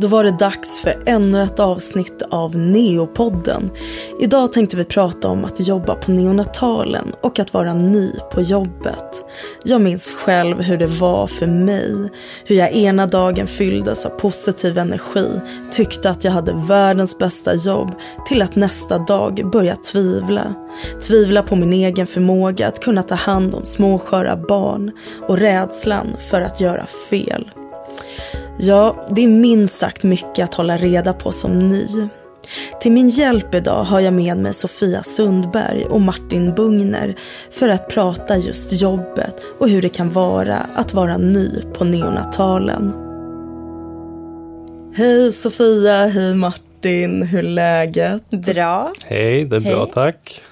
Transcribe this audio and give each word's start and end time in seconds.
Då 0.00 0.06
var 0.06 0.24
det 0.24 0.30
dags 0.30 0.80
för 0.80 1.02
ännu 1.06 1.42
ett 1.42 1.60
avsnitt 1.60 2.22
av 2.30 2.56
Neopodden. 2.56 3.70
Idag 4.20 4.52
tänkte 4.52 4.76
vi 4.76 4.84
prata 4.84 5.28
om 5.28 5.44
att 5.44 5.68
jobba 5.68 5.94
på 5.94 6.12
neonatalen 6.12 7.12
och 7.22 7.38
att 7.38 7.54
vara 7.54 7.74
ny 7.74 8.12
på 8.32 8.42
jobbet. 8.42 9.24
Jag 9.64 9.80
minns 9.80 10.14
själv 10.14 10.60
hur 10.60 10.78
det 10.78 10.86
var 10.86 11.26
för 11.26 11.46
mig. 11.46 12.10
Hur 12.44 12.56
jag 12.56 12.72
ena 12.72 13.06
dagen 13.06 13.46
fylldes 13.46 14.06
av 14.06 14.10
positiv 14.10 14.78
energi, 14.78 15.40
tyckte 15.72 16.10
att 16.10 16.24
jag 16.24 16.32
hade 16.32 16.52
världens 16.68 17.18
bästa 17.18 17.54
jobb 17.54 17.94
till 18.28 18.42
att 18.42 18.56
nästa 18.56 18.98
dag 18.98 19.50
börja 19.52 19.76
tvivla. 19.76 20.54
Tvivla 21.02 21.42
på 21.42 21.56
min 21.56 21.72
egen 21.72 22.06
förmåga 22.06 22.68
att 22.68 22.80
kunna 22.80 23.02
ta 23.02 23.14
hand 23.14 23.54
om 23.54 23.64
småsköra 23.64 24.36
barn 24.36 24.90
och 25.28 25.38
rädslan 25.38 26.06
för 26.30 26.40
att 26.40 26.60
göra 26.60 26.86
fel. 27.10 27.50
Ja, 28.62 29.06
det 29.10 29.24
är 29.24 29.28
minst 29.28 29.78
sagt 29.78 30.02
mycket 30.02 30.44
att 30.44 30.54
hålla 30.54 30.76
reda 30.76 31.12
på 31.12 31.32
som 31.32 31.68
ny. 31.68 31.86
Till 32.80 32.92
min 32.92 33.08
hjälp 33.08 33.54
idag 33.54 33.84
har 33.84 34.00
jag 34.00 34.14
med 34.14 34.38
mig 34.38 34.54
Sofia 34.54 35.02
Sundberg 35.02 35.84
och 35.84 36.00
Martin 36.00 36.54
Bungner 36.54 37.14
för 37.50 37.68
att 37.68 37.88
prata 37.88 38.36
just 38.36 38.72
jobbet 38.72 39.36
och 39.58 39.68
hur 39.68 39.82
det 39.82 39.88
kan 39.88 40.12
vara 40.12 40.56
att 40.74 40.94
vara 40.94 41.18
ny 41.18 41.62
på 41.74 41.84
neonatalen. 41.84 42.92
Hej 44.94 45.32
Sofia, 45.32 46.06
hej 46.06 46.34
Martin, 46.34 47.22
hur 47.22 47.38
är 47.38 47.42
läget? 47.42 48.30
Bra. 48.30 48.92
Hej, 49.06 49.44
det 49.44 49.56
är 49.56 49.60
bra 49.60 49.84
Hej. 49.84 49.90
tack. 49.94 50.42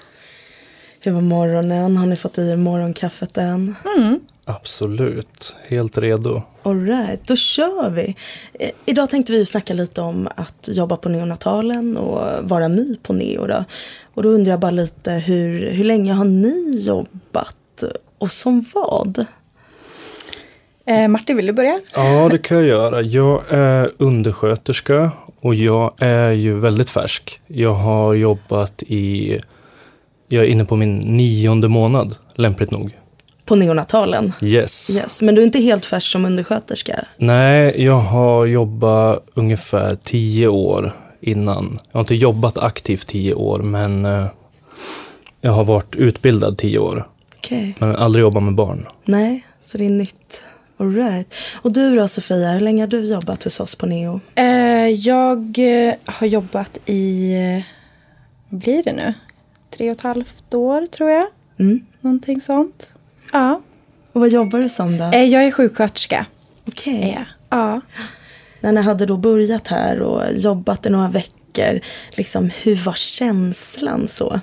Hur 1.01 1.11
var 1.11 1.21
morgonen? 1.21 1.97
Har 1.97 2.05
ni 2.05 2.15
fått 2.15 2.37
i 2.37 2.49
er 2.49 2.57
morgonkaffet 2.57 3.37
än? 3.37 3.75
Mm. 3.97 4.19
Absolut, 4.49 5.55
helt 5.67 5.97
redo. 5.97 6.41
Alright, 6.63 7.27
då 7.27 7.35
kör 7.35 7.89
vi. 7.89 8.15
Eh, 8.53 8.69
idag 8.85 9.09
tänkte 9.09 9.31
vi 9.31 9.37
ju 9.37 9.45
snacka 9.45 9.73
lite 9.73 10.01
om 10.01 10.29
att 10.35 10.69
jobba 10.71 10.95
på 10.97 11.09
neonatalen 11.09 11.97
och 11.97 12.49
vara 12.49 12.67
ny 12.67 12.95
på 13.03 13.13
neo. 13.13 13.47
Då. 13.47 13.63
Och 14.13 14.23
då 14.23 14.29
undrar 14.29 14.51
jag 14.51 14.59
bara 14.59 14.71
lite, 14.71 15.11
hur, 15.11 15.71
hur 15.71 15.83
länge 15.83 16.13
har 16.13 16.25
ni 16.25 16.83
jobbat 16.87 17.83
och 18.17 18.31
som 18.31 18.65
vad? 18.73 19.25
Eh, 20.85 21.07
Martin, 21.07 21.35
vill 21.35 21.45
du 21.45 21.53
börja? 21.53 21.79
Ja, 21.95 22.29
det 22.29 22.37
kan 22.37 22.57
jag 22.57 22.65
göra. 22.65 23.01
Jag 23.01 23.43
är 23.49 23.91
undersköterska 23.97 25.11
och 25.41 25.55
jag 25.55 25.93
är 25.97 26.31
ju 26.31 26.59
väldigt 26.59 26.89
färsk. 26.89 27.41
Jag 27.47 27.73
har 27.73 28.13
jobbat 28.13 28.83
i, 28.83 29.39
jag 30.27 30.43
är 30.43 30.47
inne 30.47 30.65
på 30.65 30.75
min 30.75 30.97
nionde 30.97 31.67
månad, 31.67 32.15
lämpligt 32.35 32.71
nog. 32.71 32.98
På 33.49 33.55
neonatalen? 33.55 34.33
Yes. 34.41 34.89
Yes. 34.89 35.21
Men 35.21 35.35
du 35.35 35.41
är 35.41 35.45
inte 35.45 35.59
helt 35.59 35.85
färsk 35.85 36.11
som 36.11 36.25
undersköterska? 36.25 37.05
Nej, 37.17 37.83
jag 37.83 37.99
har 37.99 38.45
jobbat 38.45 39.27
ungefär 39.33 39.97
tio 40.03 40.47
år 40.47 40.93
innan. 41.19 41.79
Jag 41.91 41.97
har 41.97 41.99
inte 41.99 42.15
jobbat 42.15 42.57
aktivt 42.57 43.07
tio 43.07 43.33
år, 43.33 43.59
men 43.59 44.05
eh, 44.05 44.25
jag 45.41 45.51
har 45.51 45.63
varit 45.63 45.95
utbildad 45.95 46.57
tio 46.57 46.79
år. 46.79 47.07
Okej. 47.37 47.75
Men 47.79 47.95
aldrig 47.95 48.21
jobbat 48.21 48.43
med 48.43 48.55
barn. 48.55 48.85
Nej, 49.05 49.45
så 49.61 49.77
det 49.77 49.85
är 49.85 49.89
nytt. 49.89 50.41
Alright. 50.77 51.33
Och 51.61 51.71
du 51.71 51.95
då 51.95 52.07
Sofia, 52.07 52.51
hur 52.51 52.59
länge 52.59 52.81
har 52.81 52.87
du 52.87 53.05
jobbat 53.05 53.43
hos 53.43 53.59
oss 53.59 53.75
på 53.75 53.85
neo? 53.85 54.19
Eh, 54.35 54.87
jag 54.87 55.59
eh, 55.59 55.93
har 56.05 56.27
jobbat 56.27 56.79
i, 56.85 57.33
eh, 57.33 57.65
vad 58.49 58.59
blir 58.59 58.83
det 58.83 58.93
nu? 58.93 59.13
Tre 59.69 59.91
och 59.91 59.95
ett 59.95 60.01
halvt 60.01 60.53
år 60.53 60.85
tror 60.85 61.09
jag. 61.09 61.27
Mm. 61.59 61.85
Någonting 62.01 62.41
sånt. 62.41 62.91
Ja. 63.31 63.61
Och 64.13 64.21
vad 64.21 64.29
jobbar 64.29 64.59
du 64.59 64.69
som 64.69 64.97
då? 64.97 65.03
Eh, 65.03 65.23
jag 65.23 65.45
är 65.45 65.51
sjuksköterska. 65.51 66.25
Okej. 66.67 67.17
Ja. 67.17 67.25
ja. 67.57 67.81
När 68.61 68.71
ni 68.71 68.81
hade 68.81 69.05
då 69.05 69.17
börjat 69.17 69.67
här 69.67 70.01
och 70.01 70.23
jobbat 70.33 70.85
i 70.85 70.89
några 70.89 71.07
veckor, 71.07 71.79
liksom, 72.17 72.49
hur 72.63 72.75
var 72.75 72.93
känslan 72.93 74.07
så? 74.07 74.39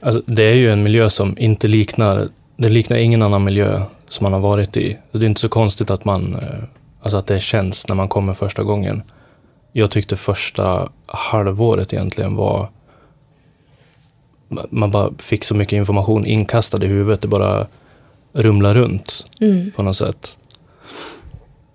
Alltså, 0.00 0.22
det 0.26 0.44
är 0.44 0.54
ju 0.54 0.72
en 0.72 0.82
miljö 0.82 1.10
som 1.10 1.38
inte 1.38 1.68
liknar, 1.68 2.28
det 2.56 2.68
liknar 2.68 2.96
ingen 2.96 3.22
annan 3.22 3.44
miljö 3.44 3.82
som 4.08 4.24
man 4.24 4.32
har 4.32 4.40
varit 4.40 4.76
i. 4.76 4.98
Så 5.12 5.18
det 5.18 5.24
är 5.24 5.28
inte 5.28 5.40
så 5.40 5.48
konstigt 5.48 5.90
att 5.90 6.04
man, 6.04 6.34
eh, 6.34 6.64
alltså 7.00 7.16
att 7.16 7.26
det 7.26 7.38
känns 7.38 7.88
när 7.88 7.94
man 7.94 8.08
kommer 8.08 8.34
första 8.34 8.62
gången. 8.62 9.02
Jag 9.72 9.90
tyckte 9.90 10.16
första 10.16 10.88
halvåret 11.06 11.92
egentligen 11.92 12.34
var, 12.34 12.70
man 14.70 14.90
bara 14.90 15.10
fick 15.18 15.44
så 15.44 15.54
mycket 15.54 15.72
information 15.76 16.26
inkastad 16.26 16.84
i 16.84 16.86
huvudet, 16.86 17.22
det 17.22 17.28
bara 17.28 17.66
rumlar 18.32 18.74
runt 18.74 19.26
Mm. 19.40 19.72
på 19.76 19.82
något 19.82 19.96
sätt. 19.96 20.36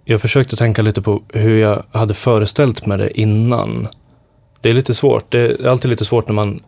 Jag 0.05 0.21
försökte 0.21 0.55
tänka 0.55 0.81
lite 0.81 1.01
på 1.01 1.21
hur 1.29 1.57
jag 1.57 1.83
hade 1.91 2.13
föreställt 2.13 2.85
mig 2.85 2.97
det 2.97 3.19
innan. 3.19 3.87
Det 4.61 4.69
är 4.69 4.73
lite 4.73 4.93
svårt. 4.93 5.31
Det 5.31 5.39
är 5.39 5.67
alltid 5.67 5.89
lite 5.91 6.05
svårt 6.05 6.27
när 6.27 6.33
man, 6.33 6.59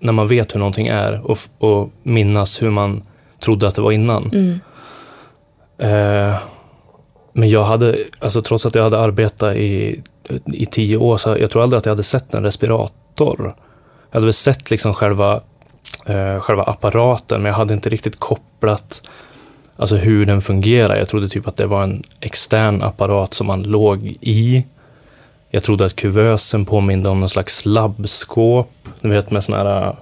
när 0.00 0.12
man 0.12 0.28
vet 0.28 0.54
hur 0.54 0.58
någonting 0.58 0.86
är 0.86 1.30
och, 1.30 1.38
och 1.58 1.90
minnas 2.02 2.62
hur 2.62 2.70
man 2.70 3.02
trodde 3.40 3.68
att 3.68 3.74
det 3.74 3.82
var 3.82 3.92
innan. 3.92 4.30
Mm. 4.32 4.60
Eh, 5.78 6.34
men 7.32 7.48
jag 7.48 7.64
hade, 7.64 7.98
alltså 8.18 8.42
trots 8.42 8.66
att 8.66 8.74
jag 8.74 8.82
hade 8.82 8.98
arbetat 8.98 9.56
i, 9.56 10.00
i 10.46 10.66
tio 10.66 10.96
år, 10.96 11.16
så 11.16 11.36
jag 11.40 11.50
tror 11.50 11.62
aldrig 11.62 11.78
att 11.78 11.86
jag 11.86 11.92
hade 11.92 12.02
sett 12.02 12.34
en 12.34 12.42
respirator. 12.42 13.54
Jag 14.14 14.18
hade 14.18 14.26
väl 14.26 14.32
sett 14.32 14.70
liksom 14.70 14.94
själva, 14.94 15.40
eh, 16.06 16.40
själva 16.40 16.62
apparaten, 16.62 17.42
men 17.42 17.50
jag 17.50 17.56
hade 17.56 17.74
inte 17.74 17.88
riktigt 17.88 18.20
kopplat 18.20 19.02
alltså 19.76 19.96
hur 19.96 20.26
den 20.26 20.40
fungerar. 20.42 20.96
Jag 20.96 21.08
trodde 21.08 21.28
typ 21.28 21.48
att 21.48 21.56
det 21.56 21.66
var 21.66 21.82
en 21.82 22.02
extern 22.20 22.82
apparat 22.82 23.34
som 23.34 23.46
man 23.46 23.62
låg 23.62 24.16
i. 24.20 24.66
Jag 25.50 25.62
trodde 25.62 25.84
att 25.84 25.96
kuvösen 25.96 26.64
påminde 26.64 27.10
om 27.10 27.20
någon 27.20 27.28
slags 27.28 27.64
labbskåp, 27.64 28.70
du 29.00 29.08
vet 29.08 29.30
med 29.30 29.44
såna 29.44 29.58
här 29.58 29.96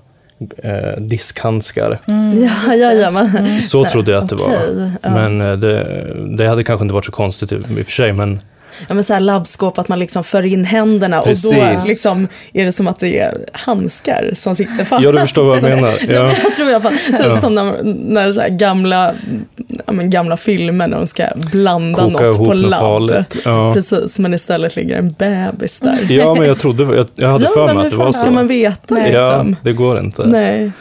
eh, 0.58 1.00
diskhandskar. 1.02 1.98
Ja, 2.34 2.74
ja, 2.74 2.92
ja. 2.92 3.10
Men, 3.10 3.62
Så 3.62 3.84
trodde 3.84 4.12
jag 4.12 4.22
att 4.22 4.28
det 4.28 4.36
var. 4.36 4.46
okej, 4.46 4.92
ja. 5.02 5.10
Men 5.10 5.40
eh, 5.40 5.52
det, 5.52 6.06
det 6.36 6.46
hade 6.46 6.62
kanske 6.62 6.84
inte 6.84 6.94
varit 6.94 7.06
så 7.06 7.12
konstigt 7.12 7.52
i, 7.52 7.54
i 7.54 7.58
och 7.58 7.86
för 7.86 7.92
sig, 7.92 8.12
men 8.12 8.40
ja, 8.88 8.94
men 8.94 9.04
så 9.04 9.12
här 9.12 9.20
labbskåp, 9.20 9.78
att 9.78 9.88
man 9.88 9.98
liksom 9.98 10.24
för 10.24 10.42
in 10.46 10.64
händerna 10.64 11.20
och 11.20 11.26
då 11.26 11.50
Precis. 11.50 11.88
liksom 11.88 12.28
är 12.52 12.64
det 12.64 12.72
som 12.72 12.86
att 12.86 13.00
det 13.00 13.18
är 13.18 13.34
handskar 13.52 14.30
som 14.34 14.56
sitter 14.56 14.84
fast. 14.84 15.04
ja, 15.04 15.12
du 15.12 15.18
förstår 15.18 15.44
vad 15.44 15.56
jag 15.56 15.62
menar. 15.62 15.92
Ja. 16.08 16.32
Jag 16.44 16.56
tror 16.56 16.70
i 16.70 16.74
alla 16.74 16.82
fall, 16.82 16.98
typ 17.18 17.40
som 17.40 17.54
när, 17.54 17.80
när 17.84 18.32
så 18.32 18.42
gamla, 18.48 19.14
ja, 19.86 19.92
men 19.92 20.10
gamla 20.10 20.36
filmer 20.36 20.86
när 20.88 20.96
de 20.96 21.06
ska 21.06 21.24
blanda 21.52 22.02
Koka 22.02 22.24
något 22.26 22.36
på 22.36 22.52
labb. 22.52 23.24
Ja. 23.44 23.72
Precis, 23.74 24.18
men 24.18 24.34
istället 24.34 24.76
ligger 24.76 24.98
en 24.98 25.12
bebis 25.12 25.80
där. 25.80 25.98
ja, 26.10 26.34
men 26.34 26.46
jag 26.48 26.58
trodde, 26.58 26.96
jag, 26.96 27.06
jag 27.14 27.28
hade 27.28 27.48
för 27.48 27.66
men 27.66 27.76
mig 27.76 27.84
hur 27.84 27.86
att 27.86 27.90
det 27.90 27.96
var 27.96 28.12
så. 28.12 28.30
man 28.30 28.46
veta 28.48 28.94
Nej. 28.94 29.12
Ja, 29.12 29.36
liksom? 29.36 29.56
det 29.62 29.72
går 29.72 29.98
inte. 29.98 30.26
Nej. 30.26 30.72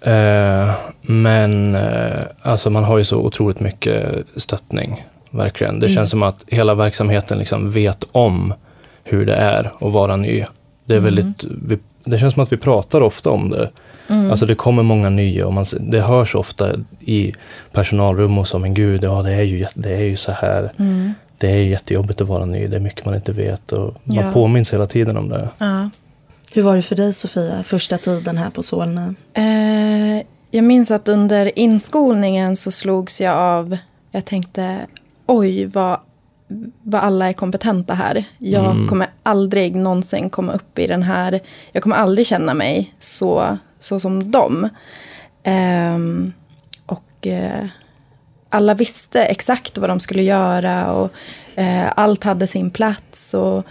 Eh, 0.00 0.70
men 1.02 1.74
eh, 1.74 2.20
alltså 2.42 2.70
man 2.70 2.84
har 2.84 2.98
ju 2.98 3.04
så 3.04 3.16
otroligt 3.16 3.60
mycket 3.60 4.04
stöttning, 4.36 5.04
verkligen. 5.36 5.80
Det 5.80 5.86
Mm. 5.86 5.94
känns 5.94 6.10
som 6.10 6.22
att 6.22 6.44
hela 6.46 6.74
verksamheten 6.74 7.38
liksom 7.38 7.70
vet 7.70 8.04
om 8.12 8.54
hur 9.04 9.26
det 9.26 9.34
är 9.34 9.72
att 9.80 9.92
vara 9.92 10.16
ny. 10.16 10.44
Det, 10.84 10.94
är 10.94 10.98
Mm. 10.98 11.04
väldigt, 11.14 11.44
vi, 11.66 11.78
det 12.04 12.18
känns 12.18 12.34
som 12.34 12.42
att 12.42 12.52
vi 12.52 12.56
pratar 12.56 13.00
ofta 13.00 13.30
om 13.30 13.50
det. 13.50 13.70
Alltså 14.30 14.46
det 14.46 14.54
kommer 14.54 14.82
många 14.82 15.10
nya 15.10 15.46
och 15.46 15.52
man, 15.52 15.64
det 15.80 16.00
hörs 16.00 16.34
ofta 16.34 16.72
i 17.00 17.32
personalrum 17.72 18.38
och 18.38 18.48
så, 18.48 18.58
men 18.58 18.74
gud, 18.74 19.04
ja, 19.04 19.22
det, 19.22 19.32
är 19.32 19.42
ju, 19.42 19.66
det 19.74 19.92
är 19.94 20.02
ju 20.02 20.16
så 20.16 20.32
här. 20.32 20.72
Mm. 20.78 21.12
Det 21.38 21.50
är 21.50 21.54
jättejobbigt 21.64 22.20
att 22.20 22.28
vara 22.28 22.44
ny, 22.44 22.66
det 22.66 22.76
är 22.76 22.80
mycket 22.80 23.04
man 23.04 23.14
inte 23.14 23.32
vet 23.32 23.72
och 23.72 23.94
man 24.04 24.16
Ja. 24.16 24.32
påminns 24.32 24.72
hela 24.72 24.86
tiden 24.86 25.16
om 25.16 25.28
det. 25.28 25.48
ja. 25.58 25.90
Hur 26.52 26.62
var 26.62 26.76
det 26.76 26.82
för 26.82 26.96
dig 26.96 27.12
Sofia, 27.12 27.62
första 27.62 27.98
tiden 27.98 28.36
här 28.38 28.50
på 28.50 28.62
Solna? 28.62 29.14
Eh, 29.34 30.22
jag 30.50 30.64
minns 30.64 30.90
att 30.90 31.08
under 31.08 31.58
inskolningen 31.58 32.56
så 32.56 32.70
slogs 32.70 33.20
jag 33.20 33.34
av, 33.36 33.76
jag 34.10 34.24
tänkte 34.24 34.78
oj 35.26 35.66
vad, 35.66 36.00
vad 36.82 37.00
alla 37.04 37.28
är 37.28 37.32
kompetenta 37.32 37.94
här. 37.94 38.24
Jag 38.38 38.70
Mm. 38.70 38.88
kommer 38.88 39.08
aldrig 39.22 39.76
någonsin 39.76 40.30
komma 40.30 40.52
upp 40.52 40.78
i 40.78 40.86
den 40.86 41.02
här, 41.02 41.40
jag 41.72 41.82
kommer 41.82 41.96
aldrig 41.96 42.26
känna 42.26 42.54
mig 42.54 42.94
så, 42.98 43.58
så 43.80 44.00
som 44.00 44.30
dem. 44.30 44.68
Ehm, 45.42 46.32
och 46.86 47.26
eh, 47.26 47.66
alla 48.48 48.74
visste 48.74 49.24
exakt 49.24 49.78
vad 49.78 49.90
de 49.90 50.00
skulle 50.00 50.22
göra 50.22 50.92
och 50.92 51.10
eh, 51.54 51.92
allt 51.96 52.24
hade 52.24 52.46
sin 52.46 52.70
plats. 52.70 53.34
och 53.34 53.64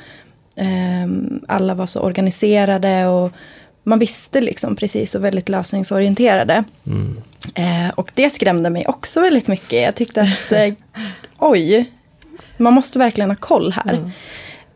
ehm, 0.55 1.39
Alla 1.47 1.73
var 1.73 1.85
så 1.87 1.99
organiserade 2.01 3.07
och 3.07 3.31
man 3.83 3.99
visste 3.99 4.41
liksom 4.41 4.75
precis 4.75 5.15
och 5.15 5.23
väldigt 5.23 5.49
lösningsorienterade. 5.49 6.63
Mm. 6.85 7.21
Eh, 7.55 7.93
och 7.95 8.11
det 8.13 8.29
skrämde 8.29 8.69
mig 8.69 8.87
också 8.87 9.21
väldigt 9.21 9.47
mycket. 9.47 9.81
Jag 9.83 9.95
tyckte 9.95 10.21
att, 10.21 10.51
eh, 10.51 10.73
oj, 11.39 11.91
man 12.57 12.73
måste 12.73 12.99
verkligen 12.99 13.29
ha 13.29 13.37
koll 13.37 13.71
här. 13.71 14.11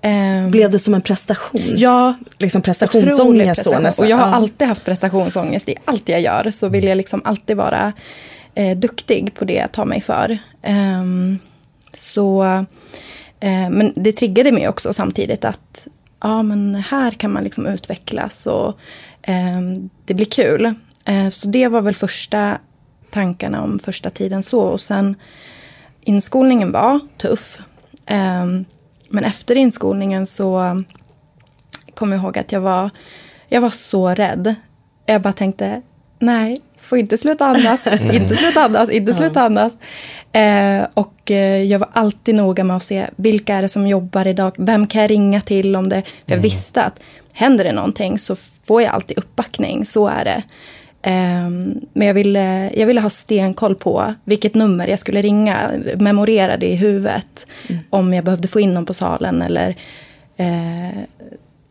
Ehm, 0.01 0.51
Blev 0.51 0.71
det 0.71 0.79
som 0.79 0.93
en 0.93 1.01
prestation? 1.01 1.73
Ja, 1.75 2.13
liksom 2.37 2.61
prestationsångest 2.61 3.63
så 3.63 3.71
prestation. 3.71 4.05
Och 4.05 4.11
jag 4.11 4.17
har 4.17 4.33
alltid 4.33 4.67
haft 4.67 4.85
prestationsångest 4.85 5.69
i 5.69 5.75
allt 5.85 6.09
jag 6.09 6.21
gör. 6.21 6.51
Så 6.51 6.69
vill 6.69 6.83
jag 6.83 6.97
liksom 6.97 7.21
alltid 7.25 7.57
vara 7.57 7.93
eh, 8.55 8.77
duktig 8.77 9.33
på 9.33 9.45
det 9.45 9.53
jag 9.53 9.71
tar 9.71 9.85
mig 9.85 10.01
för. 10.01 10.37
Ehm, 10.61 11.39
så 11.93 12.45
Eh, 13.39 13.69
men 13.69 13.93
det 13.95 14.11
triggade 14.11 14.51
mig 14.51 14.67
också 14.67 14.93
samtidigt 14.93 15.45
att 15.45 15.87
ja, 16.21 16.43
men 16.43 16.75
här 16.75 17.11
kan 17.11 17.31
man 17.31 17.43
liksom 17.43 17.65
utvecklas 17.65 18.47
och 18.47 18.79
eh, 19.21 19.61
det 20.05 20.13
blir 20.13 20.25
kul. 20.25 20.73
Eh, 21.05 21.29
så 21.29 21.47
det 21.47 21.67
var 21.67 21.81
väl 21.81 21.95
första 21.95 22.57
tankarna 23.11 23.63
om 23.63 23.79
första 23.79 24.09
tiden 24.09 24.43
så. 24.43 24.61
Och 24.61 24.81
sen 24.81 25.15
inskolningen 26.01 26.71
var 26.71 26.99
tuff. 27.17 27.59
Eh, 28.05 28.45
men 29.09 29.23
efter 29.23 29.55
inskolningen 29.55 30.25
så 30.25 30.83
kom 31.93 32.11
jag 32.11 32.21
ihåg 32.21 32.37
att 32.37 32.51
jag 32.51 32.61
var, 32.61 32.89
jag 33.47 33.61
var 33.61 33.69
så 33.69 34.09
rädd. 34.09 34.55
Jag 35.05 35.21
bara 35.21 35.33
tänkte, 35.33 35.81
nej, 36.19 36.61
får 36.79 36.97
inte 36.97 37.17
sluta 37.17 37.45
andas, 37.45 37.87
inte 38.03 38.35
sluta 38.35 38.61
andas, 38.61 38.89
inte 38.89 39.13
sluta 39.13 39.41
andas. 39.41 39.73
Eh, 40.31 40.87
och 40.93 41.31
eh, 41.31 41.63
jag 41.63 41.79
var 41.79 41.89
alltid 41.93 42.35
noga 42.35 42.63
med 42.63 42.75
att 42.75 42.83
se 42.83 43.07
vilka 43.15 43.55
är 43.55 43.61
det 43.61 43.69
som 43.69 43.87
jobbar 43.87 44.27
idag, 44.27 44.53
vem 44.57 44.87
kan 44.87 45.01
jag 45.01 45.11
ringa 45.11 45.41
till 45.41 45.75
om 45.75 45.89
det, 45.89 46.01
för 46.01 46.11
jag 46.25 46.37
mm. 46.37 46.43
visste 46.43 46.83
att 46.83 46.99
händer 47.33 47.63
det 47.63 47.71
någonting 47.71 48.19
så 48.19 48.35
får 48.63 48.81
jag 48.81 48.93
alltid 48.93 49.17
uppbackning, 49.17 49.85
så 49.85 50.07
är 50.07 50.25
det. 50.25 50.43
Eh, 51.01 51.49
men 51.93 52.07
jag 52.07 52.13
ville, 52.13 52.71
jag 52.75 52.87
ville 52.87 53.01
ha 53.01 53.09
stenkoll 53.09 53.75
på 53.75 54.13
vilket 54.23 54.55
nummer 54.55 54.87
jag 54.87 54.99
skulle 54.99 55.21
ringa, 55.21 55.71
memorera 55.95 56.57
det 56.57 56.67
i 56.67 56.75
huvudet, 56.75 57.47
mm. 57.67 57.81
om 57.89 58.13
jag 58.13 58.25
behövde 58.25 58.47
få 58.47 58.59
in 58.59 58.71
någon 58.71 58.85
på 58.85 58.93
salen 58.93 59.41
eller 59.41 59.75
eh, 60.37 60.99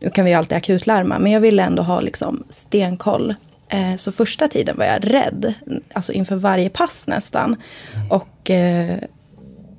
nu 0.01 0.09
kan 0.13 0.25
vi 0.25 0.31
ju 0.31 0.37
alltid 0.37 0.57
akutlarma, 0.57 1.19
men 1.19 1.31
jag 1.31 1.41
ville 1.41 1.63
ändå 1.63 1.83
ha 1.83 2.01
liksom 2.01 2.43
stenkoll 2.49 3.35
Eh, 3.69 3.95
så 3.95 4.11
första 4.11 4.47
tiden 4.47 4.77
var 4.77 4.85
jag 4.85 5.13
rädd, 5.13 5.53
alltså 5.93 6.13
inför 6.13 6.35
varje 6.35 6.69
pass 6.69 7.07
nästan. 7.07 7.55
Mm. 7.95 8.11
Och 8.11 8.49
eh, 8.49 8.97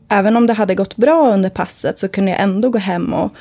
även 0.08 0.36
om 0.36 0.46
det 0.46 0.52
hade 0.52 0.74
gått 0.74 0.96
bra 0.96 1.32
under 1.32 1.50
passet 1.50 1.98
så 1.98 2.08
kunde 2.08 2.30
jag 2.30 2.40
ändå 2.40 2.70
gå 2.70 2.78
hem 2.78 3.14
och 3.14 3.34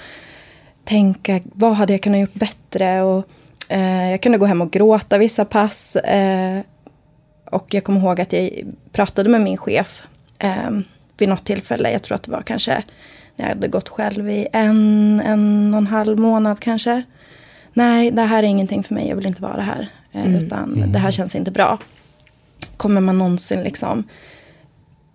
tänka, 0.84 1.40
vad 1.44 1.74
hade 1.74 1.94
jag 1.94 2.02
kunnat 2.02 2.20
gjort 2.20 2.34
bättre? 2.34 3.02
Och, 3.02 3.30
eh, 3.70 4.12
jag 4.12 4.22
kunde 4.22 4.38
gå 4.38 4.46
hem 4.46 4.62
och 4.62 4.72
gråta 4.72 5.18
vissa 5.18 5.46
pass. 5.46 5.96
Eh, 5.96 6.62
och 7.46 7.74
jag 7.74 7.84
kommer 7.84 8.00
ihåg 8.00 8.22
att 8.22 8.34
jag 8.34 8.50
pratade 8.92 9.30
med 9.30 9.42
min 9.42 9.58
chef 9.58 10.04
eh, 10.40 10.70
vid 11.18 11.30
något 11.30 11.46
tillfälle, 11.46 11.92
jag 11.92 12.04
tror 12.04 12.16
att 12.16 12.24
det 12.24 12.32
var 12.32 12.42
kanske 12.42 12.84
när 13.36 13.46
jag 13.46 13.56
hade 13.56 13.68
gått 13.68 13.90
själv 13.90 14.30
i 14.30 14.48
en, 14.54 15.22
en 15.26 15.74
och 15.74 15.78
en 15.78 15.88
halv 15.88 16.20
månad 16.20 16.60
kanske. 16.60 17.04
Nej, 17.74 18.12
det 18.12 18.22
här 18.22 18.44
är 18.44 18.48
ingenting 18.48 18.84
för 18.84 18.94
mig, 18.94 19.08
jag 19.08 19.16
vill 19.16 19.26
inte 19.26 19.42
vara 19.42 19.62
här. 19.62 19.90
Eh, 20.12 20.26
mm. 20.26 20.36
Utan 20.36 20.74
mm. 20.74 20.92
det 20.92 21.00
här 21.00 21.12
känns 21.12 21.36
inte 21.36 21.52
bra. 21.52 21.78
Kommer 22.78 23.02
man 23.02 23.18
någonsin 23.18 23.64
liksom 23.64 24.04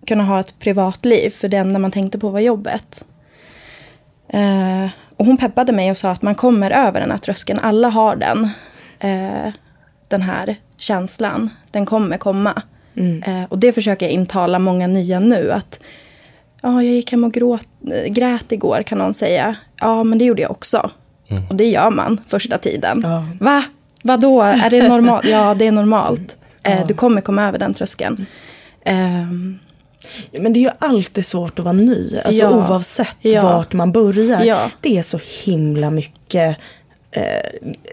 kunna 0.07 0.23
ha 0.23 0.39
ett 0.39 0.59
privatliv? 0.59 1.29
För 1.29 1.47
det 1.47 1.57
enda 1.57 1.79
man 1.79 1.91
tänkte 1.91 2.19
på 2.19 2.29
var 2.29 2.39
jobbet. 2.39 3.05
Och 5.17 5.25
hon 5.25 5.37
peppade 5.37 5.71
mig 5.71 5.91
och 5.91 5.97
sa 5.97 6.09
att 6.09 6.21
man 6.21 6.35
kommer 6.35 6.71
över 6.71 6.99
den 6.99 7.11
här 7.11 7.17
tröskeln. 7.17 7.59
Alla 7.63 7.89
har 7.89 8.15
den. 8.15 8.49
Eh, 8.99 9.53
den 10.07 10.21
här 10.21 10.55
känslan. 10.77 11.49
Den 11.71 11.85
kommer 11.85 12.17
komma. 12.17 12.61
Mm. 12.97 13.23
Eh, 13.23 13.43
och 13.49 13.59
det 13.59 13.71
försöker 13.71 14.05
jag 14.05 14.13
intala 14.13 14.59
många 14.59 14.87
nya 14.87 15.19
nu. 15.19 15.51
Att 15.51 15.79
ja, 16.61 16.83
jag 16.83 16.93
gick 16.93 17.11
hem 17.11 17.23
och 17.23 17.33
gråt, 17.33 17.67
grät 18.07 18.51
igår 18.51 18.83
kan 18.83 18.97
någon 18.97 19.13
säga. 19.13 19.55
Ja, 19.79 20.03
men 20.03 20.17
det 20.17 20.25
gjorde 20.25 20.41
jag 20.41 20.51
också. 20.51 20.89
Mm. 21.27 21.43
Och 21.49 21.55
det 21.55 21.65
gör 21.65 21.89
man 21.89 22.21
första 22.27 22.57
tiden. 22.57 23.01
Ja. 23.03 23.25
Va? 23.39 23.63
Vadå, 24.03 24.41
är 24.41 24.69
det 24.69 24.87
normalt? 24.87 25.25
ja, 25.29 25.53
det 25.53 25.67
är 25.67 25.71
normalt. 25.71 26.37
Eh, 26.63 26.87
du 26.87 26.93
kommer 26.93 27.21
komma 27.21 27.47
över 27.47 27.59
den 27.59 27.73
tröskeln. 27.73 28.25
Um, 28.85 29.59
men 30.31 30.53
det 30.53 30.59
är 30.59 30.61
ju 30.61 30.71
alltid 30.79 31.25
svårt 31.25 31.59
att 31.59 31.65
vara 31.65 31.73
ny, 31.73 32.17
alltså 32.25 32.41
ja, 32.41 32.49
oavsett 32.49 33.17
ja, 33.21 33.43
vart 33.43 33.73
man 33.73 33.91
börjar. 33.91 34.43
Ja. 34.43 34.71
Det 34.81 34.97
är 34.97 35.03
så 35.03 35.19
himla 35.43 35.89
mycket 35.89 36.57
eh, 37.11 37.23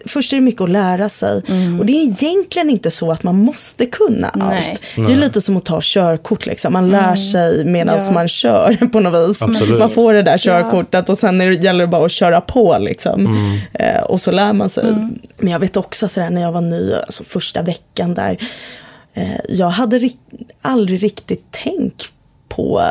först 0.07 0.33
är 0.33 0.37
det 0.37 0.43
mycket 0.43 0.61
att 0.61 0.71
lära 0.71 1.09
sig. 1.09 1.43
Mm. 1.49 1.81
Och 1.81 1.87
det 1.87 1.93
är 1.93 2.03
egentligen 2.03 2.71
inte 2.71 2.91
så 2.91 3.13
att 3.13 3.23
man 3.23 3.37
måste 3.37 3.87
kunna 3.87 4.31
Nej. 4.35 4.81
allt. 4.97 5.07
Det 5.07 5.13
är 5.13 5.17
lite 5.17 5.41
som 5.41 5.57
att 5.57 5.65
ta 5.65 5.81
körkort, 5.83 6.47
liksom. 6.47 6.73
man 6.73 6.91
lär 6.91 7.03
mm. 7.03 7.17
sig 7.17 7.65
medan 7.65 8.05
ja. 8.05 8.13
man 8.13 8.29
kör 8.29 8.75
på 8.93 9.01
något 9.01 9.31
vis. 9.31 9.43
Absolut. 9.43 9.79
Man 9.79 9.91
får 9.91 10.15
det 10.15 10.23
där 10.23 10.39
körkortet 10.39 11.09
och 11.09 11.19
sen 11.19 11.41
är 11.41 11.51
det, 11.51 11.55
gäller 11.55 11.85
det 11.85 11.89
bara 11.89 12.07
att 12.07 12.13
köra 12.13 12.41
på. 12.41 12.77
Liksom. 12.81 13.27
Mm. 13.27 13.59
Eh, 13.73 14.03
och 14.03 14.21
så 14.21 14.31
lär 14.31 14.53
man 14.53 14.69
sig. 14.69 14.89
Mm. 14.89 15.19
Men 15.37 15.53
jag 15.53 15.59
vet 15.59 15.77
också 15.77 16.09
sådär 16.09 16.31
när 16.31 16.43
jag 16.43 16.53
var 16.53 16.61
ny, 16.61 16.95
alltså 16.95 17.25
första 17.25 17.63
veckan 17.63 18.15
där, 18.15 18.39
jag 19.49 19.71
hade 19.71 20.11
aldrig 20.63 21.03
riktigt 21.03 21.51
tänkt 21.51 22.13
på 22.57 22.83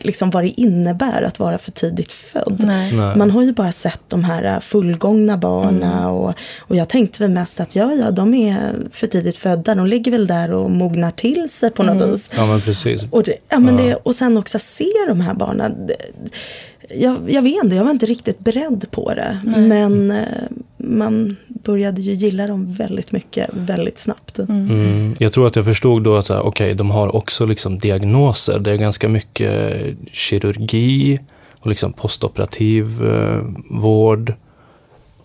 liksom 0.00 0.30
vad 0.30 0.44
det 0.44 0.60
innebär 0.60 1.22
att 1.22 1.38
vara 1.38 1.58
för 1.58 1.70
tidigt 1.70 2.12
född. 2.12 2.64
Nej. 2.66 2.92
Man 2.92 3.30
har 3.30 3.42
ju 3.42 3.52
bara 3.52 3.72
sett 3.72 4.00
de 4.08 4.24
här 4.24 4.60
fullgångna 4.60 5.36
barnen 5.36 5.92
mm. 5.92 6.06
och, 6.06 6.34
och 6.58 6.76
jag 6.76 6.88
tänkte 6.88 7.22
väl 7.22 7.30
mest 7.30 7.60
att 7.60 7.76
ja, 7.76 7.92
ja, 7.92 8.10
de 8.10 8.34
är 8.34 8.72
för 8.90 9.06
tidigt 9.06 9.38
födda. 9.38 9.74
De 9.74 9.86
ligger 9.86 10.12
väl 10.12 10.26
där 10.26 10.52
och 10.52 10.70
mognar 10.70 11.10
till 11.10 11.50
sig 11.50 11.70
på 11.70 11.82
något 11.82 11.96
mm. 11.96 12.10
vis. 12.10 12.30
Ja, 12.36 12.46
men 12.46 12.60
precis. 12.60 13.06
Och, 13.10 13.22
det, 13.22 13.36
ja, 13.48 13.58
men 13.58 13.78
ja. 13.78 13.84
Det, 13.84 13.94
och 13.94 14.14
sen 14.14 14.36
också 14.36 14.58
se 14.58 14.90
de 15.08 15.20
här 15.20 15.34
barnen. 15.34 15.90
Jag, 16.94 17.30
jag 17.30 17.42
vet 17.42 17.64
inte, 17.64 17.76
jag 17.76 17.84
var 17.84 17.90
inte 17.90 18.06
riktigt 18.06 18.38
beredd 18.38 18.86
på 18.90 19.14
det. 19.14 19.40
Nej. 19.44 19.60
Men 19.60 20.10
eh, 20.10 20.26
man 20.76 21.36
började 21.46 22.00
ju 22.00 22.12
gilla 22.12 22.46
dem 22.46 22.72
väldigt 22.72 23.12
mycket, 23.12 23.50
väldigt 23.52 23.98
snabbt. 23.98 24.38
Mm. 24.38 24.70
Mm, 24.70 25.16
jag 25.18 25.32
tror 25.32 25.46
att 25.46 25.56
jag 25.56 25.64
förstod 25.64 26.02
då 26.02 26.16
att 26.16 26.30
okej, 26.30 26.48
okay, 26.48 26.74
de 26.74 26.90
har 26.90 27.16
också 27.16 27.46
liksom 27.46 27.78
diagnoser. 27.78 28.58
Det 28.58 28.72
är 28.72 28.76
ganska 28.76 29.08
mycket 29.08 29.74
kirurgi 30.12 31.20
och 31.60 31.66
liksom 31.66 31.92
postoperativ 31.92 33.04
eh, 33.06 33.40
vård. 33.70 34.34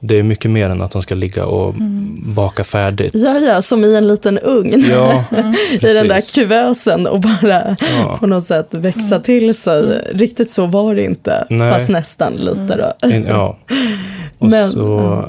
Det 0.03 0.19
är 0.19 0.24
mycket 0.24 0.51
mer 0.51 0.69
än 0.69 0.81
att 0.81 0.92
de 0.92 1.01
ska 1.01 1.15
ligga 1.15 1.45
och 1.45 1.75
mm. 1.75 2.33
baka 2.33 2.63
färdigt. 2.63 3.12
Ja, 3.15 3.39
ja, 3.39 3.62
som 3.62 3.86
i 3.86 3.95
en 3.95 4.07
liten 4.07 4.39
ugn. 4.39 4.86
Ja, 4.89 5.24
I 5.71 5.77
den 5.77 6.07
där 6.07 6.36
kuvösen 6.36 7.07
och 7.07 7.19
bara 7.19 7.75
ja. 7.80 8.18
på 8.19 8.27
något 8.27 8.45
sätt 8.45 8.68
växa 8.71 9.15
mm. 9.15 9.21
till 9.21 9.56
sig. 9.56 9.83
Mm. 9.83 10.18
Riktigt 10.18 10.51
så 10.51 10.65
var 10.65 10.95
det 10.95 11.03
inte, 11.03 11.45
Nej. 11.50 11.71
fast 11.71 11.89
nästan 11.89 12.33
lite 12.33 12.94
då. 13.01 13.07
Ja. 13.27 13.57
Och 14.38 14.48
Men, 14.48 14.71
så, 14.71 15.25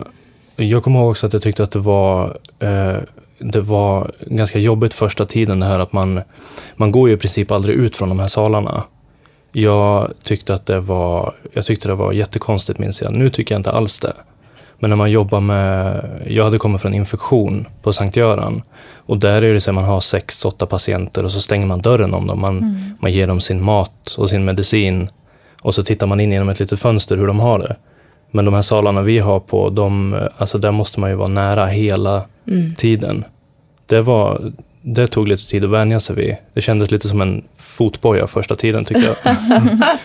jag 0.56 0.82
kommer 0.82 1.00
ihåg 1.00 1.10
också 1.10 1.26
att 1.26 1.32
jag 1.32 1.42
tyckte 1.42 1.62
att 1.62 1.70
det 1.70 1.78
var, 1.78 2.36
eh, 2.58 2.96
det 3.38 3.60
var 3.60 4.10
ganska 4.20 4.58
jobbigt 4.58 4.94
första 4.94 5.26
tiden 5.26 5.60
det 5.60 5.66
här 5.66 5.78
att 5.78 5.92
man, 5.92 6.20
man 6.76 6.92
går 6.92 7.08
ju 7.08 7.14
i 7.14 7.18
princip 7.18 7.50
aldrig 7.50 7.76
ut 7.76 7.96
från 7.96 8.08
de 8.08 8.20
här 8.20 8.28
salarna. 8.28 8.82
Jag 9.52 10.12
tyckte 10.22 10.54
att 10.54 10.66
det 10.66 10.80
var, 10.80 11.34
jag 11.52 11.64
tyckte 11.64 11.88
det 11.88 11.94
var 11.94 12.12
jättekonstigt 12.12 12.78
minns 12.78 13.02
jag. 13.02 13.12
Nu 13.12 13.30
tycker 13.30 13.54
jag 13.54 13.58
inte 13.58 13.72
alls 13.72 13.98
det. 13.98 14.12
Men 14.82 14.90
när 14.90 14.96
man 14.96 15.10
jobbar 15.10 15.40
med, 15.40 16.04
jag 16.26 16.44
hade 16.44 16.58
kommit 16.58 16.82
från 16.82 16.94
infektion 16.94 17.66
på 17.82 17.92
Sankt 17.92 18.16
Göran 18.16 18.62
och 18.96 19.18
där 19.18 19.42
är 19.42 19.52
det 19.52 19.60
så 19.60 19.70
att 19.70 19.74
man 19.74 19.84
har 19.84 20.00
sex, 20.00 20.44
åtta 20.44 20.66
patienter 20.66 21.24
och 21.24 21.32
så 21.32 21.40
stänger 21.40 21.66
man 21.66 21.80
dörren 21.80 22.14
om 22.14 22.26
dem. 22.26 22.40
Man, 22.40 22.58
mm. 22.58 22.90
man 23.00 23.12
ger 23.12 23.26
dem 23.26 23.40
sin 23.40 23.62
mat 23.62 24.14
och 24.18 24.30
sin 24.30 24.44
medicin 24.44 25.08
och 25.60 25.74
så 25.74 25.82
tittar 25.82 26.06
man 26.06 26.20
in 26.20 26.32
genom 26.32 26.48
ett 26.48 26.60
litet 26.60 26.80
fönster 26.80 27.16
hur 27.16 27.26
de 27.26 27.40
har 27.40 27.58
det. 27.58 27.76
Men 28.30 28.44
de 28.44 28.54
här 28.54 28.62
salarna 28.62 29.02
vi 29.02 29.18
har 29.18 29.40
på, 29.40 29.70
de, 29.70 30.16
alltså 30.38 30.58
där 30.58 30.72
måste 30.72 31.00
man 31.00 31.10
ju 31.10 31.16
vara 31.16 31.28
nära 31.28 31.66
hela 31.66 32.24
mm. 32.48 32.74
tiden. 32.74 33.24
Det, 33.86 34.00
var, 34.00 34.52
det 34.82 35.06
tog 35.06 35.28
lite 35.28 35.46
tid 35.48 35.64
att 35.64 35.70
vänja 35.70 36.00
sig 36.00 36.16
vid. 36.16 36.36
Det 36.52 36.60
kändes 36.60 36.90
lite 36.90 37.08
som 37.08 37.20
en 37.20 37.44
fotboja 37.56 38.26
första 38.26 38.56
tiden 38.56 38.84
tycker 38.84 39.02
jag. 39.02 39.36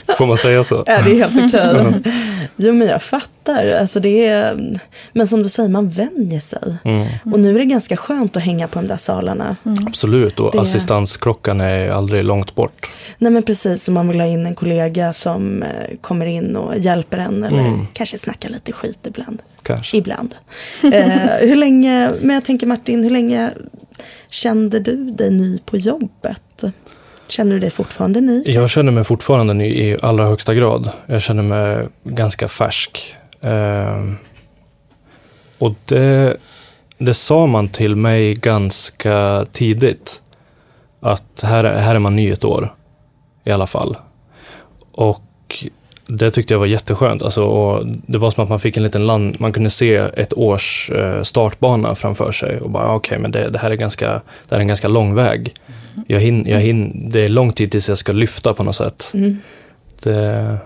Får 0.18 0.26
man 0.26 0.38
säga 0.38 0.64
så? 0.64 0.84
Ja, 0.86 1.02
det 1.02 1.12
är 1.12 1.30
helt 1.30 1.54
okej. 1.54 1.88
Okay. 1.88 2.14
Jo, 2.56 2.74
men 2.74 2.88
jag 2.88 3.02
fattar. 3.02 3.72
Alltså, 3.72 4.00
det 4.00 4.26
är, 4.26 4.78
men 5.14 5.28
som 5.28 5.44
du 5.44 5.50
säger, 5.50 5.70
man 5.70 5.90
vänjer 5.90 6.40
sig. 6.40 6.76
Mm. 6.84 7.08
Och 7.34 7.40
nu 7.40 7.56
är 7.56 7.60
det 7.60 7.66
ganska 7.66 7.98
skönt 7.98 8.38
att 8.38 8.44
hänga 8.44 8.68
på 8.68 8.80
de 8.80 8.88
där 8.88 8.98
salarna. 8.98 9.56
Mm. 9.66 9.78
Absolut, 9.88 10.40
och 10.40 10.52
det... 10.52 10.62
assistansklockan 10.62 11.62
är 11.62 11.90
aldrig 11.90 12.24
långt 12.24 12.56
bort. 12.56 12.90
Nej, 13.18 13.32
men 13.32 13.44
precis. 13.44 13.88
Om 13.88 13.94
man 13.94 14.08
vill 14.08 14.20
ha 14.20 14.28
in 14.28 14.46
en 14.46 14.56
kollega 14.56 15.14
som 15.14 15.64
eh, 15.64 15.98
kommer 16.02 16.26
in 16.26 16.56
och 16.56 16.78
hjälper 16.78 17.18
en 17.18 17.44
eller 17.44 17.60
mm. 17.60 17.88
kanske 17.94 18.18
snackar 18.18 18.50
lite 18.50 18.72
skit 18.72 19.00
ibland. 19.08 19.42
Kanske. 19.64 19.98
Ibland. 19.98 20.36
eh, 20.84 21.10
hur 21.40 21.56
länge, 21.56 22.12
men 22.22 22.34
jag 22.34 22.46
tänker 22.46 22.68
Martin, 22.68 23.04
hur 23.04 23.12
länge 23.12 23.52
kände 24.30 24.80
du 24.80 25.12
dig 25.12 25.32
ny 25.32 25.60
på 25.66 25.78
jobbet? 25.78 26.64
Känner 27.28 27.54
du 27.54 27.60
dig 27.60 27.70
fortfarande 27.72 28.22
ny? 28.22 28.44
Jag 28.46 28.70
känner 28.70 28.92
mig 28.92 29.04
fortfarande 29.04 29.54
ny 29.54 29.66
i 29.66 29.98
allra 30.02 30.26
högsta 30.26 30.54
grad. 30.54 30.90
Jag 31.06 31.22
känner 31.22 31.44
mig 31.44 31.88
ganska 32.04 32.48
färsk. 32.48 33.16
Eh, 33.42 34.04
och 35.58 35.74
det, 35.86 36.38
det 36.98 37.14
sa 37.14 37.46
man 37.46 37.68
till 37.68 37.96
mig 37.96 38.34
ganska 38.34 39.46
tidigt. 39.52 40.22
Att 41.00 41.42
här, 41.44 41.64
här 41.64 41.96
är 41.96 42.00
man 42.00 42.16
ny 42.16 42.32
ett 42.32 42.46
år. 42.46 42.76
I 43.44 43.52
alla 43.52 43.68
fall. 43.68 43.98
Och 44.92 45.66
det 46.08 46.32
tyckte 46.32 46.54
jag 46.54 46.60
var 46.60 46.66
jätteskönt. 46.66 47.22
Alltså, 47.22 47.44
och 47.44 47.86
det 47.88 48.18
var 48.18 48.32
som 48.32 48.44
att 48.44 48.50
man 48.50 48.60
fick 48.60 48.78
en 48.78 48.84
liten 48.84 49.08
land, 49.08 49.36
man 49.40 49.54
kunde 49.54 49.70
se 49.70 49.96
ett 49.96 50.34
års 50.34 50.90
eh, 50.90 51.24
startbana 51.24 51.96
framför 51.96 52.32
sig 52.32 52.60
och 52.60 52.70
bara 52.70 52.86
okej, 52.86 52.96
okay, 52.96 53.20
men 53.22 53.32
det, 53.32 53.50
det, 53.50 53.60
här 53.60 53.72
är 53.72 53.76
ganska, 53.76 54.08
det 54.08 54.22
här 54.50 54.58
är 54.58 54.62
en 54.62 54.68
ganska 54.68 54.88
lång 54.88 55.16
väg. 55.16 55.54
Jag 56.08 56.20
hin, 56.20 56.46
jag 56.48 56.60
hin, 56.60 57.10
det 57.12 57.26
är 57.26 57.30
lång 57.30 57.52
tid 57.52 57.72
tills 57.72 57.90
jag 57.90 57.98
ska 57.98 58.12
lyfta 58.12 58.54
på 58.54 58.64
något 58.64 58.76
sätt. 58.76 59.12
Mm. 59.14 59.38
Det, 60.04 60.58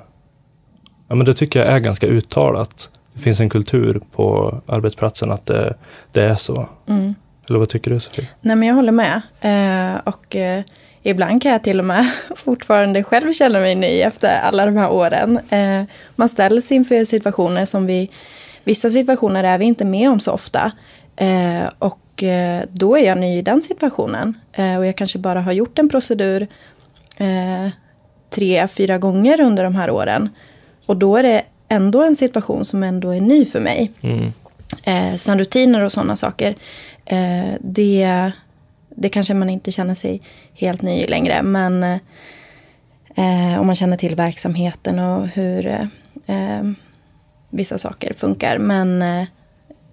ja, 1.08 1.16
men 1.16 1.26
det 1.26 1.34
tycker 1.34 1.60
jag 1.60 1.70
är 1.70 1.80
ganska 1.80 2.08
uttalat. 2.08 2.90
Det 3.14 3.20
finns 3.20 3.40
en 3.40 3.50
kultur 3.50 4.02
på 4.16 4.58
arbetsplatsen 4.66 5.32
att 5.32 5.46
det, 5.46 5.76
det 6.12 6.24
är 6.24 6.36
så. 6.36 6.70
Mm. 6.88 7.16
Eller 7.50 7.60
vad 7.60 7.70
tycker 7.70 7.92
du 7.92 8.00
Sofie? 8.00 8.28
Nej 8.42 8.56
men 8.56 8.68
jag 8.68 8.76
håller 8.76 8.92
med. 8.92 9.22
Eh, 9.42 10.02
och 10.04 10.36
eh, 10.36 10.64
ibland 11.04 11.42
kan 11.42 11.52
jag 11.52 11.64
till 11.64 11.80
och 11.80 11.86
med 11.86 12.12
fortfarande 12.36 13.04
själv 13.04 13.34
känna 13.34 13.60
mig 13.60 13.76
ny 13.76 14.02
efter 14.02 14.40
alla 14.42 14.66
de 14.66 14.78
här 14.78 14.92
åren. 14.92 15.40
Eh, 15.50 15.84
man 16.16 16.30
ställs 16.30 16.72
inför 16.72 17.06
situationer 17.06 17.66
som 17.66 17.86
vi, 17.86 18.10
vissa 18.64 18.90
situationer 18.90 19.44
är 19.44 19.58
vi 19.58 19.66
inte 19.66 19.86
med 19.86 20.10
om 20.10 20.20
så 20.20 20.32
ofta. 20.32 20.72
Eh, 21.16 21.70
och 21.80 22.24
eh, 22.24 22.64
då 22.72 22.98
är 22.98 23.06
jag 23.06 23.18
ny 23.18 23.38
i 23.38 23.42
den 23.42 23.62
situationen. 23.62 24.38
Och 24.78 24.86
jag 24.86 24.96
kanske 24.96 25.20
bara 25.20 25.42
har 25.42 25.52
gjort 25.52 25.80
en 25.80 25.90
procedur 25.90 26.48
tre, 28.30 28.68
fyra 28.68 28.98
gånger 28.98 29.42
under 29.42 29.64
de 29.64 29.76
här 29.76 29.90
åren. 29.90 30.30
Och 30.86 30.98
då 30.98 31.18
är 31.18 31.24
det 31.24 31.44
ändå 31.68 32.04
en 32.04 32.16
situation 32.16 32.66
som 32.66 32.84
ändå 32.84 33.10
är 33.10 33.22
ny 33.22 33.46
för 33.46 33.60
mig. 33.60 33.92
Mm. 34.02 34.34
Eh, 34.84 35.16
sen 35.16 35.40
rutiner 35.40 35.84
och 35.84 35.92
sådana 35.92 36.16
saker, 36.16 36.56
eh, 37.06 37.54
det, 37.60 38.32
det 38.96 39.10
kanske 39.10 39.34
man 39.34 39.50
inte 39.50 39.72
känner 39.72 39.96
sig 39.96 40.22
helt 40.54 40.82
ny 40.82 41.06
längre. 41.06 41.44
Men 41.44 41.84
eh, 43.16 43.60
om 43.60 43.68
man 43.68 43.76
känner 43.76 43.98
till 43.98 44.16
verksamheten 44.16 45.00
och 45.00 45.28
hur 45.28 45.68
eh, 46.26 46.64
vissa 47.50 47.78
saker 47.78 48.14
funkar. 48.14 48.58
Men 48.58 49.02
eh, 49.02 49.24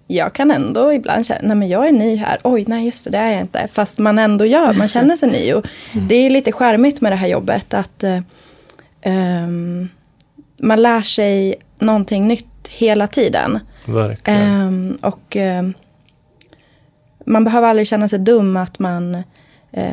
jag 0.07 0.33
kan 0.33 0.51
ändå 0.51 0.93
ibland 0.93 1.25
känna, 1.25 1.39
nej 1.41 1.55
men 1.55 1.67
jag 1.67 1.87
är 1.87 1.91
ny 1.91 2.15
här, 2.15 2.39
oj 2.43 2.63
nej 2.67 2.85
just 2.85 3.03
det, 3.03 3.09
det 3.09 3.17
är 3.17 3.31
jag 3.31 3.41
inte. 3.41 3.67
Fast 3.71 3.97
man 3.97 4.19
ändå 4.19 4.45
gör, 4.45 4.73
man 4.73 4.89
känner 4.89 5.15
sig 5.15 5.29
ny. 5.29 5.53
Och 5.53 5.65
Det 6.07 6.15
är 6.15 6.29
lite 6.29 6.51
charmigt 6.51 7.01
med 7.01 7.11
det 7.11 7.15
här 7.15 7.27
jobbet 7.27 7.73
att 7.73 8.03
ehm, 9.01 9.89
man 10.57 10.81
lär 10.81 11.01
sig 11.01 11.55
någonting 11.79 12.27
nytt 12.27 12.67
hela 12.69 13.07
tiden. 13.07 13.59
Verkligen. 13.85 14.41
Ehm, 14.41 14.97
och 15.01 15.35
ehm, 15.35 15.73
man 17.29 17.43
behöver 17.43 17.67
aldrig 17.67 17.87
känna 17.87 18.07
sig 18.07 18.19
dum 18.19 18.57
att 18.57 18.79
man, 18.79 19.15
eh, 19.15 19.83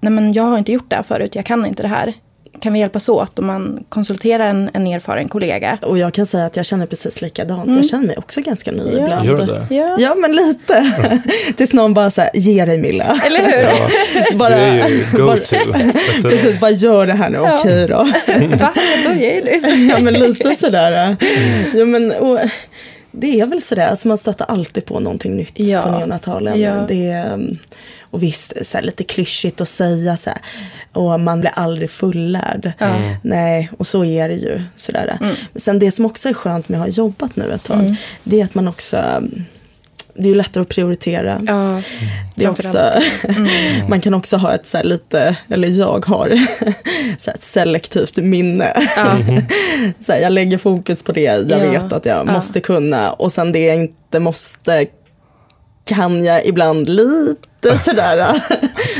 nej 0.00 0.12
men 0.12 0.32
jag 0.32 0.42
har 0.42 0.58
inte 0.58 0.72
gjort 0.72 0.90
det 0.90 0.96
här 0.96 1.02
förut, 1.02 1.34
jag 1.34 1.44
kan 1.44 1.66
inte 1.66 1.82
det 1.82 1.88
här. 1.88 2.12
Kan 2.60 2.72
vi 2.72 2.78
hjälpas 2.78 3.08
åt 3.08 3.38
om 3.38 3.46
man 3.46 3.84
konsulterar 3.88 4.46
en, 4.50 4.70
en 4.74 4.86
erfaren 4.86 5.28
kollega? 5.28 5.78
Och 5.82 5.98
jag 5.98 6.12
kan 6.14 6.26
säga 6.26 6.44
att 6.46 6.56
jag 6.56 6.66
känner 6.66 6.86
precis 6.86 7.22
likadant. 7.22 7.66
Mm. 7.66 7.76
Jag 7.76 7.86
känner 7.86 8.06
mig 8.06 8.16
också 8.18 8.40
ganska 8.40 8.70
ny 8.72 8.82
Ja. 8.96 9.04
ibland. 9.04 9.26
Gör 9.26 9.36
du 9.36 9.44
det? 9.46 9.66
Ja, 9.74 9.96
Ja, 10.00 10.14
men 10.14 10.32
lite. 10.36 10.92
Tills 11.56 11.72
någon 11.72 11.94
bara 11.94 12.10
säger 12.10 12.30
ge 12.34 12.64
dig 12.64 12.78
Milla. 12.78 13.20
eller 13.26 13.40
hur? 13.42 13.62
Ja, 13.62 13.88
bara, 14.36 14.48
du 14.48 14.54
är 14.62 14.88
ju 14.88 15.04
bara- 15.12 15.22
go-to. 15.36 15.56
Precis, 16.22 16.60
bara 16.60 16.70
gör 16.70 17.06
det 17.06 17.12
här 17.12 17.30
nu, 17.30 17.38
Ja. 17.42 17.58
okej 17.60 17.86
då. 17.88 17.96
Va? 17.96 18.72
Jag 19.04 19.16
börjar 19.16 19.32
ju 19.34 19.44
nyss. 19.44 19.90
ja, 19.90 19.98
men 20.00 20.14
lite 20.14 20.54
sådär. 20.56 21.16
Ja, 21.74 21.84
men, 21.84 22.12
och, 22.12 22.38
det 23.16 23.40
är 23.40 23.46
väl 23.46 23.62
sådär, 23.62 23.88
alltså 23.88 24.08
man 24.08 24.18
stöter 24.18 24.44
alltid 24.44 24.84
på 24.84 25.00
någonting 25.00 25.36
nytt 25.36 25.52
Ja. 25.58 25.82
på 25.82 25.90
neonatalen. 25.90 26.60
Ja. 26.60 26.84
Det 26.88 27.06
är, 27.10 27.58
och 28.00 28.22
visst, 28.22 28.52
så 28.66 28.76
här, 28.78 28.84
lite 28.84 29.04
klyschigt 29.04 29.60
att 29.60 29.68
säga 29.68 30.16
så 30.16 30.30
här, 30.30 30.38
och 30.92 31.20
man 31.20 31.40
blir 31.40 31.52
aldrig 31.54 31.90
fullärd. 31.90 32.72
Ja. 32.78 32.94
Nej, 33.22 33.70
och 33.78 33.86
så 33.86 34.04
är 34.04 34.28
det 34.28 34.34
ju. 34.34 34.62
Sådär. 34.76 35.16
Mm. 35.20 35.34
Men 35.52 35.60
sen 35.60 35.78
det 35.78 35.90
som 35.90 36.04
också 36.04 36.28
är 36.28 36.34
skönt 36.34 36.68
med 36.68 36.80
att 36.80 36.86
ha 36.86 36.92
jobbat 36.92 37.36
nu 37.36 37.52
ett 37.52 37.64
tag, 37.64 37.94
det 38.24 38.40
är 38.40 38.44
att 38.44 38.54
man 38.54 38.68
också, 38.68 39.22
det 40.14 40.22
är 40.22 40.28
ju 40.28 40.34
lättare 40.34 40.62
att 40.62 40.68
prioritera. 40.68 41.40
Ja, 41.46 41.80
Det 42.34 42.44
är 42.44 42.50
också, 42.50 42.90
Man 43.88 44.00
kan 44.00 44.14
också 44.14 44.36
ha 44.36 44.54
ett 44.54 44.66
så 44.66 44.76
här 44.76 44.84
lite, 44.84 45.36
eller 45.48 45.68
jag 45.68 46.06
har 46.06 46.28
så 47.18 47.30
här 47.30 47.34
ett 47.34 47.42
selektivt 47.42 48.16
minne. 48.16 48.72
Ja. 48.96 49.16
Så 50.06 50.12
här, 50.12 50.20
jag 50.20 50.32
lägger 50.32 50.58
fokus 50.58 51.02
på 51.02 51.12
det 51.12 51.20
jag 51.20 51.50
Ja. 51.50 51.70
vet 51.70 51.92
att 51.92 52.06
jag 52.06 52.26
Ja. 52.28 52.32
måste 52.32 52.60
kunna 52.60 53.12
och 53.12 53.32
sen 53.32 53.52
det 53.52 53.58
jag 53.66 53.76
inte 53.76 54.18
måste 54.20 54.86
kan 55.84 56.24
jag 56.24 56.46
ibland 56.46 56.88
lite 56.88 57.78
sådär 57.78 58.26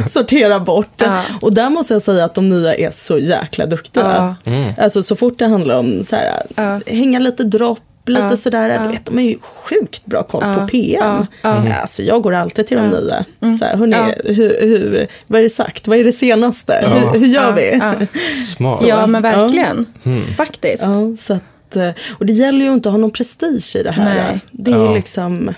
sortera 0.09 0.61
bort. 0.61 0.92
Ja. 0.97 1.23
Och 1.40 1.52
där 1.54 1.71
måste 1.71 1.94
jag 1.94 2.02
säga 2.02 2.25
att 2.25 2.35
de 2.35 2.49
nya 2.49 2.75
är 2.75 2.90
så 2.90 3.18
jäkla 3.18 3.66
duktiga. 3.66 4.35
Ja. 4.44 4.50
Mm. 4.52 4.73
Alltså 4.78 5.02
så 5.02 5.16
fort 5.16 5.38
det 5.38 5.47
handlar 5.47 5.78
om 5.78 6.04
så 6.04 6.16
här, 6.16 6.33
Ja. 6.54 6.80
hänga 6.87 7.18
lite 7.18 7.44
dropp, 7.44 7.78
lite 8.06 8.23
Ja. 8.23 8.37
sådär. 8.37 8.68
Ja. 8.68 8.82
Du 8.82 8.88
vet, 8.88 9.06
de 9.06 9.18
är 9.18 9.23
ju 9.23 9.38
sjukt 9.40 10.06
bra 10.06 10.23
koll 10.23 10.42
Ja. 10.46 10.54
på 10.54 10.68
PM. 10.68 11.00
Ja. 11.02 11.26
Ja. 11.42 11.75
Alltså 11.82 12.02
jag 12.02 12.23
går 12.23 12.34
alltid 12.34 12.66
till 12.66 12.76
de 12.76 12.84
Ja. 12.84 12.90
nya. 13.00 13.25
Mm. 13.42 13.58
Så 13.58 13.64
här, 13.64 13.76
hörni, 13.76 13.96
Ja. 13.96 14.32
hur, 14.32 14.58
hur, 14.61 15.06
vad 15.26 15.38
är 15.38 15.42
det 15.42 15.50
sagt? 15.50 15.88
Vad 15.88 15.99
är 15.99 16.04
det 16.04 16.12
senaste? 16.12 16.78
Ja. 16.82 16.88
Hur, 16.88 17.18
hur 17.20 17.26
gör 17.26 17.42
Ja. 17.49 17.52
vi? 17.52 17.78
Ja. 17.80 17.94
Smart. 18.42 18.82
ja, 18.87 19.06
men 19.06 19.23
verkligen. 19.23 19.87
Mm. 20.04 20.26
Faktiskt. 20.37 20.82
Ja, 20.82 21.16
så 21.18 21.32
att, 21.34 21.76
eh, 21.76 21.90
och 22.18 22.26
det 22.26 22.32
gäller 22.32 22.64
ju 22.64 22.73
inte 22.73 22.88
att 22.88 22.92
ha 22.92 22.99
någon 23.00 23.11
prestige 23.11 23.76
i 23.76 23.82
det 23.82 23.90
här. 23.92 24.14
Nej. 24.14 24.40
Det 24.52 24.70
är 24.70 24.84
Ja. 24.84 24.94
liksom, 24.94 25.54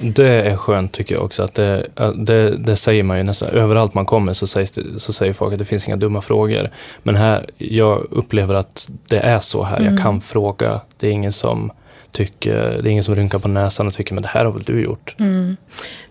Det 0.00 0.42
är 0.42 0.56
skönt 0.56 0.92
tycker 0.92 1.14
jag 1.14 1.24
också. 1.24 1.42
Att 1.42 1.54
det, 1.54 1.86
det, 2.16 2.56
det 2.56 2.76
säger 2.76 3.02
man 3.02 3.18
ju 3.18 3.22
nästan 3.24 3.48
överallt 3.48 3.94
man 3.94 4.06
kommer 4.06 4.32
så, 4.32 4.46
sägs 4.46 4.70
det, 4.70 4.98
så 5.00 5.12
säger 5.12 5.32
folk 5.32 5.52
att 5.52 5.58
det 5.58 5.64
finns 5.64 5.86
inga 5.86 5.96
dumma 5.96 6.20
frågor. 6.20 6.70
Men 7.02 7.16
här, 7.16 7.50
jag 7.58 8.06
upplever 8.10 8.54
att 8.54 8.88
det 9.08 9.18
är 9.18 9.40
så 9.40 9.62
här. 9.62 9.80
Mm. 9.80 9.94
Jag 9.94 10.02
kan 10.02 10.20
fråga. 10.20 10.80
Det 10.98 11.06
är 11.06 11.10
ingen 11.10 11.32
som 11.32 11.72
tycker, 12.12 12.58
det 12.82 12.88
är 12.88 12.92
ingen 12.92 13.04
som 13.04 13.14
rynkar 13.14 13.38
på 13.38 13.48
näsan 13.48 13.86
och 13.86 13.94
tycker 13.94 14.14
men 14.14 14.22
det 14.22 14.28
här 14.28 14.44
har 14.44 14.52
väl 14.52 14.62
du 14.62 14.82
gjort. 14.82 15.14
Mm. 15.18 15.56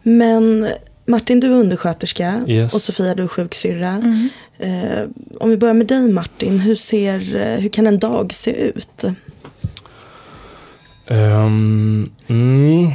men 0.04 0.70
Martin 1.06 1.40
du 1.40 1.48
är 1.48 1.56
undersköterska 1.60 2.44
Yes. 2.48 2.74
och 2.74 2.82
Sofia 2.82 3.16
du 3.16 3.24
är 3.24 3.28
sjuksyrra. 3.28 3.88
Mm. 3.88 4.30
Eh, 4.60 5.04
om 5.40 5.50
vi 5.50 5.58
börjar 5.58 5.74
med 5.74 5.88
dig 5.88 6.12
Martin, 6.12 6.60
hur, 6.60 6.76
ser, 6.76 7.36
eh, 7.36 7.60
hur 7.60 7.70
kan 7.70 7.88
en 7.88 8.00
dag 8.00 8.34
se 8.34 8.52
ut? 8.52 9.04
Ehm, 11.08 12.10
mm, 12.28 12.92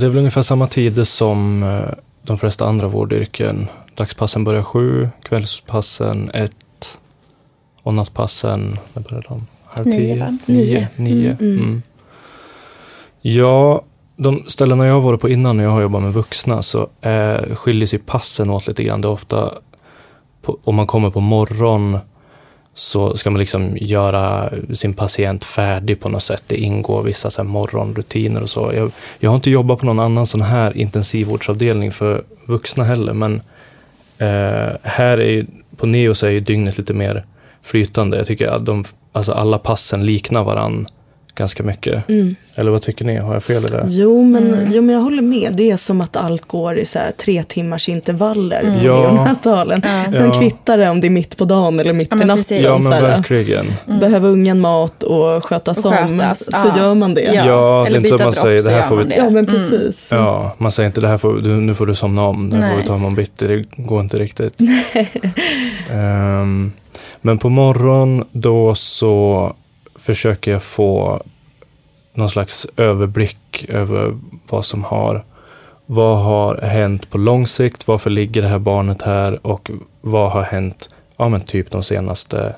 det 0.00 0.06
är 0.06 0.10
väl 0.10 0.18
ungefär 0.18 0.42
samma 0.42 0.66
tider 0.66 1.04
som 1.04 1.62
eh, 1.62 1.94
de 2.22 2.38
flesta 2.38 2.66
andra 2.66 2.88
vårdyrken. 2.88 3.68
Dagspassen 3.94 4.44
börjar 4.44 4.62
sju, 4.62 5.08
kvällspassen 5.22 6.30
ett 6.34 6.98
och 7.82 7.94
nattpassen, 7.94 8.78
när 8.92 9.02
börjar 9.02 9.24
de? 9.28 9.46
Halv 9.64 9.86
Nio, 9.86 9.96
tio? 9.96 10.16
va? 10.20 10.38
Nio. 10.46 10.88
Nio. 10.96 11.14
nio. 11.14 11.36
Mm, 11.40 11.52
mm. 11.52 11.64
Mm. 11.64 11.82
Ja, 13.20 13.82
de 14.16 14.44
ställena 14.46 14.86
jag 14.86 14.94
har 14.94 15.00
varit 15.00 15.20
på 15.20 15.28
innan 15.28 15.56
när 15.56 15.64
jag 15.64 15.70
har 15.70 15.80
jobbat 15.82 16.02
med 16.02 16.12
vuxna 16.12 16.62
så 16.62 16.88
eh, 17.00 17.54
skiljer 17.54 17.86
sig 17.86 17.98
passen 17.98 18.50
åt 18.50 18.66
lite 18.66 18.84
grann. 18.84 19.00
Det 19.00 19.08
är 19.08 19.12
ofta, 19.12 19.54
på, 20.42 20.58
om 20.64 20.74
man 20.74 20.86
kommer 20.86 21.10
på 21.10 21.20
morgon 21.20 21.98
så 22.78 23.16
ska 23.16 23.30
man 23.30 23.38
liksom 23.38 23.76
göra 23.76 24.50
sin 24.72 24.94
patient 24.94 25.44
färdig 25.44 26.00
på 26.00 26.08
något 26.08 26.22
sätt. 26.22 26.42
Det 26.46 26.56
ingår 26.56 27.02
vissa 27.02 27.30
så 27.30 27.42
här 27.42 27.48
morgonrutiner 27.48 28.42
och 28.42 28.50
så. 28.50 28.72
Jag, 28.74 28.90
jag 29.18 29.30
har 29.30 29.36
inte 29.36 29.50
jobbat 29.50 29.78
på 29.80 29.86
någon 29.86 30.00
annan 30.00 30.26
sån 30.26 30.40
här 30.40 30.76
intensivvårdsavdelning 30.76 31.92
för 31.92 32.24
vuxna 32.44 32.84
heller, 32.84 33.12
men 33.12 33.34
eh, 34.18 34.76
här 34.82 35.18
är 35.18 35.30
ju, 35.30 35.46
på 35.76 35.86
Neo 35.86 36.14
så 36.14 36.26
är 36.26 36.30
ju 36.30 36.40
dygnet 36.40 36.78
lite 36.78 36.94
mer 36.94 37.24
flytande. 37.62 38.16
Jag 38.16 38.26
tycker 38.26 38.48
att 38.48 38.66
de, 38.66 38.84
alltså 39.12 39.32
alla 39.32 39.58
passen 39.58 40.06
liknar 40.06 40.44
varann 40.44 40.86
ganska 41.36 41.62
mycket. 41.62 42.08
Mm. 42.08 42.34
Eller 42.54 42.70
vad 42.70 42.82
tycker 42.82 43.04
ni? 43.04 43.16
Har 43.16 43.32
jag 43.32 43.42
fel 43.44 43.64
i 43.64 43.66
det? 43.68 43.84
Jo, 43.88 44.24
men, 44.24 44.46
Mm. 44.54 44.68
jo 44.72 44.82
men 44.82 44.94
jag 44.94 45.02
håller 45.02 45.22
med. 45.22 45.52
Det 45.54 45.70
är 45.70 45.76
som 45.76 46.00
att 46.00 46.16
allt 46.16 46.48
går 46.48 46.78
i 46.78 46.84
så 46.86 46.98
här 46.98 47.10
tre 47.10 47.42
timmars 47.42 47.88
intervaller 47.88 48.60
Mm. 48.60 48.78
på 48.80 48.86
Ja. 48.86 48.98
neonatalen. 49.12 49.82
Ja. 49.84 50.12
Sen 50.12 50.26
Ja. 50.32 50.40
kvittar 50.40 50.78
det 50.78 50.88
om 50.90 51.00
det 51.00 51.06
är 51.06 51.10
mitt 51.10 51.36
på 51.36 51.44
dagen 51.44 51.80
eller 51.80 51.92
mitt 51.92 52.08
Ja, 52.10 52.16
i 52.16 52.20
natten. 52.20 52.36
precis. 52.36 52.64
Ja, 52.64 52.76
så 52.76 52.82
men 52.82 53.02
verkligen. 53.02 53.66
Mm. 53.86 54.00
Behöver 54.00 54.28
ungen 54.28 54.60
mat 54.60 55.02
och 55.02 55.44
skötas 55.44 55.84
Och 55.84 55.92
om 55.92 56.18
skötas, 56.18 56.44
så 56.44 56.50
ja. 56.52 56.78
gör 56.78 56.94
man 56.94 57.14
det. 57.14 57.20
Ja. 57.22 57.32
Ja, 57.34 57.42
det 57.44 57.50
är 57.82 57.86
Eller 57.86 57.96
inte 57.98 58.08
så 58.08 58.14
att 58.14 58.20
man 58.20 58.30
dropp 58.30 58.42
säger 58.42 58.60
så 58.60 58.68
det 58.68 58.74
här 58.74 58.82
får 58.88 58.96
vi 58.96 59.04
det. 59.04 59.16
Ja, 59.16 59.24
men 59.30 59.32
Mm. 59.32 59.46
precis. 59.46 60.08
Ja, 60.10 60.54
man 60.58 60.72
säger 60.72 60.86
inte 60.86 61.00
det 61.00 61.08
här 61.08 61.18
får, 61.18 61.34
du, 61.34 61.48
nu 61.50 61.74
får 61.74 61.86
du 61.86 61.94
somna 61.94 62.22
om, 62.22 62.50
det 62.50 62.56
här 62.56 62.62
får 62.62 62.68
Nej. 62.68 62.82
vi 62.82 62.88
ta 62.88 62.94
imorgon 62.96 63.14
bitti, 63.14 63.46
det 63.46 63.64
går 63.82 64.00
inte 64.00 64.16
riktigt. 64.16 64.54
Ehm, 65.92 66.72
men 67.20 67.38
på 67.38 67.48
morgon 67.48 68.24
då 68.32 68.74
så 68.74 69.52
försöker 70.06 70.52
jag 70.52 70.62
få 70.62 71.22
någon 72.14 72.30
slags 72.30 72.66
överblick 72.76 73.66
över 73.68 74.18
vad 74.48 74.64
som 74.64 74.84
har, 74.84 75.24
vad 75.86 76.18
har 76.18 76.56
hänt 76.56 77.10
på 77.10 77.18
lång 77.18 77.46
sikt, 77.46 77.88
varför 77.88 78.10
ligger 78.10 78.42
det 78.42 78.48
här 78.48 78.58
barnet 78.58 79.02
här 79.02 79.46
och 79.46 79.70
vad 80.00 80.32
har 80.32 80.42
hänt, 80.42 80.88
ja 81.16 81.28
men 81.28 81.40
typ 81.40 81.70
de 81.70 81.82
senaste, 81.82 82.54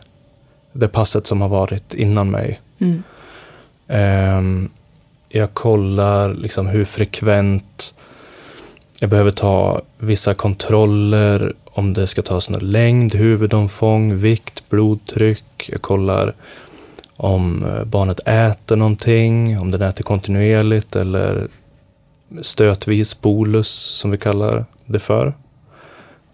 det 0.72 0.88
passet 0.88 1.26
som 1.26 1.40
har 1.40 1.48
varit 1.48 1.94
innan 1.94 2.30
mig. 2.30 2.60
Mm. 2.78 3.02
Ehm, 3.88 4.70
jag 5.28 5.54
kollar 5.54 6.34
liksom 6.34 6.66
hur 6.66 6.84
frekvent 6.84 7.94
jag 9.00 9.10
behöver 9.10 9.30
ta 9.30 9.82
vissa 9.98 10.34
kontroller, 10.34 11.54
om 11.64 11.92
det 11.92 12.06
ska 12.06 12.22
tas 12.22 12.50
någon 12.50 12.70
längd, 12.70 13.14
huvudomfång, 13.14 14.16
vikt, 14.16 14.68
blodtryck. 14.68 15.68
Jag 15.72 15.82
kollar 15.82 16.34
om 17.18 17.64
eh, 17.64 17.84
barnet 17.84 18.20
äter 18.24 18.76
någonting, 18.76 19.58
om 19.58 19.70
den 19.70 19.82
äter 19.82 20.04
kontinuerligt 20.04 20.96
eller 20.96 21.48
stötvis 22.42 23.20
bolus 23.20 23.68
som 23.68 24.10
vi 24.10 24.18
kallar 24.18 24.64
det 24.86 24.98
för. 24.98 25.34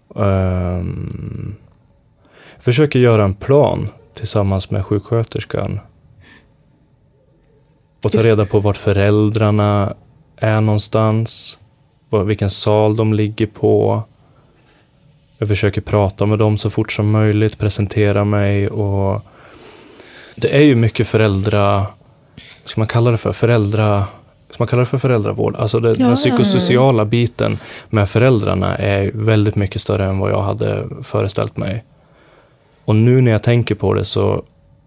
Um, 0.07 1.55
försöker 2.59 2.99
göra 2.99 3.23
en 3.23 3.33
plan 3.33 3.89
tillsammans 4.13 4.71
med 4.71 4.85
sjuksköterskan. 4.85 5.79
Och 8.03 8.11
ta 8.11 8.23
reda 8.23 8.45
på 8.45 8.59
vart 8.59 8.77
föräldrarna 8.77 9.95
är 10.37 10.61
någonstans. 10.61 11.57
Vilken 12.25 12.49
sal 12.49 12.95
de 12.95 13.13
ligger 13.13 13.47
på. 13.47 14.03
Jag 15.37 15.47
försöker 15.47 15.81
prata 15.81 16.25
med 16.25 16.39
dem 16.39 16.57
så 16.57 16.69
fort 16.69 16.91
som 16.91 17.11
möjligt, 17.11 17.57
presentera 17.57 18.23
mig 18.23 18.67
och 18.67 19.21
det 20.35 20.55
är 20.57 20.61
ju 20.61 20.75
mycket 20.75 21.07
föräldra, 21.07 21.75
vad 21.77 21.89
ska 22.65 22.81
man 22.81 22.87
kalla 22.87 23.11
det 23.11 23.17
för, 23.17 23.31
föräldra, 23.31 24.05
ska 24.49 24.55
man 24.63 24.67
kalla 24.67 24.79
det 24.79 24.85
för 24.85 24.97
föräldravård? 24.97 25.55
Alltså 25.55 25.79
det, 25.79 25.89
Ja, 25.99 26.05
den 26.07 26.15
psykosociala 26.15 27.05
biten 27.05 27.57
med 27.89 28.09
föräldrarna 28.09 28.75
är 28.75 29.11
väldigt 29.13 29.55
mycket 29.55 29.81
större 29.81 30.05
än 30.05 30.19
vad 30.19 30.31
jag 30.31 30.41
hade 30.41 30.83
föreställt 31.03 31.57
mig. 31.57 31.83
Och 32.85 32.95
nu 32.95 33.21
när 33.21 33.31
jag 33.31 33.43
tänker 33.43 33.75
på 33.75 33.93
det 33.93 34.05
så 34.05 34.43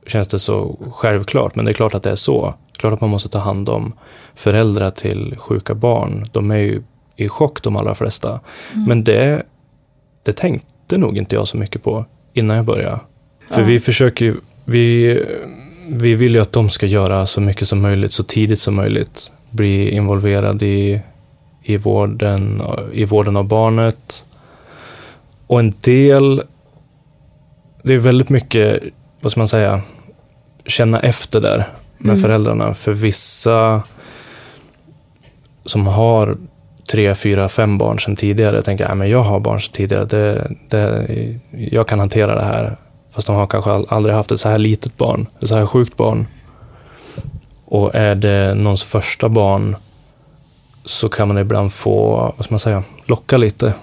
känns 0.06 0.28
det 0.28 0.38
så 0.38 0.78
självklart, 0.94 1.54
men 1.54 1.64
det 1.64 1.70
är 1.70 1.72
klart 1.72 1.94
att 1.94 2.02
det 2.02 2.10
är 2.10 2.14
så. 2.16 2.54
Klart 2.76 2.92
att 2.92 3.00
man 3.00 3.10
måste 3.10 3.28
ta 3.28 3.38
hand 3.38 3.68
om 3.68 3.92
föräldrar 4.34 4.90
till 4.90 5.34
sjuka 5.38 5.74
barn. 5.74 6.28
De 6.32 6.50
är 6.50 6.56
ju 6.56 6.82
i 7.16 7.28
chock 7.28 7.62
de 7.62 7.76
allra 7.76 7.94
flesta. 7.94 8.40
Men 8.86 9.04
det, 9.04 9.42
det 10.22 10.32
tänkte 10.32 10.98
nog 10.98 11.16
inte 11.16 11.34
jag 11.34 11.48
så 11.48 11.56
mycket 11.56 11.82
på 11.82 12.04
innan 12.32 12.56
jag 12.56 12.64
började. 12.66 12.98
För 13.48 13.60
Ja. 13.60 13.66
vi 13.66 13.80
försöker 13.80 14.24
ju, 14.24 14.34
vi, 14.68 15.18
vi 15.88 16.14
vill 16.14 16.34
ju 16.34 16.40
att 16.40 16.52
de 16.52 16.70
ska 16.70 16.86
göra 16.86 17.26
så 17.26 17.40
mycket 17.40 17.68
som 17.68 17.80
möjligt, 17.80 18.12
så 18.12 18.24
tidigt 18.24 18.60
som 18.60 18.74
möjligt. 18.74 19.30
Bli 19.50 19.90
involverad 19.90 20.62
i, 20.62 21.00
i, 21.62 21.76
vården, 21.76 22.62
i 22.92 23.04
vården 23.04 23.36
av 23.36 23.44
barnet. 23.44 24.24
Och 25.46 25.60
en 25.60 25.74
del, 25.80 26.42
det 27.82 27.94
är 27.94 27.98
väldigt 27.98 28.28
mycket, 28.28 28.82
vad 29.20 29.32
ska 29.32 29.40
man 29.40 29.48
säga, 29.48 29.80
känna 30.66 31.00
efter 31.00 31.40
där 31.40 31.64
med 31.98 32.10
Mm. 32.10 32.22
föräldrarna. 32.22 32.74
För 32.74 32.92
vissa 32.92 33.82
som 35.64 35.86
har 35.86 36.36
tre, 36.90 37.14
fyra, 37.14 37.48
fem 37.48 37.78
barn 37.78 37.98
sedan 37.98 38.16
tidigare 38.16 38.62
tänker 38.62 38.94
men 38.94 39.10
jag 39.10 39.22
har 39.22 39.40
barn 39.40 39.60
sedan 39.60 39.72
tidigare, 39.72 40.04
det, 40.04 40.50
det, 40.68 41.06
jag 41.50 41.88
kan 41.88 41.98
hantera 41.98 42.34
det 42.34 42.44
här. 42.44 42.76
Fast 43.18 43.26
de 43.26 43.36
har 43.36 43.46
kanske 43.46 43.70
al- 43.70 43.86
aldrig 43.88 44.14
haft 44.14 44.32
ett 44.32 44.40
så 44.40 44.48
här 44.48 44.58
litet 44.58 44.96
barn, 44.96 45.26
ett 45.40 45.48
så 45.48 45.56
här 45.56 45.66
sjukt 45.66 45.96
barn. 45.96 46.26
Och 47.64 47.94
är 47.94 48.14
det 48.14 48.54
någons 48.54 48.82
första 48.84 49.28
barn 49.28 49.76
så 50.84 51.08
kan 51.08 51.28
man 51.28 51.38
ibland 51.38 51.72
få, 51.72 52.16
vad 52.36 52.44
ska 52.44 52.52
man 52.54 52.58
säga, 52.58 52.82
locka 53.04 53.36
lite. 53.36 53.74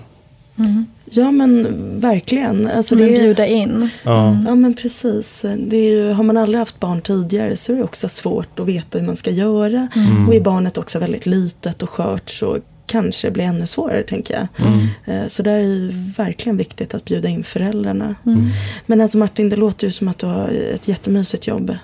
Mm. 0.57 0.85
Ja 1.05 1.31
men 1.31 1.67
verkligen. 1.99 2.67
Alltså, 2.67 2.83
Som 2.83 2.97
det 2.97 3.15
är, 3.15 3.19
bjuda 3.19 3.47
in. 3.47 3.89
Ja. 4.03 4.37
Ja 4.47 4.55
men 4.55 4.73
precis. 4.73 5.45
Det 5.57 5.77
är 5.77 5.89
ju, 5.89 6.11
har 6.11 6.23
man 6.23 6.37
aldrig 6.37 6.59
haft 6.59 6.79
barn 6.79 7.01
tidigare 7.01 7.55
så 7.57 7.73
är 7.73 7.77
det 7.77 7.83
också 7.83 8.09
svårt 8.09 8.59
att 8.59 8.65
veta 8.65 8.99
hur 8.99 9.05
man 9.05 9.15
ska 9.17 9.31
göra. 9.31 9.87
Mm. 9.95 10.27
Och 10.27 10.35
är 10.35 10.41
barnet 10.41 10.77
också 10.77 10.99
väldigt 10.99 11.25
litet 11.25 11.83
och 11.83 11.89
skört 11.89 12.29
så 12.29 12.57
kanske 12.87 13.31
blir 13.31 13.43
ännu 13.45 13.67
svårare 13.67 14.03
tänker 14.03 14.33
jag. 14.33 14.67
Mm. 14.67 14.87
Eh, 15.05 15.27
Så 15.27 15.43
där 15.43 15.51
är 15.51 15.57
det 15.59 15.65
ju 15.65 15.91
verkligen 16.17 16.57
viktigt 16.57 16.93
att 16.93 17.05
bjuda 17.05 17.29
in 17.29 17.43
föräldrarna. 17.43 18.15
Mm. 18.25 18.49
Men 18.85 19.01
alltså 19.01 19.17
Martin, 19.17 19.49
det 19.49 19.55
låter 19.55 19.85
ju 19.87 19.91
som 19.91 20.07
att 20.07 20.17
du 20.19 20.25
har 20.25 20.49
ett 20.75 20.87
jättemysigt 20.87 21.47
jobb. 21.47 21.77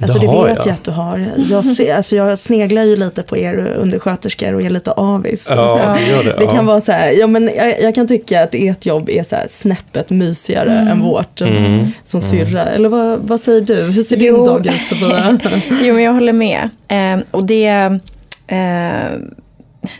Alltså 0.00 0.18
Det 0.18 0.26
det, 0.26 0.32
har 0.32 0.44
vet 0.46 0.56
jag. 0.56 0.66
jag 0.66 0.72
att 0.74 0.84
du 0.84 0.90
har. 0.90 1.26
Jag, 1.50 1.64
ser, 1.64 1.94
alltså 1.96 2.16
jag 2.16 2.38
sneglar 2.38 2.82
ju 2.82 2.96
lite 2.96 3.22
på 3.22 3.36
er 3.38 3.54
undersköterskor 3.78 4.54
och 4.54 4.62
är 4.62 4.70
lite 4.70 4.92
avis. 4.92 5.46
Ja, 5.50 5.96
det 5.98 6.10
gör 6.10 6.24
det. 6.24 6.32
Det 6.38 6.44
ja. 6.44 6.50
kan 6.50 6.66
vara 6.66 6.80
så 6.80 6.92
här, 6.92 7.10
ja 7.10 7.26
men 7.26 7.50
jag, 7.56 7.82
jag 7.82 7.94
kan 7.94 8.08
tycka 8.08 8.42
att 8.42 8.50
ert 8.54 8.86
jobb 8.86 9.08
är 9.10 9.22
så 9.24 9.36
här 9.36 9.46
snäppet 9.50 10.10
mysigare 10.10 10.72
än 10.72 11.00
vårt 11.00 11.40
Mm. 11.40 11.86
som 12.04 12.20
syrra. 12.20 12.64
Eller 12.64 12.88
vad, 12.88 13.18
vad 13.20 13.40
säger 13.40 13.60
du? 13.60 13.74
Hur 13.82 14.02
ser 14.02 14.16
din 14.16 14.26
Jo. 14.28 14.46
dag 14.46 14.66
ut 14.66 14.84
Sofia? 14.88 15.38
Jo, 15.82 15.94
men 15.94 16.02
jag 16.02 16.12
håller 16.12 16.32
med. 16.32 16.70
Eh, 16.88 17.24
och 17.30 17.44
det... 17.44 17.98
Eh, 18.46 19.18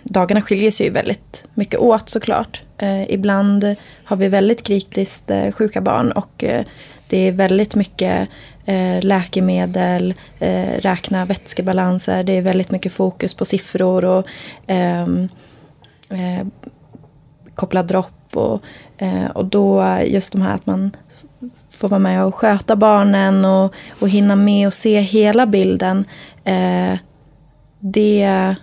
dagarna 0.02 0.42
skiljer 0.42 0.70
sig 0.70 0.86
ju 0.86 0.92
väldigt 0.92 1.46
mycket 1.54 1.80
åt 1.80 2.08
såklart. 2.08 2.62
Eh, 2.78 3.10
ibland 3.10 3.76
har 4.04 4.16
vi 4.16 4.28
väldigt 4.28 4.62
kritiskt 4.62 5.30
eh, 5.30 5.52
sjuka 5.52 5.80
barn 5.80 6.12
och 6.12 6.44
eh, 6.44 6.64
det 7.08 7.28
är 7.28 7.32
väldigt 7.32 7.74
mycket 7.74 8.28
eh, 8.64 9.02
läkemedel, 9.02 10.14
eh, 10.38 10.78
räkna 10.78 11.24
vätskebalanser, 11.24 12.24
det 12.24 12.32
är 12.32 12.42
väldigt 12.42 12.70
mycket 12.70 12.92
fokus 12.92 13.34
på 13.34 13.44
siffror 13.44 14.04
och 14.04 14.26
ehm, 14.66 15.28
eh, 16.10 16.46
koppla 17.54 17.82
dropp 17.82 18.36
och, 18.36 18.62
eh, 18.98 19.26
och 19.26 19.44
då 19.44 19.98
just 20.06 20.32
de 20.32 20.42
här 20.42 20.54
att 20.54 20.66
man 20.66 20.90
får 21.70 21.88
vara 21.88 21.98
med 21.98 22.24
och 22.24 22.34
sköta 22.34 22.76
barnen 22.76 23.44
och, 23.44 23.74
och 24.00 24.08
hinna 24.08 24.36
med 24.36 24.66
och 24.66 24.74
se 24.74 25.00
hela 25.00 25.46
bilden. 25.46 26.04
Eh, 26.44 26.98
det, 27.80 28.54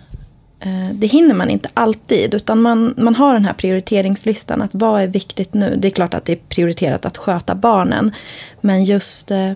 det 0.94 1.06
hinner 1.06 1.34
man 1.34 1.50
inte 1.50 1.68
alltid 1.74 2.34
utan 2.34 2.62
man, 2.62 2.94
man 2.96 3.14
har 3.14 3.32
den 3.34 3.44
här 3.44 3.52
prioriteringslistan 3.52 4.62
att 4.62 4.70
vad 4.72 5.02
är 5.02 5.06
viktigt 5.06 5.54
nu. 5.54 5.76
Det 5.78 5.88
är 5.88 5.92
klart 5.92 6.14
att 6.14 6.24
det 6.24 6.32
är 6.32 6.38
prioriterat 6.48 7.06
att 7.06 7.16
sköta 7.16 7.54
barnen 7.54 8.12
men 8.60 8.84
just 8.84 9.30
eh, 9.30 9.50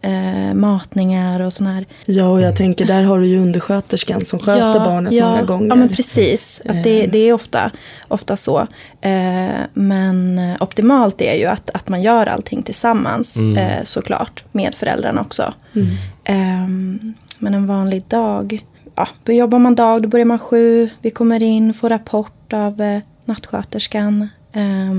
eh, 0.00 0.54
matningar 0.54 1.40
och 1.40 1.52
sådana 1.52 1.74
här 1.74 1.86
Ja, 2.04 2.28
och 2.28 2.40
jag 2.40 2.56
tänker 2.56 2.84
där 2.84 3.02
har 3.02 3.18
du 3.18 3.26
ju 3.26 3.38
undersköterskan 3.38 4.24
som 4.24 4.38
sköter 4.38 4.80
barnet 4.80 5.12
ja, 5.12 5.30
många 5.30 5.42
gånger. 5.42 5.68
Ja, 5.68 5.74
men 5.74 5.88
precis. 5.88 6.60
Att 6.68 6.84
det, 6.84 7.04
Eh. 7.04 7.10
det 7.10 7.18
är 7.18 7.32
ofta, 7.32 7.70
ofta 8.08 8.36
så. 8.36 8.60
Eh, 9.00 9.48
men 9.74 10.38
eh, 10.38 10.56
optimalt 10.62 11.20
är 11.20 11.34
ju 11.34 11.46
att, 11.46 11.70
att 11.70 11.88
man 11.88 12.02
gör 12.02 12.26
allting 12.26 12.62
tillsammans, 12.62 13.36
Mm. 13.36 13.56
eh, 13.56 13.84
såklart, 13.84 14.44
med 14.52 14.74
föräldrarna 14.74 15.20
också. 15.20 15.54
Mm. 15.74 15.88
Ehm, 16.24 17.14
men 17.38 17.54
en 17.54 17.66
vanlig 17.66 18.02
dag, 18.08 18.64
ja, 18.98 19.08
då 19.24 19.32
jobbar 19.32 19.58
man 19.58 19.74
dag, 19.74 20.02
då 20.02 20.08
börjar 20.08 20.26
man 20.26 20.38
sju, 20.38 20.90
vi 21.02 21.10
kommer 21.10 21.42
in, 21.42 21.74
får 21.74 21.88
rapport 21.88 22.52
av 22.52 22.80
eh, 22.80 23.00
nattsköterskan. 23.24 24.28
Eh, 24.52 24.92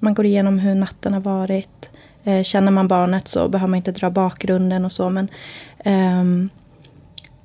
man 0.00 0.14
går 0.14 0.26
igenom 0.26 0.58
hur 0.58 0.74
natten 0.74 1.12
har 1.12 1.20
varit. 1.20 1.90
Eh, 2.24 2.42
känner 2.42 2.70
man 2.70 2.88
barnet 2.88 3.28
så 3.28 3.48
behöver 3.48 3.68
man 3.70 3.76
inte 3.76 3.92
dra 3.92 4.10
bakgrunden 4.10 4.84
och 4.84 4.92
så, 4.92 5.10
men 5.10 5.28
ehm, 5.84 6.48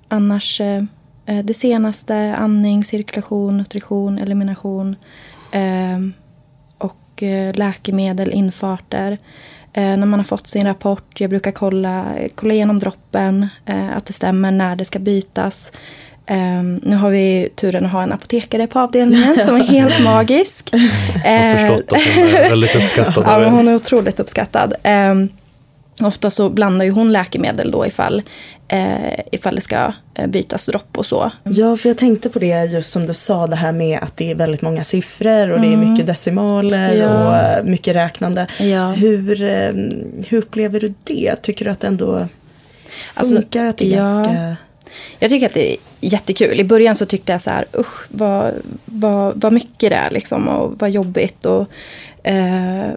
annars 0.08 0.62
eh, 0.62 0.84
eh, 1.26 1.46
det 1.46 1.54
senaste, 1.54 2.36
andning, 2.36 2.84
cirkulation, 2.84 3.58
nutrition, 3.58 4.18
elimination 4.18 4.96
ehm, 5.52 6.14
och 6.78 7.24
eh, 7.24 7.56
läkemedel, 7.56 8.32
infarter. 8.32 9.18
Eh, 9.78 9.98
när 9.98 10.06
man 10.06 10.20
har 10.20 10.24
fått 10.24 10.48
sin 10.48 10.66
rapport, 10.66 11.22
jag 11.22 11.30
brukar 11.30 11.52
kolla, 11.52 12.06
kolla 12.36 12.54
igenom 12.54 12.80
droppen, 12.80 13.48
eh, 13.66 13.98
att 13.98 14.06
det 14.06 14.14
stämmer 14.14 14.52
när 14.52 14.76
det 14.76 14.86
ska 14.86 15.00
bytas. 15.00 15.72
Ehm, 16.26 16.80
nu 16.84 16.96
har 16.96 17.10
vi 17.10 17.50
turen 17.56 17.86
att 17.86 17.92
ha 17.92 18.04
en 18.04 18.14
apotekare 18.14 18.68
på 18.68 18.80
avdelningen 18.80 19.38
som 19.46 19.56
är 19.56 19.64
helt 19.64 20.04
magisk. 20.04 20.70
Jag 20.72 20.80
har 21.32 21.68
förstått 21.68 21.92
att 21.92 22.16
hon 22.16 22.28
är 22.28 22.50
väldigt 22.50 22.76
uppskattad 22.76 23.24
Ja, 23.28 23.50
hon 23.50 23.68
är 23.68 23.76
otroligt 23.76 24.20
uppskattad. 24.20 24.74
Um, 24.84 25.30
ofta 26.02 26.30
så 26.30 26.50
blandar 26.50 26.86
ju 26.86 26.92
hon 26.92 27.12
läkemedel 27.12 27.72
då 27.72 27.86
ifall, 27.86 28.22
eh, 28.68 29.20
ifall 29.32 29.56
det 29.56 29.62
ska 29.62 29.94
eh, 30.16 30.28
bytas 30.28 30.66
dropp 30.66 30.98
och 30.98 31.06
så. 31.06 31.32
Ja, 31.44 31.78
för 31.78 31.90
jag 31.90 31.98
tänkte 31.98 32.30
på 32.30 32.40
det 32.40 32.66
just 32.66 32.92
som 32.92 33.06
du 33.06 33.14
sa, 33.14 33.48
det 33.48 33.56
här 33.56 33.72
med 33.72 34.00
att 34.02 34.18
det 34.18 34.32
är 34.32 34.36
väldigt 34.36 34.62
många 34.62 34.84
siffror 34.84 35.50
och 35.52 35.62
det 35.62 35.68
är 35.74 35.78
mycket 35.78 36.08
decimaler 36.08 36.92
Mm. 36.92 37.00
Ja. 37.00 37.28
och 37.28 37.36
eh, 37.36 37.64
mycket 37.64 37.96
räknande. 37.96 38.48
Ja. 38.60 38.92
Hur, 38.92 39.42
eh, 39.42 39.72
hur 40.28 40.38
upplever 40.38 40.80
du 40.80 40.94
det? 41.04 41.36
Tycker 41.36 41.66
du 41.66 41.72
att 41.72 41.80
det 41.80 41.88
ändå 41.88 42.28
Alltså, 43.14 43.36
funkar? 43.36 43.66
att 43.66 43.78
det 43.78 43.94
är 43.94 43.98
ja. 43.98 44.04
ganska... 44.04 44.56
Jag 45.20 45.30
tycker 45.30 45.46
att 45.46 45.54
det 45.54 45.72
är 45.74 45.78
jättekul. 46.00 46.60
I 46.60 46.64
början 46.64 46.96
så 46.96 47.06
tyckte 47.06 47.32
jag 47.32 47.42
så 47.42 47.50
här, 47.50 47.66
usch 47.78 48.06
vad, 48.10 48.54
vad, 48.86 49.42
vad 49.42 49.54
mycket 49.54 49.90
det 49.90 49.96
är 49.96 50.10
liksom 50.10 50.48
och 50.48 50.74
vad 50.80 50.90
jobbigt 50.90 51.46
och 51.46 51.68
eh, 52.24 52.88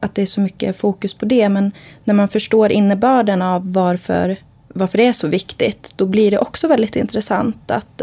att 0.00 0.14
det 0.14 0.22
är 0.22 0.26
så 0.26 0.40
mycket 0.40 0.76
fokus 0.76 1.14
på 1.14 1.24
det. 1.24 1.48
Men 1.48 1.72
när 2.04 2.14
man 2.14 2.28
förstår 2.28 2.72
innebörden 2.72 3.42
av 3.42 3.72
varför, 3.72 4.36
varför 4.68 4.98
det 4.98 5.06
är 5.06 5.12
så 5.12 5.28
viktigt, 5.28 5.92
då 5.96 6.06
blir 6.06 6.30
det 6.30 6.38
också 6.38 6.68
väldigt 6.68 6.96
intressant 6.96 7.70
att, 7.70 8.02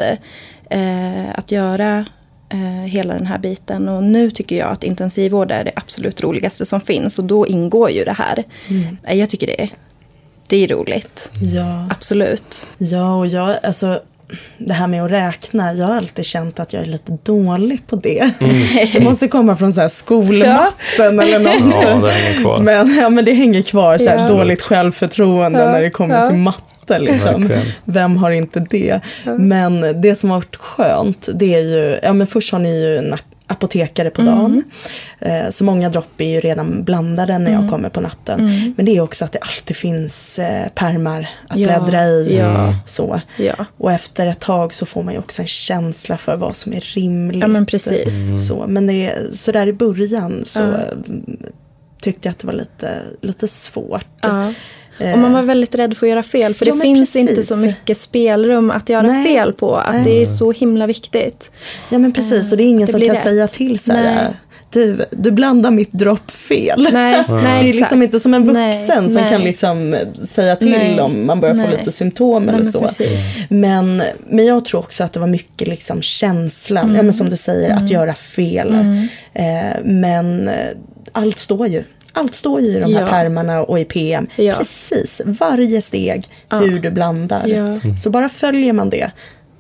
eh, 0.70 1.30
att 1.36 1.52
göra 1.52 2.06
eh, 2.50 2.60
hela 2.86 3.14
den 3.14 3.26
här 3.28 3.38
biten. 3.38 3.88
Och 3.90 4.04
nu 4.04 4.32
tycker 4.32 4.56
jag 4.56 4.70
att 4.72 4.84
intensivvård 4.84 5.52
är 5.52 5.64
det 5.64 5.72
absolut 5.76 6.24
roligaste 6.24 6.66
som 6.66 6.82
finns 6.82 7.20
och 7.20 7.26
då 7.26 7.48
ingår 7.48 7.90
ju 7.92 8.04
det 8.04 8.14
här. 8.18 8.44
Mm. 8.70 8.98
Eh, 9.04 9.16
Jag 9.20 9.30
tycker 9.30 9.48
det 9.48 9.62
är, 9.62 9.70
det 10.48 10.64
är 10.64 10.68
roligt. 10.68 11.32
Ja. 11.42 11.88
Absolut. 11.90 12.66
ja, 12.78 13.16
och 13.16 13.28
jag, 13.28 13.58
alltså 13.64 14.02
det 14.58 14.74
här 14.74 14.88
med 14.88 15.04
att 15.04 15.12
räkna, 15.12 15.74
jag 15.74 15.88
har 15.88 15.96
alltid 15.98 16.26
känt 16.26 16.60
att 16.60 16.74
jag 16.74 16.82
är 16.82 16.86
lite 16.88 17.18
dålig 17.24 17.88
på 17.88 17.96
det. 17.96 18.32
Det 18.94 19.00
måste 19.04 19.28
komma 19.28 19.56
från 19.56 19.74
så 19.74 19.82
här 19.82 19.88
skolmatten 19.88 21.20
eller 21.20 21.40
något. 21.40 21.56
Mm. 21.56 21.72
Ja, 21.72 21.96
det 22.08 22.12
hänger 22.12 22.42
kvar. 22.42 22.60
Men, 22.60 22.96
ja, 22.96 23.10
men 23.10 23.26
det 23.26 23.34
hänger 23.34 23.62
kvar, 23.62 23.98
så 23.98 24.10
här, 24.10 24.18
Ja. 24.18 24.28
dåligt 24.28 24.62
självförtroende 24.62 25.60
Ja, 25.60 25.72
när 25.72 25.82
det 25.82 25.90
kommer 25.90 26.20
ja. 26.20 26.28
till 26.28 26.38
matte. 26.38 27.00
Liksom. 27.00 27.52
Vem 27.86 28.18
har 28.18 28.32
inte 28.32 28.60
det? 28.70 29.00
Men 29.26 30.02
det 30.02 30.16
som 30.16 30.30
har 30.30 30.38
varit 30.38 30.56
skönt, 30.56 31.30
det 31.34 31.56
är 31.56 31.60
ju, 31.60 32.00
ja 32.04 32.14
men 32.14 32.28
först 32.28 32.52
har 32.52 32.60
ni 32.60 32.82
ju 32.82 33.02
nak- 33.02 33.24
apotekare 33.48 34.10
på 34.10 34.22
dagen. 34.22 34.64
Eh, 35.20 35.50
så 35.50 35.64
många 35.64 35.90
dropp 35.90 36.22
är 36.22 36.30
ju 36.30 36.40
redan 36.40 36.84
blandade 36.84 37.38
när 37.38 37.52
jag 37.52 37.70
kommer 37.70 37.90
på 37.90 38.02
natten. 38.02 38.74
Men 38.78 38.86
det 38.86 38.98
är 38.98 39.02
också 39.02 39.26
att 39.26 39.32
det 39.32 39.40
alltid 39.40 39.76
finns 39.78 40.40
eh, 40.40 40.68
permar 40.76 41.30
att 41.48 41.58
Ja, 41.58 41.68
bläddra 41.68 42.06
i. 42.06 42.38
ja. 42.38 42.76
Så. 42.86 43.22
Ja. 43.38 43.66
Och 43.78 43.92
efter 43.92 44.28
ett 44.28 44.40
tag 44.40 44.74
så 44.74 44.86
får 44.86 45.04
man 45.04 45.14
ju 45.14 45.20
också 45.20 45.42
en 45.42 45.48
känsla 45.48 46.18
för 46.18 46.38
vad 46.38 46.56
som 46.56 46.74
är 46.74 46.82
rimligt. 46.82 47.42
Ja, 47.42 47.48
men 47.48 47.66
precis. 47.66 48.48
Så, 48.48 48.66
men 48.68 48.88
det 48.88 49.14
så 49.34 49.52
där 49.52 49.68
i 49.68 49.74
början 49.74 50.42
så 50.46 50.60
Ja. 50.60 50.66
mm, 51.08 51.38
tyckte 52.02 52.28
jag 52.28 52.32
att 52.32 52.40
det 52.40 52.48
var 52.48 52.54
lite, 52.54 52.92
lite 53.22 53.48
svårt. 53.48 54.06
Ja. 54.22 54.54
Eh, 55.00 55.14
Och 55.14 55.20
man 55.20 55.34
var 55.34 55.42
väldigt 55.42 55.76
rädd 55.76 55.98
för 55.98 56.06
att 56.06 56.10
göra 56.10 56.24
fel. 56.24 56.54
För 56.54 56.68
Ja, 56.68 56.74
det 56.76 56.82
finns 56.82 57.00
precis. 57.14 57.30
inte 57.30 57.44
så 57.44 57.56
mycket 57.56 57.98
spelrum 57.98 58.72
att 58.72 58.90
göra 58.90 59.08
Nej. 59.08 59.26
fel 59.28 59.54
på. 59.54 59.76
Att 59.76 60.04
det 60.04 60.22
är 60.22 60.26
så 60.26 60.52
himla 60.52 60.86
viktigt. 60.88 61.52
Ja 61.90 61.98
men 61.98 62.12
precis, 62.12 62.52
och 62.52 62.58
det 62.58 62.64
är 62.64 62.68
ingen 62.68 62.86
det 62.86 62.92
som 62.92 63.02
kan 63.02 63.10
rätt. 63.10 63.24
säga 63.24 63.48
till 63.48 63.80
så 63.80 63.94
här, 63.94 64.04
Nej. 64.16 64.34
du, 64.70 65.06
du 65.12 65.32
blandar 65.32 65.72
mitt 65.72 65.92
dropp 65.94 66.32
fel. 66.32 66.88
Nej, 66.94 67.24
nej 67.30 67.64
det 67.64 67.70
är 67.70 67.74
liksom 67.74 67.82
exakt. 67.82 68.04
inte 68.04 68.20
som 68.20 68.34
en 68.34 68.44
vuxen 68.44 68.64
Nej, 69.04 69.10
som 69.12 69.22
nej. 69.22 69.30
kan 69.30 69.42
liksom 69.42 69.96
säga 70.28 70.56
till 70.56 70.70
Nej, 70.70 71.02
om 71.02 71.26
man 71.28 71.42
börjar 71.42 71.56
få 71.56 71.62
nej. 71.62 71.78
lite 71.80 71.92
symptom 71.92 72.44
Nej, 72.44 72.54
eller 72.56 72.64
men 72.64 72.72
så. 72.72 72.82
precis. 72.82 73.36
Men, 73.50 74.04
men 74.30 74.46
jag 74.46 74.66
tror 74.66 74.80
också 74.80 75.04
att 75.04 75.14
det 75.14 75.20
var 75.20 75.28
mycket 75.28 75.68
liksom 75.68 76.02
känslan, 76.02 76.84
Mm. 76.86 76.96
ja, 76.96 77.02
men 77.04 77.14
som 77.14 77.30
du 77.30 77.38
säger, 77.38 77.70
att 77.70 77.90
göra 77.90 78.14
fel. 78.16 78.74
Eh, 79.34 79.46
men 79.84 80.48
eh, 80.48 80.56
allt 81.12 81.40
står 81.40 81.68
ju. 81.68 81.84
Allt 82.18 82.36
står 82.36 82.62
ju 82.62 82.68
i 82.68 82.80
de 82.80 82.94
här 82.94 83.02
Ja. 83.02 83.08
pärmarna 83.08 83.64
och 83.64 83.80
i 83.80 83.86
PM. 83.86 84.28
Ja. 84.36 84.56
Precis, 84.58 85.22
varje 85.26 85.82
steg 85.82 86.26
hur 86.50 86.80
du 86.80 86.92
blandar. 86.92 87.48
Ja. 87.48 87.80
Så 87.98 88.10
bara 88.10 88.30
följer 88.30 88.74
man 88.74 88.90
det 88.90 89.12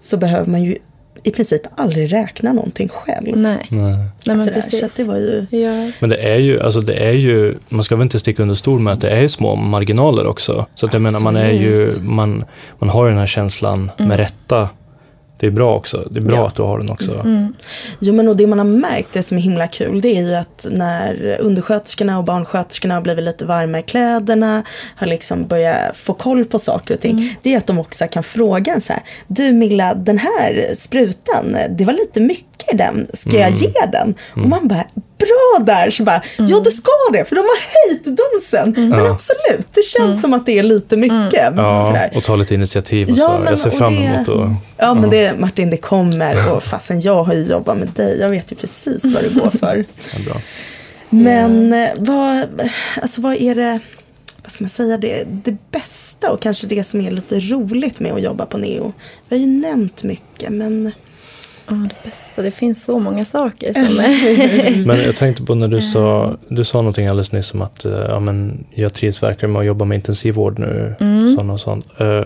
så 0.02 0.18
behöver 0.18 0.52
man 0.52 0.64
ju 0.64 0.78
i 1.24 1.32
princip 1.32 1.62
aldrig 1.78 2.14
räkna 2.14 2.54
någonting 2.54 2.90
själv. 2.90 3.38
Nej, 3.38 3.58
Nej. 3.70 3.94
nej 4.26 4.36
men 4.36 4.44
Sådär, 4.44 4.54
precis. 4.54 4.96
Det 4.96 5.04
var 5.04 5.16
ju... 5.16 5.46
ja. 5.50 5.92
Men 6.00 6.10
det 6.10 6.18
är 6.18 6.38
ju, 6.38 6.62
alltså 6.62 6.82
det 6.82 6.94
är 6.94 7.12
ju, 7.14 7.56
man 7.70 7.84
ska 7.84 7.96
väl 7.96 8.04
inte 8.04 8.20
sticka 8.20 8.42
under 8.42 8.56
stol 8.56 8.80
med 8.80 8.94
att 8.94 9.02
det 9.02 9.10
är 9.10 9.28
små 9.28 9.56
marginaler 9.56 10.26
också. 10.28 10.66
Så 10.76 10.86
att 10.86 10.94
jag 10.94 11.02
menar, 11.02 11.20
man 11.20 11.36
är 11.36 11.52
ju, 11.52 11.92
man, 12.02 12.46
man 12.80 12.90
har 12.90 13.06
ju 13.06 13.10
den 13.10 13.20
här 13.20 13.28
känslan 13.28 13.92
med 13.98 14.18
rätta. 14.18 14.70
Det 15.40 15.48
är 15.48 15.52
bra 15.52 15.76
också. 15.76 16.08
Det 16.12 16.20
är 16.20 16.24
bra 16.24 16.36
Ja. 16.38 16.48
att 16.48 16.56
du 16.56 16.62
har 16.62 16.78
den 16.78 16.90
också. 16.90 17.20
Mm. 17.20 17.54
Jo 18.00 18.14
men 18.14 18.28
och 18.28 18.38
det 18.38 18.48
man 18.48 18.58
har 18.58 18.66
märkt, 18.66 19.14
det 19.14 19.24
som 19.24 19.38
är 19.38 19.42
himla 19.42 19.68
kul, 19.68 20.02
det 20.02 20.18
är 20.18 20.22
ju 20.22 20.36
att 20.36 20.68
när 20.72 21.38
undersköterskorna 21.40 22.18
och 22.18 22.24
barnsköterskorna 22.24 22.94
har 22.94 23.02
blivit 23.02 23.24
lite 23.24 23.46
varma 23.46 23.80
i 23.80 23.84
kläderna, 23.84 24.64
har 24.96 25.08
liksom 25.08 25.48
börjat 25.48 25.98
få 25.98 26.14
koll 26.14 26.46
på 26.46 26.60
saker 26.60 26.94
och 26.94 27.00
ting, 27.00 27.36
det 27.42 27.54
är 27.54 27.58
att 27.58 27.68
de 27.68 27.80
också 27.80 28.08
kan 28.08 28.24
fråga 28.24 28.74
en 28.74 28.82
så 28.82 28.94
här, 28.94 29.02
du 29.28 29.52
Milla, 29.52 29.94
den 29.94 30.18
här 30.18 30.76
sprutan, 30.76 31.58
det 31.70 31.86
var 31.86 31.94
lite 31.94 32.20
mycket 32.22 32.57
i 32.74 32.76
den, 32.76 33.08
ska 33.14 33.40
jag 33.40 33.52
ge 33.52 33.72
den? 33.92 34.16
Och 34.34 34.38
man 34.50 34.68
bara, 34.68 34.86
bra 35.18 35.66
där! 35.66 35.92
Så 35.92 36.04
bara, 36.04 36.22
ja 36.38 36.62
du 36.64 36.72
ska 36.72 36.92
det, 37.14 37.26
för 37.26 37.36
de 37.36 37.42
har 37.42 37.88
höjt 37.90 38.04
dosen. 38.18 38.74
Men 38.90 39.00
Ja. 39.06 39.12
absolut, 39.12 39.68
det 39.74 39.86
känns 39.86 40.22
som 40.22 40.34
att 40.34 40.46
det 40.46 40.60
är 40.60 40.64
lite 40.64 40.98
mycket. 40.98 41.54
Ja, 41.56 41.84
Sådär. 41.88 42.12
och 42.16 42.24
ta 42.24 42.36
lite 42.36 42.54
initiativ 42.54 43.10
och 43.10 43.18
Ja, 43.18 43.28
så. 43.28 43.38
men- 43.38 43.48
Jag 43.50 43.60
ser 43.60 43.70
och 43.70 43.78
fram 43.78 43.96
det- 43.96 44.02
emot 44.02 44.30
att... 44.30 44.50
Ja 44.78 44.94
men 44.94 45.10
det, 45.10 45.40
Martin 45.40 45.70
det 45.70 45.78
kommer 45.78 46.52
och 46.56 46.64
fastän 46.64 47.02
jag 47.02 47.24
har 47.24 47.34
ju 47.34 47.44
jobbat 47.46 47.78
med 47.78 47.88
dig, 47.88 48.18
jag 48.20 48.30
vet 48.30 48.52
ju 48.52 48.56
precis 48.56 49.04
vad 49.06 49.24
det 49.24 49.30
går 49.30 49.50
för. 49.50 49.86
Ja, 50.14 50.20
bra. 50.26 50.42
Men 51.10 51.74
eh, 51.74 51.90
vad, 51.98 52.44
alltså 53.02 53.22
vad 53.22 53.34
är 53.36 53.56
det, 53.56 53.80
vad 54.44 54.52
ska 54.52 54.64
man 54.64 54.70
säga, 54.70 54.98
det, 54.98 55.24
det 55.44 55.58
bästa 55.72 56.32
och 56.32 56.42
kanske 56.42 56.68
det 56.68 56.84
som 56.84 57.02
är 57.02 57.12
lite 57.12 57.40
roligt 57.40 58.00
med 58.00 58.14
att 58.14 58.22
jobba 58.22 58.46
på 58.46 58.58
Neo? 58.58 58.94
Vi 59.30 59.36
har 59.38 59.42
ju 59.46 59.52
nämnt 59.52 60.04
mycket 60.04 60.50
men 60.50 60.92
Ja, 61.68 61.74
det 61.74 61.96
bästa. 62.04 62.42
Det 62.42 62.52
finns 62.52 62.84
så 62.84 63.00
många 63.00 63.26
saker 63.26 63.74
som 63.74 63.84
är... 64.00 64.86
Men 64.86 65.02
jag 65.02 65.16
tänkte 65.16 65.44
på 65.44 65.56
när 65.56 65.68
du 65.68 65.82
sa, 65.82 66.24
Mm. 66.26 66.38
du 66.50 66.64
sa 66.64 66.78
någonting 66.78 67.08
alldeles 67.08 67.32
nyss 67.32 67.54
om 67.54 67.62
att 67.62 67.86
eh, 67.86 67.92
ja, 68.10 68.20
men 68.20 68.66
jag 68.76 68.94
trivs 68.94 69.24
verkligen 69.24 69.52
med 69.52 69.60
att 69.60 69.66
jobba 69.66 69.86
med 69.86 69.96
intensivvård 69.96 70.60
nu. 70.60 70.96
Mm. 71.00 71.36
Sån 71.36 71.50
och 71.50 71.60
sånt. 71.60 71.86
Eh, 71.98 72.22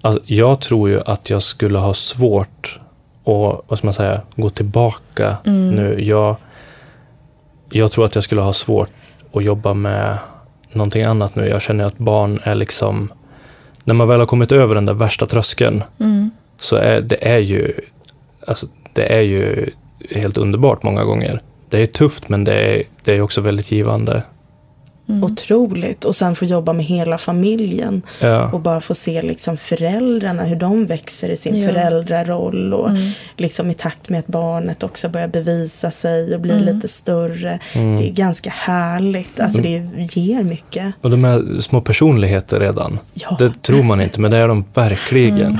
alltså, 0.00 0.22
jag 0.26 0.60
tror 0.60 0.88
ju 0.88 1.00
att 1.06 1.30
jag 1.30 1.42
skulle 1.42 1.78
ha 1.78 1.94
svårt 1.94 2.78
att, 3.24 3.64
vad 3.68 3.78
ska 3.78 3.86
man 3.86 3.94
säga, 3.94 4.20
gå 4.36 4.50
tillbaka 4.50 5.36
Mm. 5.46 5.70
nu. 5.70 5.96
Jag, 6.04 6.36
jag 7.70 7.90
tror 7.90 8.04
att 8.04 8.14
jag 8.14 8.24
skulle 8.24 8.40
ha 8.40 8.52
svårt 8.52 8.90
att 9.32 9.44
jobba 9.44 9.74
med 9.74 10.18
någonting 10.72 11.02
annat 11.04 11.34
nu. 11.36 11.48
Jag 11.48 11.62
känner 11.62 11.84
att 11.84 11.98
barn 11.98 12.40
är 12.44 12.54
liksom, 12.54 13.12
när 13.84 13.94
man 13.94 14.08
väl 14.08 14.18
har 14.20 14.26
kommit 14.26 14.52
över 14.52 14.74
den 14.74 14.84
där 14.86 14.94
värsta 14.94 15.26
tröskeln 15.26 15.82
Mm. 16.00 16.30
så 16.58 16.76
är 16.76 17.00
det 17.00 17.28
är 17.28 17.38
ju, 17.38 17.72
alltså, 18.48 18.66
det 18.92 19.12
är 19.12 19.20
ju 19.20 19.70
helt 20.10 20.38
underbart 20.38 20.82
många 20.82 21.04
gånger. 21.04 21.40
Det 21.70 21.82
är 21.82 21.86
tufft 21.86 22.28
men 22.28 22.44
det 22.44 22.54
är, 22.54 22.82
det 23.04 23.14
är 23.16 23.20
också 23.20 23.40
väldigt 23.40 23.72
givande. 23.72 24.22
Mm. 25.08 25.24
otroligt. 25.24 26.04
Och 26.04 26.16
sen 26.16 26.34
få 26.34 26.44
jobba 26.44 26.72
med 26.72 26.86
hela 26.86 27.18
familjen 27.18 28.02
Ja. 28.20 28.50
och 28.52 28.60
bara 28.60 28.80
få 28.80 28.94
se 28.94 29.22
liksom 29.22 29.56
föräldrarna, 29.56 30.44
hur 30.44 30.56
de 30.56 30.86
växer 30.86 31.28
i 31.30 31.36
sin 31.36 31.56
Ja. 31.62 31.68
föräldraroll 31.68 32.74
och 32.74 32.90
Mm. 32.90 33.10
liksom 33.36 33.70
i 33.70 33.74
takt 33.74 34.08
med 34.08 34.18
att 34.18 34.26
barnet 34.26 34.82
också 34.82 35.08
börjar 35.08 35.28
bevisa 35.28 35.90
sig 35.90 36.34
och 36.34 36.40
bli 36.40 36.52
Mm. 36.62 36.74
lite 36.74 36.88
större. 36.88 37.58
Det 37.72 38.08
är 38.08 38.12
ganska 38.12 38.50
härligt, 38.50 39.40
alltså 39.40 39.60
det 39.60 39.82
ger 40.16 40.42
mycket. 40.42 40.94
Och 41.00 41.10
de 41.10 41.24
är 41.24 41.60
små 41.60 41.80
personligheter 41.80 42.60
redan. 42.60 42.98
Ja. 43.14 43.36
Det 43.38 43.62
tror 43.62 43.82
man 43.82 44.00
inte 44.00 44.20
men 44.20 44.30
det 44.30 44.36
är 44.36 44.48
de 44.48 44.64
verkligen. 44.74 45.58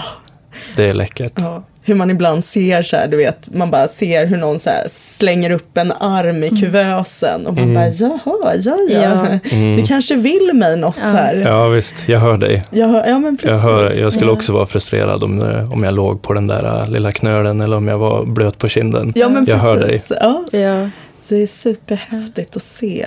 Mm. 0.65 0.77
Det 0.77 0.85
är 0.85 0.95
läckert. 0.95 1.33
Ja, 1.35 1.63
hur 1.83 1.95
man 1.95 2.11
ibland 2.11 2.45
ser 2.45 2.83
så 2.83 2.97
här, 2.97 3.09
du 3.09 3.17
vet, 3.17 3.55
man 3.55 3.71
bara 3.71 3.89
ser 3.89 4.27
hur 4.27 4.37
någon 4.37 4.59
så 4.59 4.71
här 4.71 4.85
slänger 4.89 5.51
upp 5.51 5.79
en 5.79 5.93
arm 5.93 6.45
i 6.45 6.49
kuvösen 6.61 7.47
och 7.47 7.55
man 7.55 7.75
bara 7.75 7.89
jaha, 7.89 8.55
ja 8.61 8.77
ja, 8.91 9.01
Ja. 9.03 9.39
du 9.77 9.85
kanske 9.87 10.17
vill 10.17 10.51
mig 10.55 10.77
något 10.77 10.97
Ja. 10.99 11.07
här. 11.07 11.35
Ja 11.37 11.69
visst, 11.69 12.09
jag 12.09 12.21
hör 12.21 12.37
dig. 12.37 12.65
Ja, 12.71 13.07
ja 13.07 13.19
men 13.19 13.37
precis. 13.37 13.51
Jag, 13.51 13.59
hör, 13.59 13.93
jag 14.01 14.13
skulle 14.13 14.31
Ja. 14.31 14.37
också 14.37 14.53
vara 14.53 14.67
frustrerad 14.67 15.25
om, 15.25 15.43
eh, 15.43 15.73
om 15.73 15.83
jag 15.85 15.95
låg 15.95 16.23
på 16.23 16.33
den 16.33 16.47
där 16.47 16.83
eh, 16.83 16.91
lilla 16.91 17.13
knölen 17.13 17.61
eller 17.61 17.77
om 17.77 17.89
jag 17.89 17.99
var 17.99 18.25
blöt 18.25 18.59
på 18.59 18.69
kinden. 18.69 19.13
Ja 19.17 19.29
men 19.29 19.45
jag 19.49 19.57
hör 19.57 19.77
precis. 19.81 20.13
Ja, 20.21 20.45
Ja. 20.53 20.91
så 21.23 21.35
det 21.35 21.43
är 21.43 21.47
superhäftigt 21.47 22.57
att 22.57 22.63
se. 22.63 23.05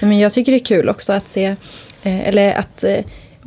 Nej, 0.00 0.08
Men 0.08 0.18
jag 0.18 0.32
tycker 0.32 0.52
det 0.52 0.58
är 0.58 0.64
kul 0.64 0.88
också 0.88 1.12
att 1.12 1.28
se, 1.28 1.44
eh, 2.02 2.28
eller 2.28 2.54
att 2.54 2.84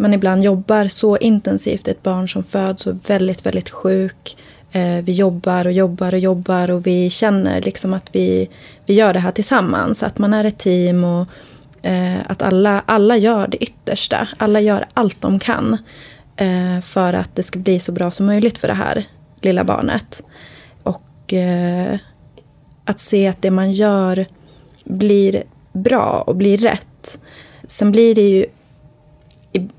man 0.01 0.13
ibland 0.13 0.43
jobbar 0.43 0.87
så 0.87 1.17
intensivt. 1.17 1.87
Ett 1.87 2.03
barn 2.03 2.29
som 2.29 2.43
föds 2.43 2.85
och 2.85 2.93
är 2.93 3.07
väldigt, 3.07 3.45
väldigt 3.45 3.69
sjuk. 3.69 4.37
Eh, 4.71 5.03
vi 5.03 5.11
jobbar 5.11 5.65
och 5.65 5.71
jobbar 5.71 6.13
och 6.13 6.19
jobbar 6.19 6.71
och 6.71 6.87
vi 6.87 7.09
känner 7.09 7.61
liksom 7.61 7.93
att 7.93 8.09
vi, 8.11 8.49
vi 8.85 8.93
gör 8.93 9.13
det 9.13 9.19
här 9.19 9.31
tillsammans. 9.31 10.03
Att 10.03 10.17
man 10.17 10.33
är 10.33 10.43
ett 10.43 10.57
team 10.57 11.03
och 11.03 11.27
eh, 11.81 12.19
att 12.27 12.41
alla, 12.41 12.83
alla 12.85 13.17
gör 13.17 13.47
det 13.47 13.63
yttersta. 13.63 14.27
Alla 14.37 14.61
gör 14.61 14.85
allt 14.93 15.21
de 15.21 15.39
kan 15.39 15.77
eh, 16.35 16.81
för 16.81 17.13
att 17.13 17.35
det 17.35 17.43
ska 17.43 17.59
bli 17.59 17.79
så 17.79 17.91
bra 17.91 18.11
som 18.11 18.25
möjligt 18.25 18.57
för 18.57 18.67
det 18.67 18.73
här 18.73 19.05
lilla 19.41 19.63
barnet. 19.63 20.23
Och 20.83 21.33
eh, 21.33 21.97
att 22.85 22.99
se 22.99 23.27
att 23.27 23.41
det 23.41 23.51
man 23.51 23.71
gör 23.71 24.25
blir 24.83 25.43
bra 25.73 26.23
och 26.27 26.35
blir 26.35 26.57
rätt. 26.57 27.19
Sen 27.67 27.91
blir 27.91 28.15
det 28.15 28.29
ju... 28.29 28.45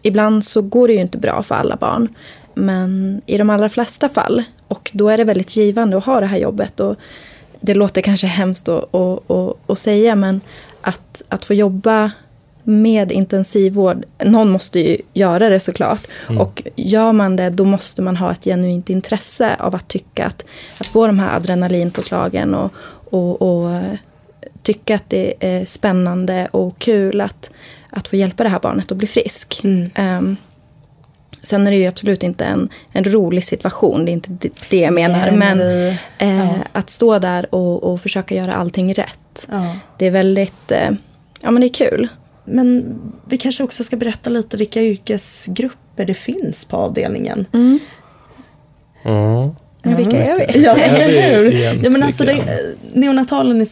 Ibland 0.03 0.45
så 0.45 0.63
går 0.63 0.89
det 0.89 0.95
ju 0.95 1.01
inte 1.01 1.19
bra 1.19 1.43
för 1.43 1.55
alla 1.55 1.77
barn. 1.77 2.09
Men 2.55 3.23
i 3.27 3.39
de 3.39 3.51
allra 3.51 3.69
flesta 3.69 4.09
fall. 4.09 4.43
Och 4.69 4.91
då 4.95 5.09
är 5.09 5.17
det 5.17 5.25
väldigt 5.25 5.57
givande 5.57 5.97
att 5.97 6.05
ha 6.05 6.21
det 6.21 6.27
här 6.27 6.39
jobbet. 6.39 6.81
Och 6.81 6.97
det 7.61 7.75
låter 7.75 8.01
kanske 8.01 8.27
hemskt 8.27 8.69
att, 8.69 8.95
att, 8.95 9.31
att, 9.31 9.71
att 9.71 9.79
säga 9.79 10.15
men 10.15 10.41
att, 10.81 11.23
att 11.29 11.45
få 11.45 11.55
jobba 11.55 12.11
med 12.65 13.13
intensivvård, 13.13 14.05
någon 14.25 14.51
måste 14.51 14.81
ju 14.81 14.97
göra 15.13 15.49
det 15.49 15.61
såklart. 15.61 16.07
Och 16.39 16.63
gör 16.77 17.13
man 17.13 17.37
det 17.37 17.51
då 17.51 17.65
måste 17.65 18.03
man 18.03 18.17
ha 18.17 18.33
ett 18.33 18.45
genuint 18.45 18.91
intresse 18.91 19.57
av 19.59 19.75
att 19.75 19.89
tycka 19.89 20.27
att, 20.27 20.45
att 20.79 20.87
få 20.87 21.07
de 21.07 21.19
här 21.19 21.37
adrenalinpåslagen 21.37 22.55
och, 22.55 22.73
och, 23.11 23.43
och 23.43 23.71
eh, 23.71 23.99
tycka 24.63 24.95
att 24.95 25.11
det 25.11 25.35
är 25.41 25.65
spännande 25.65 26.49
och 26.51 26.79
kul 26.79 27.21
att, 27.21 27.51
att 27.93 28.09
få 28.09 28.17
hjälpa 28.17 28.43
det 28.43 28.49
här 28.49 28.61
barnet 28.61 28.93
att 28.93 28.99
bli 28.99 29.07
frisk. 29.07 29.61
Mm. 29.65 29.91
Ehm, 29.95 30.37
sen 31.43 31.67
är 31.67 31.71
det 31.71 31.77
ju 31.77 31.87
absolut 31.87 32.23
inte 32.23 32.45
en, 32.45 32.69
en 32.93 33.05
rolig 33.05 33.45
situation, 33.45 34.05
det 34.05 34.11
är 34.11 34.13
inte 34.13 34.31
det- 34.71 34.77
jag 34.81 34.95
menar. 34.95 35.19
Nej, 35.19 35.37
men 35.37 35.59
vi- 35.59 35.99
eh, 36.19 36.39
ja. 36.47 36.55
att 36.73 36.91
stå 36.91 37.19
där 37.19 37.55
och, 37.55 37.83
och 37.93 38.01
försöka 38.01 38.35
göra 38.35 38.53
allting 38.53 38.95
rätt. 38.95 39.49
Ja. 39.51 39.77
Det 39.99 40.07
är 40.07 40.11
väldigt, 40.11 40.71
eh, 40.71 40.91
ja 41.41 41.51
men 41.51 41.61
det 41.61 41.67
är 41.67 41.75
kul. 41.91 42.09
Men 42.45 42.99
vi 43.25 43.37
kanske 43.39 43.65
också 43.65 43.85
ska 43.85 43.97
berätta 43.97 44.31
lite 44.31 44.57
vilka 44.57 44.83
yrkesgrupper 44.83 46.05
det 46.05 46.15
finns 46.15 46.65
på 46.65 46.77
avdelningen. 46.77 47.47
Mm. 47.53 47.79
Men 49.83 49.97
vilka 49.97 50.25
är 50.25 50.39
vi? 50.53 50.63
Ja, 50.65 50.77
Är 50.77 51.85
Ja, 51.85 51.91
men 51.91 52.03
alltså 52.03 52.25
det, 52.25 52.43
neonatalen 52.93 53.67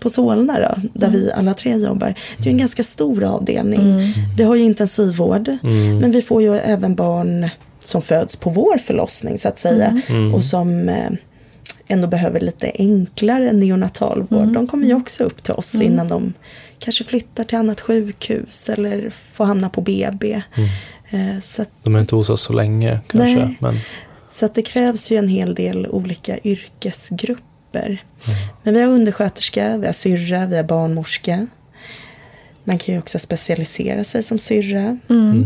på 0.00 0.10
Solna 0.10 0.60
då, 0.60 0.88
där 0.94 1.10
vi 1.10 1.32
alla 1.32 1.54
tre 1.54 1.76
jobbar. 1.76 2.14
Det 2.38 2.48
är 2.48 2.52
en 2.52 2.58
ganska 2.58 2.84
stor 2.84 3.24
avdelning. 3.24 4.12
Vi 4.36 4.44
har 4.44 4.54
ju 4.56 4.62
intensivvård, 4.62 5.48
Mm. 5.62 5.98
men 5.98 6.10
vi 6.12 6.22
får 6.22 6.42
ju 6.42 6.56
även 6.56 6.94
barn 6.94 7.48
som 7.84 8.02
föds 8.02 8.36
på 8.36 8.50
vår 8.50 8.78
förlossning 8.78 9.38
så 9.38 9.48
att 9.48 9.58
säga. 9.58 10.02
Och 10.34 10.44
som 10.44 10.88
eh, 10.88 11.10
ändå 11.88 12.06
behöver 12.08 12.40
lite 12.40 12.72
enklare 12.78 13.52
neonatalvård. 13.52 14.42
Mm. 14.42 14.52
De 14.52 14.66
kommer 14.66 14.86
ju 14.86 14.94
också 14.94 15.24
upp 15.24 15.42
till 15.42 15.52
oss 15.54 15.74
innan 15.74 16.08
de 16.08 16.32
kanske 16.78 17.04
flyttar 17.04 17.44
till 17.44 17.58
annat 17.58 17.80
sjukhus 17.80 18.68
eller 18.68 19.10
får 19.32 19.44
hamna 19.44 19.68
på 19.68 19.80
BB. 19.80 20.42
Eh, 21.10 21.38
Så 21.40 21.62
att, 21.62 21.68
De 21.82 21.94
är 21.94 22.00
inte 22.00 22.16
hos 22.16 22.30
oss 22.30 22.42
så 22.42 22.52
länge 22.52 23.00
kanske. 23.08 23.34
Nej. 23.36 23.56
Men 23.60 23.78
så 24.34 24.46
att 24.46 24.54
det 24.54 24.62
krävs 24.62 25.10
ju 25.12 25.16
en 25.16 25.28
hel 25.28 25.54
del 25.54 25.86
olika 25.86 26.38
yrkesgrupper. 26.38 28.02
Men 28.62 28.74
vi 28.74 28.80
har 28.82 28.88
undersköterska, 28.88 29.76
vi 29.76 29.86
har 29.86 29.92
syrra, 29.92 30.46
vi 30.46 30.56
har 30.56 30.64
barnmorska. 30.64 31.46
Man 32.64 32.78
kan 32.78 32.94
ju 32.94 33.00
också 33.00 33.18
specialisera 33.18 34.04
sig 34.04 34.22
som 34.22 34.38
syrra. 34.38 34.98
Mm. 35.10 35.44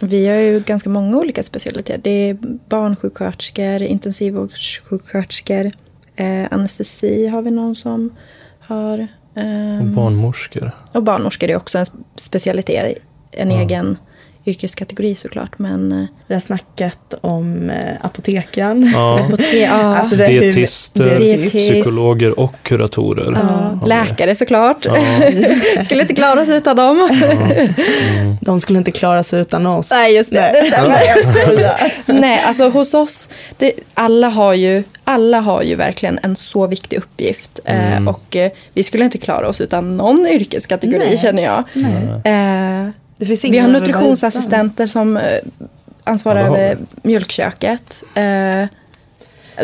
Vi 0.00 0.26
har 0.26 0.34
ju 0.36 0.60
ganska 0.60 0.90
många 0.90 1.16
olika 1.16 1.42
specialiteter. 1.42 2.00
Det 2.04 2.10
är 2.10 2.34
barnsjuksköterskor, 2.68 3.82
intensivvårdssjuksköterskor, 3.82 5.70
eh, 6.16 6.46
anestesi 6.50 7.26
har 7.26 7.42
vi 7.42 7.50
någon 7.50 7.74
som 7.76 8.16
har. 8.60 9.08
och 9.34 9.40
ehm, 9.42 9.94
barnmorskor. 9.94 10.70
och 10.92 11.02
barnmorskor 11.02 11.50
är 11.50 11.56
också 11.56 11.78
en 11.78 11.86
specialitet, 12.16 12.98
en 13.32 13.50
Ja. 13.50 13.60
egen 13.60 13.96
yrkeskategori 14.50 15.14
såklart. 15.14 15.58
Men 15.58 15.92
eh, 15.92 16.04
Vi 16.26 16.34
har 16.34 16.40
snackat 16.40 17.14
om 17.20 17.70
eh, 17.70 17.76
apotekaren. 18.00 18.90
Ja. 18.94 19.26
på 19.30 19.36
te, 19.36 19.58
ja, 19.62 19.70
Alltså 19.96 20.16
det 20.16 20.24
är 20.24 20.30
hur- 20.30 20.40
Dietister, 20.40 21.18
Dietist. 21.18 21.52
psykologer 21.54 22.40
och 22.40 22.54
kuratorer. 22.62 23.32
ja, 23.32 23.86
läkare 23.86 24.34
såklart. 24.34 24.84
Ja. 24.84 24.96
Skulle 25.82 26.02
inte 26.02 26.14
klara 26.14 26.44
sig 26.46 26.56
utan 26.56 26.76
dem. 26.76 27.08
Mm. 28.20 28.36
De 28.40 28.60
skulle 28.60 28.78
inte 28.78 28.90
klara 28.90 29.22
sig 29.22 29.40
utan 29.40 29.66
oss. 29.66 29.90
Nej, 29.90 30.14
just 30.16 30.32
det. 30.32 30.52
Nej. 30.88 31.14
det. 31.56 32.12
Nej, 32.12 32.42
alltså 32.46 32.68
hos 32.68 32.94
oss, 32.94 33.30
det, 33.58 33.72
alla, 33.94 34.28
har 34.28 34.54
ju, 34.54 34.82
alla 35.04 35.40
har 35.40 35.62
ju 35.62 35.74
verkligen 35.74 36.18
en 36.22 36.36
så 36.36 36.66
viktig 36.66 36.96
uppgift. 36.96 37.60
Mm. 37.64 38.06
Eh, 38.08 38.14
och 38.14 38.36
eh, 38.36 38.50
vi 38.74 38.82
skulle 38.82 39.04
inte 39.04 39.18
klara 39.18 39.48
oss 39.48 39.60
utan 39.60 39.96
någon 39.96 40.26
yrkeskategori 40.26 40.98
Nej. 40.98 41.18
känner 41.18 41.42
jag. 41.42 41.64
Nej. 41.72 42.34
Eh, 42.34 42.88
vi 43.20 43.36
ingen 43.44 43.64
har 43.64 43.72
nutritionsassistenter 43.72 44.86
som 44.86 45.16
eh, 45.16 45.22
ansvarar 46.04 46.44
över 46.44 46.78
mjölkköket. 47.02 48.02
Eh, 48.14 48.66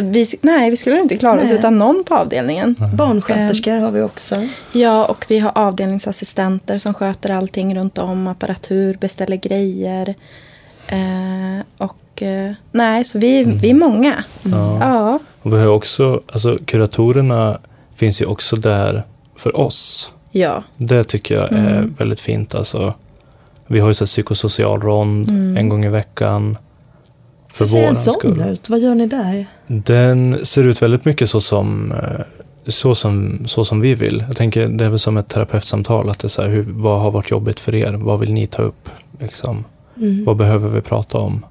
vi, 0.02 0.26
nej, 0.40 0.70
vi 0.70 0.76
skulle 0.76 1.00
inte 1.00 1.16
klara 1.16 1.36
oss 1.42 1.50
Nej. 1.50 1.58
utan 1.58 1.78
någon 1.78 2.04
på 2.04 2.14
avdelningen. 2.14 2.70
utan. 2.78 2.96
Barnsköterskor 2.96 3.76
har 3.76 3.90
vi 3.90 4.02
också. 4.02 4.48
Ja, 4.72 5.04
och 5.04 5.24
vi 5.28 5.38
har 5.38 5.52
avdelningsassistenter 5.54 6.78
som 6.78 6.94
sköter 6.94 7.30
allting 7.30 7.76
runt 7.78 7.98
om, 7.98 8.26
apparatur, 8.26 8.96
beställer 9.00 9.36
grejer. 9.36 10.14
Eh, 10.86 11.64
och 11.78 12.22
eh, 12.22 12.52
nej, 12.72 13.04
så 13.04 13.18
vi, 13.18 13.44
vi 13.44 13.70
är 13.70 13.74
många. 13.74 14.24
Ja. 14.42 14.78
Ja. 14.80 15.18
Och 15.42 15.52
vi 15.52 15.58
har 15.58 15.66
också, 15.66 16.20
alltså 16.32 16.58
kuratorerna 16.66 17.58
finns 17.94 18.22
ju 18.22 18.26
också 18.26 18.56
där 18.56 19.02
för 19.36 19.56
oss. 19.56 20.12
Ja. 20.30 20.62
Det 20.76 21.04
tycker 21.04 21.34
jag 21.34 21.52
är 21.52 21.76
Mm. 21.76 21.94
väldigt 21.98 22.20
fint. 22.20 22.54
Alltså, 22.54 22.94
vi 23.66 23.80
har 23.80 23.88
ju 23.88 23.94
så 23.94 24.06
psykosocial 24.06 24.80
rond 24.80 25.30
Mm. 25.30 25.56
en 25.56 25.68
gång 25.68 25.84
i 25.84 25.88
veckan. 25.88 26.58
För 27.52 27.64
Hur 27.64 27.70
ser 27.70 27.82
en 27.82 27.96
sån 27.96 28.14
skull. 28.14 28.42
ut? 28.42 28.68
Vad 28.70 28.80
gör 28.80 28.94
ni 28.94 29.06
där? 29.06 29.46
Den 29.66 30.38
ser 30.46 30.68
ut 30.68 30.82
väldigt 30.82 31.04
mycket 31.04 31.30
så 31.30 31.40
som, 31.40 31.92
eh, 31.92 32.20
så 32.66 32.94
som, 32.94 33.42
så 33.46 33.64
som 33.64 33.80
vi 33.80 33.94
vill. 33.94 34.24
Jag 34.26 34.36
tänker 34.36 34.68
det 34.68 34.84
är 34.84 34.88
väl 34.88 34.98
som 34.98 35.16
ett 35.16 35.28
terapeutsamtal. 35.28 36.10
Att 36.10 36.18
det 36.18 36.26
är 36.26 36.28
så 36.28 36.42
här, 36.42 36.48
hur, 36.48 36.66
vad 36.68 37.00
har 37.00 37.10
varit 37.10 37.30
jobbigt 37.30 37.60
för 37.60 37.74
er? 37.74 37.92
Vad 37.92 38.20
vill 38.20 38.32
ni 38.32 38.46
ta 38.46 38.62
upp? 38.62 38.88
Liksom, 39.20 39.64
Mm. 39.96 40.24
vad 40.24 40.36
behöver 40.36 40.68
vi 40.68 40.80
prata 40.80 41.18
om? 41.18 41.44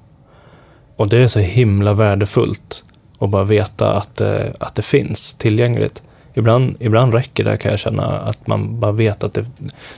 Och 0.96 1.08
det 1.08 1.18
är 1.18 1.26
så 1.26 1.38
himla 1.40 1.92
värdefullt 1.92 2.84
att 3.18 3.30
bara 3.30 3.44
veta 3.44 3.92
att, 3.94 4.20
att 4.60 4.74
det 4.74 4.82
finns 4.82 5.34
tillgängligt. 5.34 6.02
Ibland, 6.34 6.76
ibland 6.80 7.14
räcker 7.14 7.44
det 7.44 7.56
kan 7.56 7.70
jag 7.70 7.80
känna 7.80 8.02
att 8.06 8.46
man 8.46 8.80
bara 8.80 8.92
vet 8.92 9.24
att 9.24 9.34
det, 9.34 9.44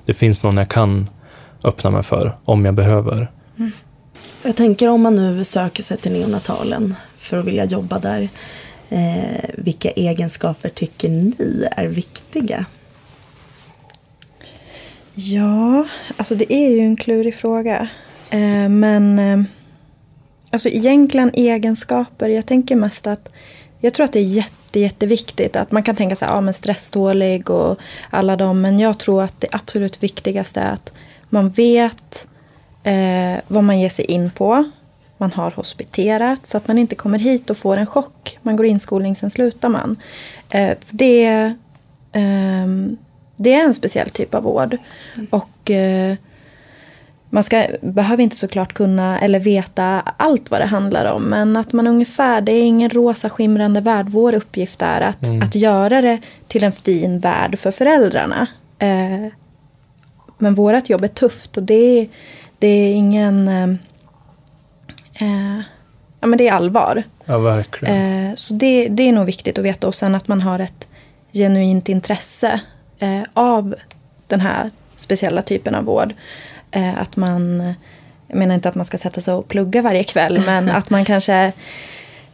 det 0.07 0.15
finns 0.15 0.43
någon 0.43 0.57
jag 0.57 0.69
kan 0.69 1.07
öppna 1.65 1.91
mig 1.91 2.03
för 2.03 2.37
om 2.45 2.65
jag 2.65 2.75
behöver. 2.75 3.31
Jag 4.43 4.57
tänker 4.57 4.89
om 4.89 5.03
man 5.03 5.17
nu 5.17 5.45
söker 5.45 5.83
sig 5.83 5.97
till 5.97 6.13
neonatalen 6.13 6.95
för 7.17 7.39
att 7.39 7.45
vilja 7.45 7.65
jobba 7.65 7.99
där. 7.99 8.29
Eh, 8.89 9.51
vilka 9.55 9.91
egenskaper 9.91 10.69
tycker 10.69 11.09
ni 11.09 11.69
är 11.77 11.87
viktiga? 11.87 12.65
Ja, 15.15 15.85
alltså 16.17 16.35
det 16.35 16.53
är 16.53 16.71
ju 16.71 16.81
en 16.81 16.97
klurig 16.97 17.35
fråga. 17.35 17.89
Eh, 18.31 18.69
men 18.69 19.19
eh, 19.19 19.43
alltså 20.51 20.69
egentligen 20.69 21.31
egenskaper, 21.35 22.29
jag 22.29 22.47
tänker 22.47 22.77
mest 22.77 23.07
att 23.07 23.29
jag 23.81 23.95
tror 23.95 24.05
att 24.05 24.13
det 24.13 24.19
är 24.19 24.23
jätte, 24.23 24.81
jätteviktigt 24.81 25.57
att 25.57 25.73
man 25.73 25.83
kan 25.83 25.97
tänka 25.97 26.17
sig 26.17 26.29
ja, 26.29 26.41
men 26.41 26.55
stresstålig 26.55 27.51
och 27.51 27.79
alla 28.11 28.37
dem. 28.37 28.61
Men 28.61 28.79
jag 28.79 28.99
tror 28.99 29.23
att 29.23 29.41
det 29.41 29.49
absolut 29.53 30.03
viktigaste 30.03 30.61
är 30.61 30.73
att 30.73 30.93
man 31.29 31.51
vet 31.51 32.27
eh, 32.83 33.41
vad 33.49 33.65
man 33.65 33.81
ger 33.81 33.89
sig 33.89 34.05
in 34.05 34.31
på. 34.31 34.65
Man 35.17 35.33
har 35.33 35.51
hospiterat 35.51 36.47
så 36.47 36.57
att 36.57 36.69
man 36.69 36.79
inte 36.79 36.95
kommer 36.95 37.19
hit 37.19 37.51
och 37.51 37.57
får 37.57 37.77
en 37.77 37.87
chock. 37.87 38.39
Man 38.43 38.57
går 38.57 38.67
inskolning, 38.67 39.17
sen 39.17 39.31
slutar 39.31 39.69
man. 39.69 39.97
Eh, 40.51 40.77
det, 40.91 41.55
ehm, 42.13 42.97
det 43.37 43.55
är 43.55 43.65
en 43.65 43.75
speciell 43.75 44.11
typ 44.11 44.35
av 44.35 44.43
vård. 44.43 44.77
Och 45.31 45.71
eh, 45.71 46.17
man 47.31 47.45
ska, 47.45 47.67
behöver 47.83 48.23
inte 48.23 48.37
såklart 48.37 48.73
kunna 48.73 49.19
eller 49.19 49.41
veta 49.41 50.03
allt 50.17 50.51
vad 50.51 50.61
det 50.61 50.67
handlar 50.67 51.13
om. 51.13 51.23
Men 51.23 51.57
att 51.57 51.73
man 51.73 51.87
ungefär, 51.87 52.41
det 52.41 52.53
är 52.53 52.63
ingen 52.63 52.91
rosa 52.91 53.31
skimrande 53.31 53.81
värld. 53.81 54.07
Vår 54.09 54.35
uppgift 54.35 54.83
är 54.83 55.01
att, 55.01 55.43
att 55.43 55.55
göra 55.55 56.01
det 56.01 56.19
till 56.49 56.65
en 56.65 56.73
fin 56.73 57.19
värld 57.19 57.59
för 57.59 57.71
föräldrarna. 57.71 58.47
Eh, 58.79 59.33
men 60.39 60.55
vårt 60.55 60.91
jobb 60.91 61.05
är 61.05 61.09
tufft 61.09 61.57
och 61.57 61.63
det 61.63 62.01
är, 62.01 62.09
det 62.59 62.67
är 62.67 62.95
ingen... 62.95 63.49
Eh, 63.49 63.69
eh, 65.15 65.61
ja 66.21 66.27
men 66.27 66.39
det 66.39 66.49
är 66.49 66.53
allvar. 66.53 67.03
Ja, 67.25 67.39
verkligen. 67.39 68.29
Eh, 68.29 68.35
så 68.35 68.55
det, 68.55 68.89
det 68.89 69.03
är 69.03 69.13
nog 69.13 69.27
viktigt 69.27 69.59
att 69.59 69.65
veta. 69.65 69.87
Och 69.87 69.95
sen 69.95 70.15
att 70.15 70.29
man 70.29 70.41
har 70.41 70.59
ett 70.59 70.89
genuint 71.33 71.89
intresse 71.89 72.61
eh, 72.99 73.23
av 73.35 73.75
den 74.27 74.41
här 74.41 74.71
speciella 74.97 75.43
typen 75.43 75.75
av 75.75 75.85
vård. 75.85 76.15
Eh, 76.71 76.99
att 76.99 77.17
man, 77.17 77.75
jag 78.27 78.39
menar 78.39 78.55
inte 78.55 78.69
att 78.69 78.75
man 78.75 78.85
ska 78.85 78.99
sätta 78.99 79.21
sig 79.21 79.35
och 79.35 79.49
plugga 79.49 79.83
varje 79.83 80.05
kväll, 80.05 80.43
men 80.47 80.69
att 80.69 80.91
man 80.91 81.05
kanske 81.05 81.53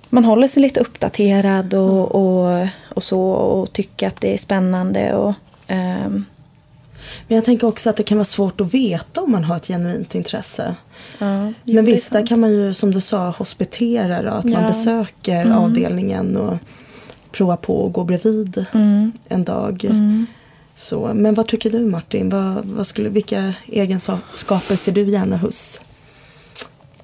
man 0.08 0.24
håller 0.24 0.48
sig 0.48 0.62
lite 0.62 0.80
uppdaterad 0.80 1.74
och, 1.74 2.14
och, 2.14 2.66
och 2.94 3.04
så 3.04 3.20
och 3.30 3.72
tycker 3.72 4.08
att 4.08 4.20
det 4.20 4.34
är 4.34 4.38
spännande. 4.38 5.14
Och, 5.14 5.34
ehm, 5.66 6.24
Men 7.28 7.34
jag 7.36 7.44
tänker 7.44 7.66
också 7.66 7.90
att 7.90 7.96
det 7.96 8.02
kan 8.02 8.18
vara 8.18 8.24
svårt 8.24 8.60
att 8.60 8.74
veta 8.74 9.20
om 9.20 9.32
man 9.32 9.44
har 9.44 9.56
ett 9.56 9.66
genuint 9.66 10.14
intresse. 10.14 10.74
ja, 11.18 11.52
Men 11.64 11.84
visst, 11.84 12.12
där 12.12 12.26
kan 12.26 12.40
man 12.40 12.50
ju 12.50 12.74
som 12.74 12.90
du 12.94 13.00
sa 13.00 13.30
hospitera 13.30 14.22
då, 14.22 14.30
att 14.30 14.44
man 14.44 14.62
Ja. 14.62 14.68
besöker 14.68 15.40
Mm. 15.44 15.58
avdelningen 15.58 16.36
och 16.36 16.56
provar 17.32 17.56
på 17.56 17.86
att 17.86 17.92
gå 17.92 18.04
bredvid 18.04 18.64
Mm, 18.74 19.12
en 19.28 19.44
dag. 19.44 19.84
mm. 19.84 20.26
Så, 20.76 21.10
men 21.14 21.34
vad 21.34 21.48
tycker 21.48 21.70
du 21.70 21.78
Martin? 21.80 22.28
Vad, 22.30 22.64
vad 22.64 22.86
skulle, 22.86 23.08
vilka 23.08 23.52
egenskaper 23.66 24.76
ser 24.76 24.92
du 24.92 25.10
gärna 25.10 25.36
hos 25.36 25.80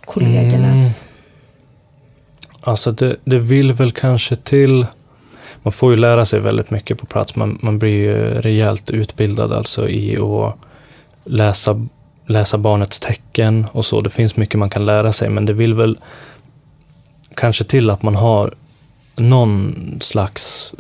kollegorna? 0.05 0.69
Mm. 0.73 0.91
Alltså 2.61 2.93
det, 2.93 3.17
det 3.25 3.39
vill 3.39 3.73
väl 3.73 3.93
kanske 3.93 4.37
till... 4.37 4.87
Man 5.63 5.73
får 5.73 5.91
ju 5.91 5.97
lära 5.97 6.27
sig 6.27 6.41
väldigt 6.41 6.71
mycket 6.71 6.99
på 6.99 7.07
plats. 7.07 7.37
Man, 7.37 7.59
man 7.63 7.79
blir 7.79 7.91
ju 7.91 8.15
rejält 8.41 8.91
utbildad 8.91 9.53
alltså 9.53 9.89
i 9.89 10.19
att 10.19 10.57
läsa, 11.25 11.87
läsa 12.27 12.59
barnets 12.59 13.01
tecken 13.01 13.67
och 13.73 13.87
så. 13.87 14.01
Det 14.01 14.11
finns 14.11 14.37
mycket 14.37 14.59
man 14.59 14.71
kan 14.71 14.87
lära 14.87 15.13
sig 15.13 15.29
men 15.29 15.47
det 15.47 15.53
vill 15.53 15.75
väl 15.75 15.99
kanske 17.35 17.65
till 17.65 17.91
att 17.91 18.03
man 18.03 18.15
har 18.15 18.55
någon 19.17 19.75
slags 20.01 20.73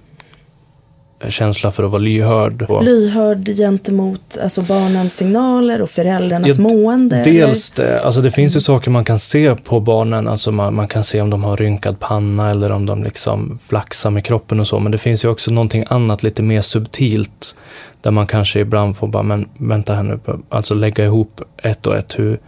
känsla 1.28 1.72
för 1.72 1.82
att 1.82 1.90
vara 1.90 2.02
lyhörd. 2.02 2.62
Och 2.62 2.84
Lyhörd 2.84 3.46
gentemot 3.46 4.38
alltså 4.42 4.62
barnens 4.62 5.16
signaler 5.16 5.82
och 5.82 5.90
föräldrarnas 5.90 6.58
Ja, 6.58 6.62
mående? 6.62 7.22
Dels 7.24 7.70
det, 7.70 8.00
alltså 8.00 8.20
det 8.20 8.30
finns 8.30 8.56
ju 8.56 8.60
saker 8.60 8.90
man 8.90 9.04
kan 9.04 9.18
se 9.18 9.54
på 9.54 9.80
barnen, 9.80 10.28
alltså 10.28 10.52
man, 10.52 10.74
man 10.74 10.88
kan 10.88 11.04
se 11.04 11.20
om 11.20 11.30
de 11.30 11.44
har 11.44 11.56
rynkad 11.56 12.00
panna 12.00 12.50
eller 12.50 12.72
om 12.72 12.86
de 12.86 13.04
liksom 13.04 13.58
flaxar 13.62 14.10
med 14.10 14.24
kroppen 14.24 14.60
och 14.60 14.66
så, 14.66 14.78
men 14.78 14.92
det 14.92 14.98
finns 14.98 15.24
ju 15.24 15.28
också 15.28 15.50
någonting 15.50 15.84
annat 15.88 16.22
lite 16.22 16.42
mer 16.42 16.60
subtilt 16.60 17.54
där 18.02 18.10
man 18.10 18.26
kanske 18.26 18.60
ibland 18.60 18.96
får 18.96 19.06
bara, 19.06 19.22
men 19.22 19.48
vänta 19.58 19.94
här 19.94 20.02
nu, 20.02 20.20
alltså 20.48 20.74
lägga 20.74 21.04
ihop 21.04 21.40
ett 21.62 21.86
och 21.86 21.96
ett. 21.96 22.18
Hur, 22.18 22.40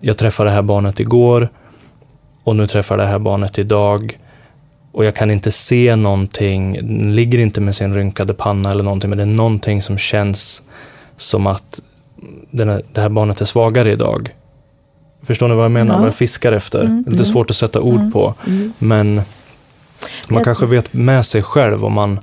jag 0.00 0.16
träffade 0.16 0.50
det 0.50 0.54
här 0.54 0.62
barnet 0.62 1.00
igår 1.00 1.48
och 2.44 2.56
nu 2.56 2.66
träffar 2.66 2.98
jag 2.98 3.06
det 3.06 3.10
här 3.10 3.18
barnet 3.18 3.58
idag 3.58 4.18
och 4.96 5.04
jag 5.04 5.14
kan 5.14 5.30
inte 5.30 5.50
se 5.50 5.96
någonting, 5.96 6.72
den 6.72 7.12
ligger 7.12 7.38
inte 7.38 7.60
med 7.60 7.74
sin 7.74 7.94
rynkade 7.94 8.34
panna 8.34 8.70
eller 8.70 8.84
någonting, 8.84 9.10
men 9.10 9.16
det 9.16 9.24
är 9.24 9.26
någonting 9.26 9.82
som 9.82 9.98
känns 9.98 10.62
som 11.16 11.46
att 11.46 11.80
den 12.50 12.68
här, 12.68 12.82
det 12.92 13.00
här 13.00 13.08
barnet 13.08 13.40
är 13.40 13.44
svagare 13.44 13.92
idag. 13.92 14.34
Förstår 15.22 15.48
ni 15.48 15.54
vad 15.54 15.64
jag 15.64 15.70
menar? 15.70 15.94
Ja. 15.94 15.98
Vad 15.98 16.06
jag 16.06 16.14
fiskar 16.14 16.52
efter. 16.52 16.80
Mm. 16.80 17.02
Det 17.02 17.08
är 17.08 17.12
lite 17.12 17.22
Mm. 17.24 17.32
svårt 17.32 17.50
att 17.50 17.56
sätta 17.56 17.80
ord 17.80 18.00
Mm. 18.00 18.12
på. 18.12 18.34
Mm. 18.46 18.72
Men 18.78 19.14
Man 19.14 19.24
Jag- 20.28 20.44
kanske 20.44 20.66
vet 20.66 20.92
med 20.92 21.26
sig 21.26 21.42
själv 21.42 21.84
om 21.84 21.92
man, 21.92 22.20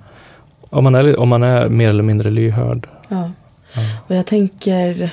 om 0.69 0.83
man, 0.83 0.95
är, 0.95 1.19
om 1.19 1.29
man 1.29 1.43
är 1.43 1.69
mer 1.69 1.89
eller 1.89 2.03
mindre 2.03 2.29
lyhörd. 2.29 2.87
Ja. 3.07 3.31
Och 4.07 4.15
jag 4.15 4.25
tänker, 4.25 5.09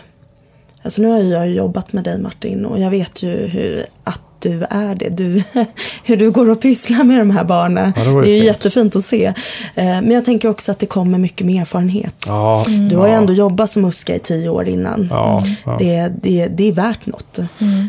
alltså 0.83 1.03
nu 1.03 1.09
har 1.09 1.18
jag 1.18 1.51
jobbat 1.51 1.92
med 1.92 2.05
dig 2.05 2.18
Martin 2.20 2.64
och 2.66 2.79
jag 2.81 2.90
vet 2.90 3.23
ju 3.23 3.46
hur, 3.46 3.85
att 4.05 4.20
du 4.40 4.66
är 4.70 4.94
det. 4.94 5.09
Du, 5.09 5.42
hur 6.05 6.16
du 6.16 6.31
går 6.31 6.50
och 6.50 6.61
pysslar 6.61 7.05
med 7.05 7.18
de 7.18 7.31
här 7.31 7.44
barnen. 7.44 7.92
Ja, 7.96 8.05
det 8.05 8.11
det 8.22 8.29
är 8.31 8.35
ju 8.35 8.40
fint. 8.40 8.44
jättefint 8.44 8.96
att 8.96 9.05
se. 9.05 9.24
Eh, 9.24 9.35
Men 9.85 10.11
jag 10.11 10.24
tänker 10.24 10.48
också 10.48 10.72
att 10.72 10.79
det 10.79 10.87
kommer 10.87 11.18
mycket 11.18 11.46
med 11.46 11.61
erfarenhet. 11.62 12.24
Ja, 12.26 12.64
Du 12.90 12.96
har 12.96 13.07
ju 13.07 13.12
ändå 13.12 13.33
jobbat 13.33 13.70
som 13.70 13.83
muska 13.83 14.16
i 14.16 14.18
tio 14.18 14.48
år 14.48 14.68
innan. 14.68 15.07
Ja, 15.11 15.42
ja 15.64 15.76
Det, 15.79 16.12
det, 16.22 16.46
det 16.46 16.68
är 16.68 16.72
värt 16.72 17.07
något. 17.07 17.38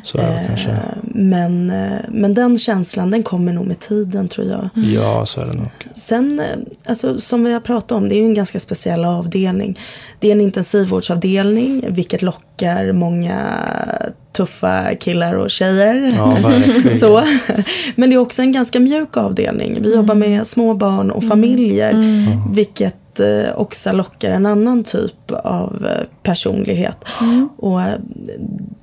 så 0.04 0.18
är. 0.18 0.68
Eh, 0.68 0.76
Men, 1.04 1.70
eh, 1.70 1.92
men 2.10 2.34
den 2.34 2.58
känslan 2.60 3.12
den 3.12 3.24
kommer 3.24 3.54
nog 3.54 3.66
med 3.66 3.80
tiden 3.80 4.28
tror 4.28 4.48
jag. 4.48 4.70
Ja, 4.86 5.26
så 5.26 5.42
är 5.42 5.46
det 5.46 5.54
nog. 5.60 5.70
Sen, 5.96 6.42
alltså, 6.86 7.20
som 7.20 7.44
vi 7.44 7.54
har 7.54 7.60
pratat 7.60 7.92
om, 7.92 8.10
det 8.10 8.16
är 8.16 8.20
ju 8.20 8.26
en 8.26 8.34
ganska 8.34 8.60
speciell 8.60 9.06
avdelning. 9.06 9.80
Det 10.20 10.28
är 10.28 10.32
en 10.32 10.42
intensivvårdsavdelning, 10.42 11.86
vilket 11.90 12.22
lockar 12.22 12.92
många 12.92 13.38
tuffa 14.34 14.96
killar 14.96 15.34
och 15.36 15.52
tjejer. 15.52 16.12
Ja. 16.16 16.38
Så. 17.00 17.24
Men 17.96 18.10
det 18.10 18.16
är 18.16 18.18
också 18.18 18.42
en 18.42 18.52
ganska 18.52 18.80
mjuk 18.80 19.18
avdelning. 19.18 19.78
Vi 19.82 19.96
jobbar 19.96 20.16
med 20.16 20.48
små 20.48 20.74
barn 20.74 21.12
och 21.12 21.24
familjer. 21.24 21.96
Vilket 22.54 23.20
eh, 23.20 23.56
också 23.56 23.92
lockar 23.92 24.32
en 24.32 24.46
annan 24.46 24.84
typ 24.84 25.32
av 25.44 25.88
eh, 25.90 26.06
personlighet. 26.24 26.98
Och 27.58 27.82
eh, 27.82 27.94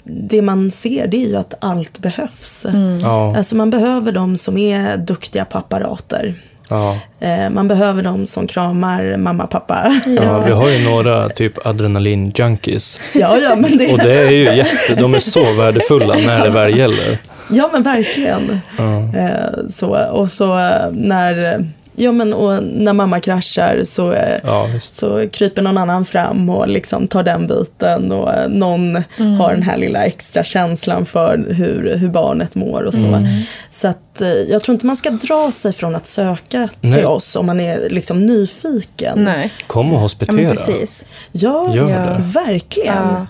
det 0.04 0.42
man 0.42 0.70
ser 0.70 1.06
det 1.06 1.24
är 1.24 1.28
ju 1.28 1.36
att 1.36 1.54
allt 1.60 1.98
behövs. 1.98 2.66
Ja, 3.02 3.36
Alltså 3.36 3.56
man 3.56 3.70
behöver 3.70 4.12
de 4.12 4.36
som 4.36 4.58
är 4.58 4.96
duktiga 4.96 5.44
på 5.44 5.58
apparater. 5.58 6.34
Ja. 6.70 6.98
Eh, 7.20 7.50
Man 7.50 7.68
behöver 7.68 8.02
de 8.02 8.26
som 8.26 8.46
kramar 8.46 9.16
mamma, 9.16 9.46
pappa. 9.46 10.00
ja, 10.22 10.38
vi 10.46 10.52
har 10.52 10.68
ju 10.68 10.78
några 10.90 11.28
typ 11.28 11.66
adrenalin-junkies. 11.66 13.00
Ja, 13.14 13.36
ja, 13.38 13.54
men 13.56 13.78
det, 13.78 13.92
Och 13.92 13.98
det 13.98 14.14
är 14.14 14.30
ju 14.30 14.44
jätte, 14.44 14.94
de 14.94 15.14
är 15.14 15.20
så 15.20 15.52
värdefulla 15.52 16.14
när 16.26 16.44
det 16.44 16.50
väl 16.50 16.76
gäller. 16.78 17.18
ja 17.50 17.70
men 17.72 17.82
verkligen. 17.82 18.60
Ja, 18.78 19.18
Eh, 19.18 19.66
Så, 19.68 19.88
och 20.10 20.30
så 20.30 20.58
eh, 20.58 20.90
när, 20.92 21.64
ja, 21.98 22.12
men, 22.12 22.34
och 22.34 22.62
när 22.62 22.92
mamma 22.92 23.20
kraschar 23.20 23.80
så, 23.84 24.12
eh, 24.12 24.38
ja 24.44 24.68
så 24.80 25.28
kryper 25.28 25.62
någon 25.62 25.78
annan 25.78 26.04
fram 26.04 26.48
och 26.50 26.68
liksom 26.68 27.08
tar 27.08 27.22
den 27.22 27.46
biten. 27.46 28.12
Och 28.12 28.34
eh, 28.34 28.48
någon 28.48 28.94
har 29.38 29.50
den 29.52 29.62
här 29.62 29.76
lilla 29.76 30.04
extra 30.04 30.44
känslan 30.44 31.06
för 31.06 31.46
hur, 31.48 31.96
hur 31.96 32.08
barnet 32.08 32.54
mår 32.54 32.82
och 32.82 32.94
så. 32.94 33.26
Så 33.70 33.88
att, 33.88 34.20
eh, 34.20 34.28
jag 34.28 34.62
tror 34.62 34.74
inte 34.74 34.86
man 34.86 34.96
ska 34.96 35.10
dra 35.10 35.50
sig 35.52 35.72
från 35.72 35.94
att 35.94 36.06
söka 36.06 36.68
Nej. 36.80 36.92
till 36.92 37.06
oss 37.06 37.36
om 37.36 37.46
man 37.46 37.60
är 37.60 37.88
liksom 37.90 38.26
nyfiken. 38.26 39.24
Nej. 39.24 39.52
Kom 39.66 39.88
och 39.92 39.94
Ja, 39.98 40.00
hospitera. 40.00 40.50
precis. 40.50 41.06
Ja, 41.32 41.74
Gör 41.74 41.90
Ja. 41.90 41.96
det. 41.98 42.22
verkligen. 42.46 42.94
Ja. 42.96 43.26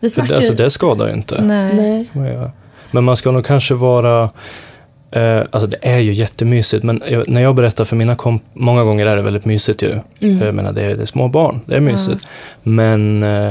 Vi 0.00 0.08
För 0.08 0.14
snackar 0.14 0.28
det, 0.30 0.36
alltså, 0.36 0.54
det 0.54 0.70
skadar 0.70 1.06
ju 1.08 1.12
inte. 1.12 1.42
Nej. 1.42 2.08
Nej. 2.12 2.50
Men 2.90 3.04
man 3.04 3.16
ska 3.16 3.30
nog 3.30 3.46
kanske 3.46 3.74
vara 3.74 4.30
Eh, 5.12 5.42
alltså 5.50 5.66
det 5.66 5.78
är 5.82 5.98
ju 5.98 6.12
jättemysigt, 6.12 6.84
men 6.84 7.02
jag, 7.08 7.28
när 7.28 7.40
jag 7.40 7.54
berättar 7.54 7.84
för 7.84 7.96
mina 7.96 8.14
komp 8.14 8.42
många 8.52 8.84
gånger 8.84 9.06
är 9.06 9.16
det 9.16 9.22
väldigt 9.22 9.44
mysigt 9.44 9.82
ju. 9.82 9.98
Mm. 10.20 10.38
För 10.38 10.46
jag 10.46 10.54
menar, 10.54 10.72
det 10.72 10.82
är, 10.82 10.96
det 10.96 11.02
är 11.02 11.06
små 11.06 11.28
barn, 11.28 11.60
det 11.66 11.76
är 11.76 11.80
mysigt. 11.80 12.28
Men 12.62 13.22
eh, 13.22 13.50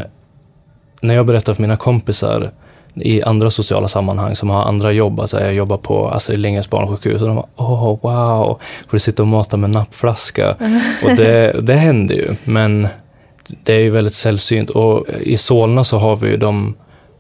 när 1.02 1.15
jag 1.15 1.26
berättar 1.26 1.54
för 1.54 1.62
mina 1.62 1.78
kompisar 1.78 2.52
i 2.95 3.24
andra 3.24 3.52
sociala 3.52 3.88
sammanhang 3.88 4.36
som 4.36 4.50
har 4.50 4.63
andra 4.63 4.91
jobb, 4.91 5.19
alltså 5.19 5.39
jag 5.39 5.54
jobbar 5.54 5.78
på 5.78 6.10
Astrid 6.10 6.39
Lindgrens 6.39 6.69
barnsjukhus 6.69 7.21
och 7.21 7.28
de 7.28 7.36
bara 7.36 7.47
åh 7.56 8.00
wow, 8.02 8.60
får 8.88 8.97
du 8.97 9.00
sitta 9.00 9.24
och 9.24 9.28
mata 9.28 9.58
med 9.58 9.69
nappflaska? 9.69 10.50
Och 11.04 11.15
det, 11.15 11.60
det 11.62 11.76
händer 11.76 12.15
ju, 12.15 12.36
men 12.43 12.88
det 13.47 13.74
är 13.74 13.80
ju 13.80 13.89
väldigt 13.89 14.13
sällsynt. 14.13 14.69
Och 14.69 15.06
i 15.19 15.38
Solna 15.38 15.84
så 15.84 15.97
har 15.97 16.15
vi 16.15 16.30
ju 16.30 16.38
de, 16.38 16.76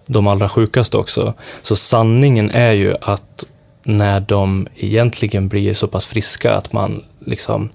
de 0.07 0.27
allra 0.27 0.49
sjukaste 0.49 0.97
också. 0.97 1.33
Så 1.61 1.75
sanningen 1.75 2.51
är 2.51 2.71
ju 2.71 2.95
att 3.01 3.45
när 3.83 4.19
de 4.19 4.67
egentligen 4.75 5.47
blir 5.47 5.73
så 5.73 5.87
pass 5.87 6.05
friska 6.05 6.53
att 6.53 6.73
man 6.73 7.03
liksom, 7.25 7.69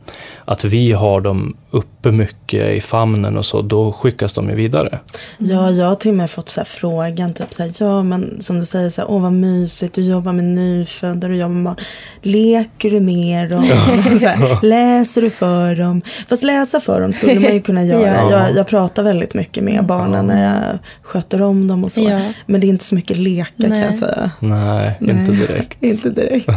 att 0.44 0.64
vi 0.64 0.92
har 0.92 1.20
dem 1.20 1.56
uppe 1.70 2.11
mycket 2.11 2.74
i 2.74 2.80
famnen 2.80 3.38
och 3.38 3.46
så, 3.46 3.62
då 3.62 3.92
skickas 3.92 4.32
de 4.32 4.48
ju 4.48 4.54
vidare. 4.54 4.98
Ja, 5.38 5.70
jag 5.70 5.87
har 5.87 5.94
till 5.94 6.11
och 6.11 6.16
med 6.16 6.30
fått 6.30 6.48
så 6.48 6.61
här 6.61 6.64
frågan, 6.64 7.35
typ 7.35 7.54
så 7.54 7.62
här, 7.62 7.72
ja 7.78 8.02
men 8.02 8.42
som 8.42 8.59
du 8.59 8.66
säger 8.66 8.90
så 8.90 9.00
här, 9.00 9.11
åh 9.11 9.22
vad 9.22 9.32
mysigt, 9.32 9.94
du 9.94 10.02
jobbar 10.02 10.32
med 10.32 10.44
nyfödda, 10.44 11.28
du 11.28 11.37
jobbar 11.37 11.54
med 11.54 11.64
barn. 11.64 11.76
Leker 12.22 12.90
du 12.90 13.00
med 13.00 13.50
dem? 13.50 13.62
här, 14.20 14.64
läser 14.64 15.22
du 15.22 15.30
för 15.30 15.76
dem? 15.76 16.02
Fast 16.28 16.42
läsa 16.42 16.80
för 16.80 17.00
dem 17.00 17.12
skulle 17.12 17.40
man 17.40 17.52
ju 17.52 17.61
kunna 17.61 17.85
göra. 17.85 18.16
Ja. 18.16 18.30
jag, 18.30 18.56
jag 18.56 18.66
pratar 18.66 19.02
väldigt 19.02 19.35
mycket 19.35 19.64
med 19.64 19.87
barnen 19.87 20.26
när 20.26 20.54
jag 20.54 20.78
sköter 21.02 21.42
om 21.42 21.68
dem 21.68 21.85
och 21.85 21.92
så. 21.92 22.02
Ja. 22.02 22.20
Men 22.46 22.61
det 22.61 22.66
är 22.66 22.68
inte 22.68 22.85
så 22.85 22.94
mycket 22.94 23.16
leka 23.16 23.52
kan 23.62 23.78
jag 23.78 23.90
Nej. 23.90 23.98
säga. 23.98 24.30
Nej, 24.40 24.96
inte 25.00 25.14
Nej. 25.14 25.46
direkt. 25.46 25.82
Inte 25.82 26.11
direkt. 26.11 26.48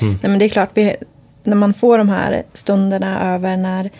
Nej, 0.00 0.18
men 0.22 0.38
det 0.38 0.44
är 0.44 0.48
klart, 0.48 0.70
vi, 0.74 0.96
när 1.42 1.56
man 1.56 1.74
får 1.74 1.98
de 1.98 2.08
här 2.08 2.42
stunderna 2.52 3.34
över 3.34 3.56
när 3.56 3.90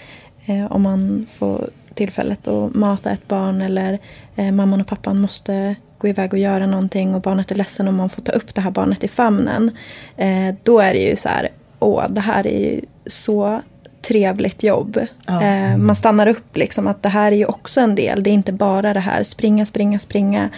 eh, 0.46 0.72
om 0.72 0.82
man 0.82 1.26
får 1.38 1.68
tillfället 1.94 2.48
att 2.48 2.74
mata 2.74 3.10
ett 3.10 3.28
barn 3.28 3.62
eller 3.62 3.98
eh, 4.36 4.52
mamman 4.52 4.80
och 4.80 4.86
pappan 4.86 5.20
måste 5.20 5.74
gå 5.98 6.08
iväg 6.08 6.32
och 6.32 6.38
göra 6.38 6.66
någonting 6.66 7.14
och 7.14 7.20
barnet 7.20 7.50
är 7.50 7.54
ledsen 7.54 7.88
och 7.88 7.94
man 7.94 8.10
får 8.10 8.22
ta 8.22 8.32
upp 8.32 8.54
det 8.54 8.60
här 8.60 8.70
barnet 8.70 9.04
i 9.04 9.08
famnen. 9.08 9.70
Eh, 10.16 10.54
då 10.62 10.80
är 10.80 10.92
det 10.92 11.00
ju 11.00 11.16
så 11.16 11.28
här, 11.28 11.48
åh, 11.78 12.04
det 12.08 12.20
här 12.20 12.46
är 12.46 12.60
ju 12.60 12.80
så 13.06 13.60
trevligt 14.02 14.62
jobb. 14.62 15.06
Ja. 15.26 15.42
Eh, 15.42 15.76
man 15.76 15.96
stannar 15.96 16.26
upp 16.26 16.56
liksom 16.56 16.86
att 16.86 17.02
det 17.02 17.08
här 17.08 17.32
är 17.32 17.36
ju 17.36 17.44
också 17.44 17.80
en 17.80 17.94
del. 17.94 18.22
Det 18.22 18.30
är 18.30 18.34
inte 18.34 18.52
bara 18.52 18.94
det 18.94 19.00
här 19.00 19.22
springa, 19.22 19.66
springa, 19.66 19.98
springa. 19.98 20.50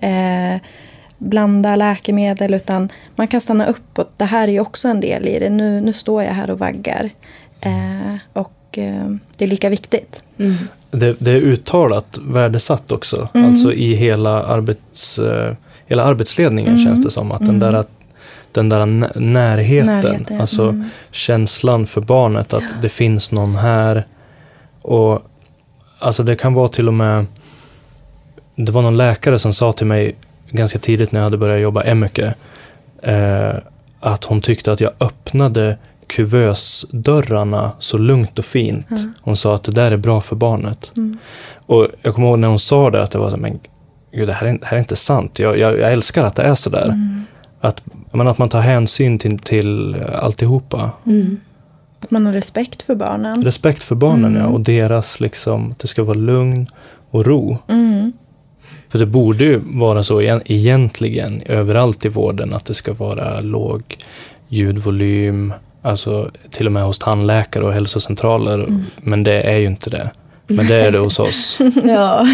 Eh, 0.00 0.60
blanda 1.18 1.76
läkemedel 1.76 2.54
utan 2.54 2.88
man 3.16 3.28
kan 3.28 3.40
stanna 3.40 3.66
upp 3.66 3.98
och 3.98 4.10
det 4.16 4.24
här 4.24 4.48
är 4.48 4.52
ju 4.52 4.60
också 4.60 4.88
en 4.88 5.00
del 5.00 5.28
i 5.28 5.38
det. 5.38 5.50
Nu, 5.50 5.80
nu 5.80 5.92
står 5.92 6.22
jag 6.22 6.32
här 6.32 6.50
och 6.50 6.58
vaggar. 6.58 7.10
Eh, 7.60 8.16
och 8.32 8.78
eh, 8.78 9.10
det 9.36 9.44
är 9.44 9.48
lika 9.48 9.68
viktigt. 9.68 10.22
Mm. 10.38 10.54
Det, 10.90 11.16
det 11.18 11.30
är 11.30 11.36
uttalat 11.36 12.18
värdesatt 12.22 12.92
också, 12.92 13.28
alltså 13.34 13.72
i 13.72 13.94
hela, 13.94 14.42
arbets, 14.42 15.18
eh, 15.18 15.54
hela 15.86 16.04
arbetsledningen 16.04 16.84
känns 16.84 17.04
det 17.04 17.10
som. 17.10 17.32
Att 17.32 17.46
den 17.46 17.58
där, 17.58 17.84
den 18.52 18.68
där 18.68 18.86
nä- 18.86 19.12
närheten, 19.14 19.86
Närheten, 19.86 20.40
alltså 20.40 20.62
mm. 20.62 20.84
känslan 21.10 21.86
för 21.86 22.00
barnet 22.00 22.54
att 22.54 22.82
det 22.82 22.88
finns 22.88 23.32
någon 23.32 23.56
här. 23.56 24.06
Och 24.82 25.22
alltså 25.98 26.22
det 26.22 26.36
kan 26.36 26.54
vara 26.54 26.68
till 26.68 26.88
och 26.88 26.94
med, 26.94 27.26
det 28.56 28.72
var 28.72 28.82
någon 28.82 28.96
läkare 28.96 29.38
som 29.38 29.54
sa 29.54 29.72
till 29.72 29.86
mig 29.86 30.16
ganska 30.50 30.78
tidigt 30.78 31.12
när 31.12 31.20
jag 31.20 31.24
hade 31.24 31.36
börjat 31.38 31.60
jobba 31.60 31.94
mycket, 31.94 32.34
eh, 33.02 33.54
att 34.00 34.24
hon 34.24 34.40
tyckte 34.40 34.72
att 34.72 34.80
jag 34.80 34.92
öppnade 35.00 35.78
kuvösdörrarna 36.06 37.72
så 37.78 37.98
lugnt 37.98 38.38
och 38.38 38.44
fint. 38.44 38.86
Hon 39.20 39.36
sa 39.36 39.54
att 39.54 39.64
det 39.64 39.72
där 39.72 39.92
är 39.92 39.96
bra 39.96 40.20
för 40.20 40.36
barnet. 40.36 40.90
Mm. 40.96 41.18
Och 41.66 41.86
jag 42.02 42.14
kommer 42.14 42.28
ihåg 42.28 42.38
när 42.38 42.48
hon 42.48 42.58
sa 42.58 42.90
det 42.90 43.02
att 43.02 43.10
det 43.10 43.18
var 43.18 43.30
så 43.30 43.36
men 43.36 43.60
gud, 44.12 44.28
det 44.28 44.32
här 44.32 44.46
är, 44.46 44.52
det 44.52 44.66
här 44.66 44.76
är 44.76 44.80
inte 44.80 44.96
sant. 44.96 45.38
Jag, 45.38 45.58
jag, 45.58 45.78
jag 45.78 45.92
älskar 45.92 46.24
att 46.24 46.36
det 46.36 46.42
är 46.42 46.54
så 46.54 46.70
där. 46.70 46.84
Mm. 46.84 47.22
Att, 47.60 47.82
menar, 48.12 48.30
att 48.30 48.38
man 48.38 48.48
tar 48.48 48.60
hänsyn 48.60 49.18
till, 49.18 49.38
till 49.38 49.96
alltihopa. 50.12 50.90
Mm. 51.06 51.40
Att 52.00 52.10
man 52.10 52.26
har 52.26 52.32
respekt 52.32 52.82
för 52.82 52.94
barnen. 52.94 53.42
Respekt 53.42 53.82
för 53.82 53.94
barnen 53.94 54.36
Mm. 54.36 54.42
ja, 54.42 54.48
och 54.48 54.60
deras 54.60 55.20
liksom, 55.20 55.74
det 55.78 55.86
ska 55.86 56.04
vara 56.04 56.18
lugn 56.18 56.66
och 57.10 57.26
ro. 57.26 57.58
Mm. 58.88 58.92
För 58.92 58.98
det 58.98 59.06
borde 59.06 59.44
ju 59.44 59.60
vara 59.64 60.02
så 60.02 60.20
igen- 60.20 60.42
egentligen 60.44 61.42
överallt 61.46 62.04
i 62.04 62.08
vården 62.08 62.54
att 62.54 62.64
det 62.64 62.74
ska 62.74 62.92
vara 62.92 63.40
låg 63.40 63.82
ljudvolym, 64.48 65.52
alltså 65.82 66.30
till 66.50 66.66
och 66.66 66.72
med 66.72 66.82
hos 66.82 66.98
tandläkare 66.98 67.64
och 67.64 67.72
hälsocentraler. 67.72 68.54
Mm. 68.54 68.82
Men 68.96 69.24
det 69.24 69.42
är 69.42 69.56
ju 69.56 69.66
inte 69.66 69.90
det. 69.90 70.10
Men 70.50 70.66
det 70.66 70.74
är 70.74 70.90
det 70.90 70.98
hos 70.98 71.18
oss. 71.18 71.58
Ja, 71.84 72.26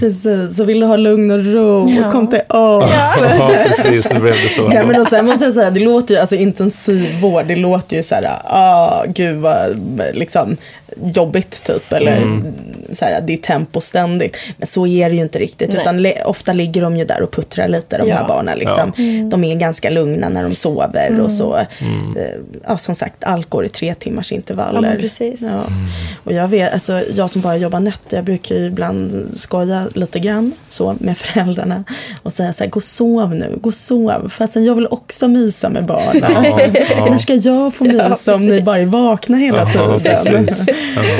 precis. 0.00 0.56
Så 0.56 0.64
vill 0.64 0.80
du 0.80 0.86
ha 0.86 0.96
lugn 0.96 1.30
och 1.30 1.44
ro, 1.44 1.90
Ja. 1.90 2.10
kom 2.12 2.26
till 2.26 2.38
oss. 2.48 2.90
Ja, 3.20 3.50
precis, 3.66 4.10
nu 4.12 4.20
blev 4.20 4.34
det 4.34 4.48
så. 4.48 4.68
Nej, 4.68 4.86
men 4.86 5.00
och 5.00 5.06
sen 5.06 5.26
måste 5.26 5.44
jag 5.44 5.54
säga, 5.54 5.70
det 5.70 5.80
låter 5.80 6.14
ju, 6.14 6.20
alltså 6.20 6.36
intensivvård, 6.36 7.44
det 7.46 7.56
låter 7.56 7.96
ju 7.96 8.02
så 8.02 8.14
här, 8.14 8.24
ah, 8.44 9.04
gud 9.08 9.36
vad 9.36 9.80
liksom 10.14 10.56
jobbigt 11.04 11.64
typ, 11.64 11.92
eller 11.92 12.16
Mm. 12.16 12.44
så 12.92 13.04
här, 13.04 13.20
det 13.26 13.32
är 13.32 13.36
tempo 13.36 13.80
ständigt. 13.80 14.36
Men 14.56 14.66
så 14.66 14.86
är 14.86 15.10
det 15.10 15.16
ju 15.16 15.22
inte 15.22 15.38
riktigt. 15.38 15.72
Nej. 15.72 15.80
Utan 15.82 16.02
le, 16.02 16.22
ofta 16.24 16.52
ligger 16.52 16.82
de 16.82 16.96
ju 16.96 17.04
där 17.04 17.22
och 17.22 17.30
puttrar 17.32 17.68
lite 17.68 17.98
de 17.98 18.08
Ja. 18.08 18.16
här 18.16 18.28
barnen. 18.28 18.58
Liksom. 18.58 18.92
De 19.30 19.44
är 19.44 19.54
ganska 19.56 19.90
lugna 19.90 20.28
när 20.28 20.42
de 20.42 20.54
sover 20.54 21.20
och 21.20 21.32
så. 21.32 21.54
Mm. 21.54 22.16
Eh, 22.16 22.24
Ja, 22.68 22.78
som 22.78 22.94
sagt, 22.94 23.24
allt 23.24 23.50
går 23.50 23.64
i 23.64 23.68
tre 23.68 23.94
timmars 23.94 24.32
intervaller. 24.32 24.74
Ja, 24.82 24.88
men 24.88 24.98
precis. 24.98 25.42
Ja. 25.42 25.64
Och 26.24 26.32
jag 26.32 26.48
vet, 26.48 26.72
alltså 26.72 27.02
jag 27.14 27.30
som 27.30 27.42
bara 27.42 27.56
jobbar 27.56 27.80
nätter, 27.80 28.16
jag 28.16 28.24
brukar 28.24 28.54
ju 28.54 28.66
ibland 28.66 29.30
skoja 29.34 29.88
lite 29.94 30.18
grann 30.18 30.52
så 30.68 30.96
med 30.98 31.18
föräldrarna. 31.24 31.84
Och 32.22 32.32
säga 32.32 32.52
så 32.52 32.64
här, 32.64 32.70
gå 32.70 32.76
och 32.78 32.84
sov 32.84 33.34
nu, 33.34 33.58
gå 33.60 33.68
och 33.68 33.74
sov. 33.74 34.28
Fastän 34.28 34.64
jag 34.64 34.74
vill 34.74 34.86
också 34.90 35.28
mysa 35.28 35.68
med 35.68 35.86
barnen. 35.86 36.22
Ja, 36.34 36.58
ja. 36.96 37.06
När 37.10 37.18
ska 37.18 37.34
jag 37.34 37.74
få 37.74 37.86
Ja, 37.86 38.08
mysa 38.08 38.34
om 38.34 38.46
ni 38.46 38.62
bara 38.62 38.78
är 38.78 38.86
vakna 38.86 39.36
hela 39.36 39.70
Ja, 39.74 39.98
tiden? 39.98 40.48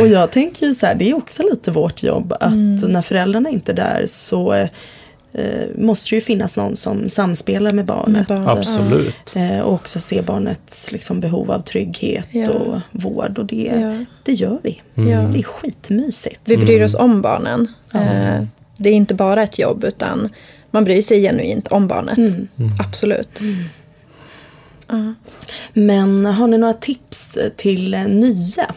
Och 0.00 0.09
jag 0.09 0.32
tänker 0.32 0.66
ju 0.66 0.74
så 0.74 0.86
här, 0.86 0.94
det 0.94 1.11
är 1.11 1.14
också 1.16 1.42
lite 1.42 1.70
vårt 1.70 2.02
jobb 2.02 2.32
att 2.40 2.52
Mm. 2.55 2.74
när 2.92 3.02
föräldrarna 3.02 3.48
inte 3.50 3.72
är 3.72 3.76
där 3.76 4.05
så 4.09 4.52
eh, 4.52 4.68
måste 5.78 6.11
det 6.11 6.14
ju 6.16 6.20
finnas 6.20 6.57
någon 6.57 6.76
som 6.76 7.09
samspelar 7.09 7.72
med 7.72 7.84
barnet. 7.84 8.28
Med 8.28 8.38
barnet. 8.38 8.59
Absolut. 8.59 9.14
Eh, 9.36 9.61
och 9.61 9.74
också 9.74 10.00
se 10.00 10.22
barnets 10.22 10.92
liksom, 10.92 11.20
behov 11.20 11.50
av 11.50 11.61
trygghet 11.61 12.26
Ja. 12.30 12.48
och 12.50 12.80
vård. 12.90 13.38
Och 13.38 13.46
det, 13.46 13.72
Ja. 13.80 14.05
det 14.22 14.32
gör 14.32 14.59
vi. 14.62 14.80
Ja. 14.94 15.02
Det 15.32 15.38
är 15.38 15.42
skitmysigt. 15.42 16.40
Vi 16.44 16.57
bryr 16.57 16.74
Mm. 16.76 16.86
oss 16.86 16.94
om 16.94 17.22
barnen. 17.22 17.68
Eh, 17.94 18.44
det 18.76 18.88
är 18.88 18.94
inte 18.94 19.14
bara 19.14 19.42
ett 19.42 19.59
jobb 19.59 19.84
utan 19.84 20.28
man 20.70 20.84
bryr 20.84 21.02
sig 21.02 21.22
genuint 21.22 21.68
om 21.68 21.88
barnet. 21.88 22.18
Mm. 22.18 22.48
Absolut. 22.88 23.40
Ja. 24.88 25.14
Men 25.72 26.26
har 26.26 26.46
ni 26.46 26.59
några 26.59 26.74
tips 26.74 27.38
till 27.57 27.90
nya? 28.09 28.74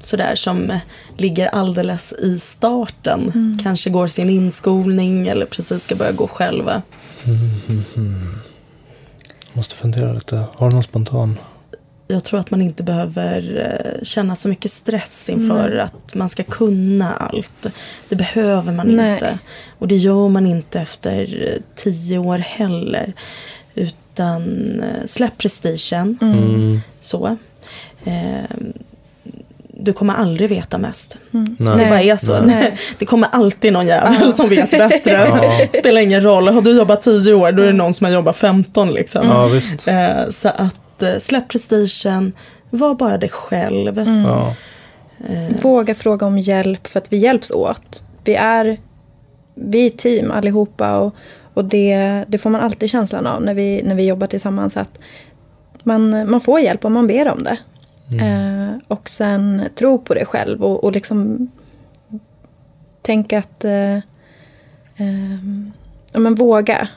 Sådär 0.00 0.34
som 0.34 0.78
ligger 1.16 1.46
alldeles 1.46 2.12
i 2.12 2.38
starten. 2.38 3.20
Mm. 3.20 3.58
Kanske 3.62 3.90
går 3.90 4.06
sin 4.06 4.30
inskolning 4.30 5.28
eller 5.28 5.46
precis 5.46 5.82
ska 5.82 5.94
börja 5.94 6.12
gå 6.12 6.28
själva. 6.28 6.82
Måste 9.52 9.74
fundera 9.74 10.12
lite. 10.12 10.44
Har 10.56 10.68
du 10.68 10.74
någon 10.74 10.82
spontan? 10.82 11.38
Jag 12.10 12.24
tror 12.24 12.40
att 12.40 12.50
man 12.50 12.62
inte 12.62 12.82
behöver 12.82 13.66
eh, 13.66 14.04
känna 14.04 14.36
så 14.36 14.48
mycket 14.48 14.70
stress 14.70 15.28
inför 15.28 15.76
att 15.76 16.14
man 16.14 16.28
ska 16.28 16.42
kunna 16.42 17.14
allt. 17.14 17.66
Det 18.08 18.16
behöver 18.16 18.72
man 18.72 18.96
Nej. 18.96 19.12
inte. 19.12 19.38
Och 19.78 19.88
det 19.88 19.96
gör 19.96 20.28
man 20.28 20.46
inte 20.46 20.80
efter 20.80 21.48
eh, 21.48 21.62
tio 21.74 22.18
år 22.18 22.38
heller. 22.38 23.12
Utan 23.74 24.70
eh, 24.80 25.06
släpp 25.06 25.38
prestigen. 25.38 26.18
Mm. 26.20 26.80
Så. 27.00 27.36
Eh, 28.04 28.56
du 29.80 29.92
kommer 29.92 30.14
aldrig 30.14 30.48
veta 30.50 30.78
mest. 30.78 31.18
Nej. 31.30 31.54
Det 31.58 31.86
bara 31.90 32.02
är 32.02 32.16
så. 32.16 32.40
Nej. 32.40 32.78
Det 32.98 33.06
kommer 33.06 33.28
alltid 33.32 33.72
någon 33.72 33.86
jävel 33.86 34.16
Ja. 34.20 34.32
som 34.32 34.48
vet 34.48 34.70
bättre. 34.70 35.10
Ja. 35.72 35.78
Spelar 35.78 36.00
ingen 36.00 36.22
roll. 36.22 36.48
Har 36.48 36.62
du 36.62 36.76
jobbat 36.76 37.02
tio 37.02 37.34
år 37.34 37.52
då 37.52 37.62
är 37.62 37.66
det 37.66 37.72
någon 37.72 37.94
som 37.94 38.04
har 38.04 38.12
jobbat 38.12 38.36
15 38.36 38.90
liksom. 38.92 39.26
Ja, 39.26 39.46
visst. 39.46 39.88
Eh, 39.88 40.28
så 40.30 40.48
att 40.48 41.02
eh, 41.02 41.18
släpp 41.18 41.48
prestigen. 41.48 42.32
Var 42.70 42.94
bara 42.94 43.18
dig 43.18 43.28
själv. 43.28 43.98
Ja. 44.24 44.54
Våga 45.62 45.94
fråga 45.94 46.26
om 46.26 46.38
hjälp 46.38 46.86
för 46.86 46.98
att 47.00 47.12
vi 47.12 47.16
hjälps 47.16 47.50
åt. 47.50 48.02
Vi 48.24 48.34
är, 48.34 48.80
vi 49.54 49.86
är 49.86 49.90
team 49.90 50.30
allihopa 50.30 50.98
och, 50.98 51.14
och 51.54 51.64
det, 51.64 52.24
det 52.28 52.38
får 52.38 52.50
man 52.50 52.60
alltid 52.60 52.90
känslan 52.90 53.26
av 53.26 53.42
när 53.42 53.54
vi, 53.54 53.82
när 53.84 53.94
vi 53.94 54.06
jobbar 54.06 54.26
tillsammans. 54.26 54.76
Att 54.76 54.98
man, 55.82 56.30
man 56.30 56.40
får 56.40 56.60
hjälp 56.60 56.84
om 56.84 56.92
man 56.92 57.06
ber 57.06 57.28
om 57.28 57.42
det. 57.42 57.56
Eh, 58.12 58.74
och 58.88 59.08
sen 59.08 59.68
tro 59.74 59.98
på 59.98 60.14
det 60.14 60.24
själv 60.24 60.64
och, 60.64 60.84
och 60.84 60.92
liksom 60.92 61.48
tänka 63.02 63.38
att 63.38 63.64
eh, 63.64 63.96
eh, 64.96 65.38
ja, 66.12 66.18
men 66.18 66.34
våga. 66.34 66.88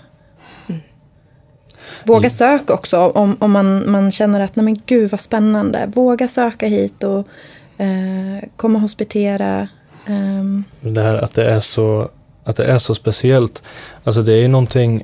Våga 2.04 2.30
söka 2.30 2.74
också 2.74 3.00
om, 3.00 3.38
om 3.40 3.52
man, 3.52 3.92
man 3.92 4.12
känner 4.12 4.40
att 4.40 4.56
nej 4.56 4.64
men 4.64 4.82
gud 4.86 5.12
vad 5.12 5.22
spännande. 5.22 5.92
Våga 5.94 6.28
söka 6.28 6.68
hit 6.68 7.04
och 7.04 7.28
eh, 7.78 8.50
komma 8.56 8.76
och 8.76 8.82
hospitera. 8.82 9.68
ehm, 10.08 10.64
Det 10.82 11.02
här 11.04 11.16
att 11.16 11.34
det 11.34 11.52
är 11.52 11.60
så, 11.60 12.10
att 12.44 12.56
det 12.56 12.66
är 12.66 12.78
så 12.78 12.96
speciellt. 12.96 13.64
Alltså 14.04 14.22
det 14.22 14.34
är 14.34 14.38
ju 14.42 14.48
någonting 14.48 15.04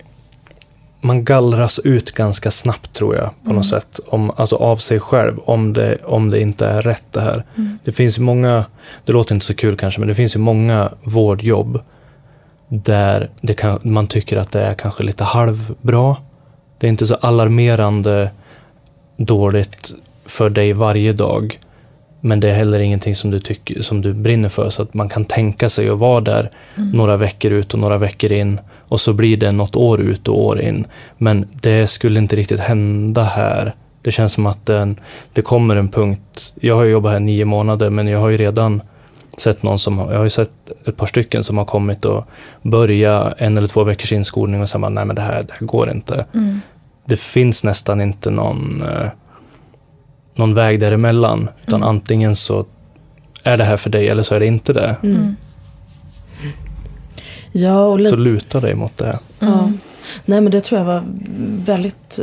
man 1.08 1.24
gallras 1.24 1.80
ut 1.80 2.12
ganska 2.12 2.52
snabbt 2.52 2.94
tror 2.94 3.16
jag 3.16 3.30
på 3.46 3.54
något 3.54 3.68
sätt. 3.68 4.00
Om, 4.08 4.32
alltså 4.36 4.56
av 4.56 4.78
sig 4.78 5.00
själv 5.00 5.40
om 5.40 5.74
det, 5.74 5.98
om 6.04 6.30
det 6.30 6.42
inte 6.42 6.68
är 6.68 6.82
rätt 6.82 7.04
det 7.12 7.22
här. 7.22 7.44
Det 7.84 7.92
finns 7.92 8.18
ju 8.18 8.22
många, 8.22 8.66
det 9.06 9.12
låter 9.12 9.36
inte 9.36 9.46
så 9.46 9.54
kul 9.54 9.78
kanske, 9.78 10.00
men 10.00 10.08
det 10.08 10.16
finns 10.16 10.36
ju 10.36 10.40
många 10.40 10.92
vårdjobb 11.04 11.80
där 12.68 13.30
det 13.42 13.54
kan, 13.54 13.80
man 13.84 14.08
tycker 14.08 14.38
att 14.38 14.52
det 14.52 14.62
är 14.62 14.74
kanske 14.74 15.04
lite 15.04 15.24
halvbra. 15.24 16.16
Det 16.78 16.88
är 16.88 16.90
inte 16.90 17.06
så 17.06 17.16
alarmerande 17.16 18.32
dåligt 19.18 19.94
för 20.26 20.50
dig 20.50 20.74
varje 20.74 21.14
dag. 21.14 21.60
Men 22.22 22.40
det 22.40 22.50
är 22.50 22.54
heller 22.54 22.80
ingenting 22.80 23.16
som 23.16 23.32
du, 23.32 23.40
tycker, 23.40 23.82
som 23.82 24.02
du 24.02 24.14
brinner 24.14 24.50
för. 24.50 24.70
Så 24.70 24.82
att 24.82 24.94
man 24.94 25.10
kan 25.10 25.26
tänka 25.26 25.70
sig 25.70 25.90
att 25.90 25.98
vara 25.98 26.22
där 26.22 26.52
några 26.76 27.18
veckor 27.18 27.52
ut 27.52 27.74
och 27.74 27.80
några 27.80 27.98
veckor 27.98 28.32
in. 28.32 28.60
Och 28.76 29.02
så 29.02 29.14
blir 29.14 29.38
det 29.38 29.52
något 29.52 29.76
år 29.76 30.02
ut 30.02 30.28
och 30.28 30.46
år 30.46 30.62
in. 30.62 30.86
Men 31.18 31.48
det 31.62 31.88
skulle 31.88 32.20
inte 32.20 32.36
riktigt 32.36 32.60
hända 32.60 33.24
här. 33.24 33.74
Det 34.02 34.12
känns 34.12 34.34
som 34.34 34.46
att 34.46 34.66
den, 34.66 35.00
det 35.34 35.42
kommer 35.42 35.76
en 35.76 35.90
punkt. 35.90 36.54
Jag 36.62 36.76
har 36.76 36.86
jobbat 36.86 37.12
här 37.12 37.20
nio 37.20 37.46
månader 37.46 37.90
men 37.90 38.08
jag 38.08 38.20
har 38.20 38.30
ju 38.30 38.38
redan 38.38 38.82
sett 39.38 39.64
någon 39.64 39.80
som, 39.80 39.98
jag 39.98 40.18
har 40.18 40.24
ju 40.24 40.30
sett 40.30 40.52
ett 40.86 40.98
par 40.98 41.08
stycken 41.08 41.44
som 41.44 41.58
har 41.58 41.66
kommit 41.66 42.06
och 42.06 42.28
börjat 42.62 43.34
en 43.38 43.58
eller 43.58 43.68
två 43.68 43.84
veckors 43.84 44.12
inskolning 44.12 44.62
och 44.62 44.70
sen 44.70 44.82
bara, 44.82 44.90
nej 44.90 45.06
men 45.06 45.16
det 45.16 45.22
här, 45.22 45.44
det 45.44 45.54
här 45.60 45.68
går 45.68 45.92
inte. 45.92 46.26
Det 47.06 47.20
finns 47.20 47.64
nästan 47.64 48.02
inte 48.02 48.30
någon, 48.30 48.82
eh, 48.82 49.08
någon 50.38 50.54
väg 50.54 50.80
däremellan. 50.80 51.50
Utan 51.68 51.84
antingen 51.84 52.36
så 52.36 52.66
är 53.44 53.58
det 53.58 53.64
här 53.64 53.78
för 53.78 53.90
dig 53.90 54.10
eller 54.10 54.24
så 54.24 54.36
är 54.36 54.40
det 54.40 54.46
inte 54.46 54.74
det. 54.74 54.96
Mm. 55.04 55.36
Ja, 57.52 57.86
och 57.86 58.00
Så 58.10 58.16
luta 58.16 58.60
dig 58.60 58.76
mot 58.76 58.98
det. 58.98 59.20
ja. 59.40 59.72
Nej 60.26 60.42
men 60.42 60.52
det 60.52 60.62
tror 60.62 60.80
jag 60.80 60.86
var 60.86 61.04
väldigt 61.66 62.20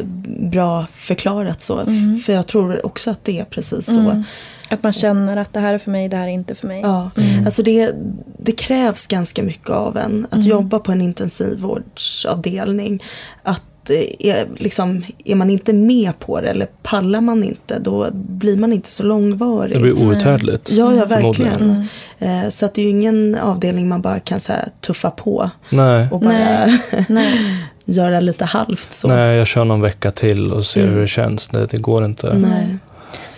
bra 0.53 0.87
förklarat 0.93 1.61
så. 1.61 1.81
F- 1.81 2.25
För 2.27 2.33
jag 2.33 2.47
tror 2.47 2.87
också 2.87 3.11
att 3.11 3.25
det 3.25 3.39
är 3.41 3.45
precis 3.45 3.87
så. 3.87 3.99
Mm. 4.01 4.23
Att 4.71 4.83
man 4.83 4.93
känner 4.93 5.37
att 5.37 5.53
det 5.53 5.61
här 5.61 5.75
är 5.75 5.79
för 5.79 5.91
mig, 5.91 6.09
det 6.09 6.17
här 6.17 6.25
är 6.27 6.31
inte 6.31 6.55
för 6.55 6.67
mig. 6.67 6.81
Ja, 6.81 7.11
alltså 7.47 7.63
det, 7.63 7.93
det 8.39 8.53
krävs 8.53 9.07
ganska 9.07 9.43
mycket 9.43 9.71
av 9.71 9.97
en 9.97 10.27
att 10.31 10.45
jobba 10.45 10.79
på 10.79 10.93
en 10.93 11.01
intensivvårdsavdelning. 11.01 13.03
Att 13.43 13.63
eh, 13.91 14.07
är, 14.19 14.47
liksom, 14.57 15.05
är 15.25 15.35
man 15.35 15.51
inte 15.51 15.73
med 15.73 16.19
på 16.19 16.41
det 16.41 16.51
eller 16.51 16.69
pallar 16.83 17.21
man 17.21 17.45
inte 17.45 17.79
då 17.79 18.09
blir 18.13 18.57
man 18.57 18.73
inte 18.73 18.91
så 18.91 19.03
långvarig. 19.03 19.77
Det 19.77 19.81
blir 19.81 19.99
outhärdligt. 19.99 20.71
Ja, 20.73 20.95
ja 20.95 21.05
verkligen. 21.05 21.89
Eh, 22.19 22.49
så 22.49 22.67
att 22.67 22.75
det 22.75 22.81
är 22.81 22.85
ju 22.85 22.91
ingen 22.91 23.35
avdelning 23.35 23.89
man 23.89 24.01
bara 24.01 24.21
kan 24.21 24.41
så 24.41 24.53
här, 24.53 24.69
tuffa 24.81 25.11
på 25.11 25.51
Nej. 25.71 26.09
och 26.11 26.21
bara 26.21 26.33
Nej. 26.33 26.79
Nej. 27.09 27.65
göra 27.85 28.21
lite 28.21 28.45
halvt 28.45 28.93
så. 28.93 29.09
Nej, 29.09 29.37
jag 29.37 29.47
kör 29.47 29.65
någon 29.65 29.81
vecka 29.81 30.11
till 30.11 30.53
och 30.53 30.67
ser 30.67 30.87
hur 30.87 31.01
det 31.01 31.09
känns. 31.09 31.49
Det, 31.49 31.67
det 31.67 31.77
går 31.77 32.05
inte. 32.05 32.35
Nej. 32.35 32.79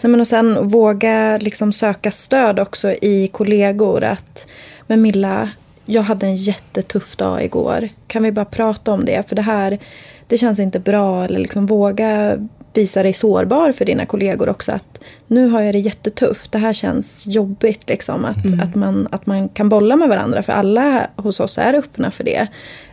Nej, 0.00 0.10
men 0.10 0.20
och 0.20 0.26
sen 0.26 0.68
våga 0.68 1.38
liksom 1.38 1.72
söka 1.72 2.10
stöd 2.10 2.58
också 2.58 2.92
i 2.92 3.28
kollegor. 3.32 4.04
Att, 4.04 4.46
men 4.86 5.02
Milla, 5.02 5.48
jag 5.84 6.02
hade 6.02 6.26
en 6.26 6.36
jättetuff 6.36 7.16
dag 7.16 7.44
igår. 7.44 7.88
Kan 8.06 8.22
vi 8.22 8.32
bara 8.32 8.44
prata 8.44 8.92
om 8.92 9.04
det? 9.04 9.28
För 9.28 9.36
det 9.36 9.42
här, 9.42 9.78
det 10.26 10.38
känns 10.38 10.58
inte 10.58 10.78
bra. 10.78 11.24
Eller 11.24 11.38
liksom 11.38 11.66
våga 11.66 12.38
visa 12.74 13.02
dig 13.02 13.12
sårbar 13.12 13.72
för 13.72 13.84
dina 13.84 14.06
kollegor 14.06 14.48
också. 14.48 14.72
Att 14.72 15.00
nu 15.26 15.48
har 15.48 15.62
jag 15.62 15.74
det 15.74 15.78
jättetufft. 15.78 16.52
Det 16.52 16.58
här 16.58 16.72
känns 16.72 17.26
jobbigt. 17.26 17.88
Liksom, 17.88 18.24
att, 18.24 18.62
att, 18.62 18.74
man, 18.74 19.08
att 19.10 19.26
man 19.26 19.48
kan 19.48 19.68
bolla 19.68 19.96
med 19.96 20.08
varandra. 20.08 20.42
För 20.42 20.52
alla 20.52 21.06
hos 21.16 21.40
oss 21.40 21.58
är 21.58 21.74
öppna 21.74 22.10
för 22.10 22.24
det. 22.24 22.46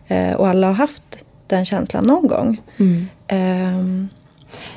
Eh, 0.08 0.34
och 0.34 0.48
alla 0.48 0.68
har 0.68 0.74
haft 0.74 1.24
den 1.48 1.66
känslan 1.66 2.04
någon 2.04 2.28
gång. 2.28 2.62
Mm. 2.78 3.06
Ehm, 3.28 4.10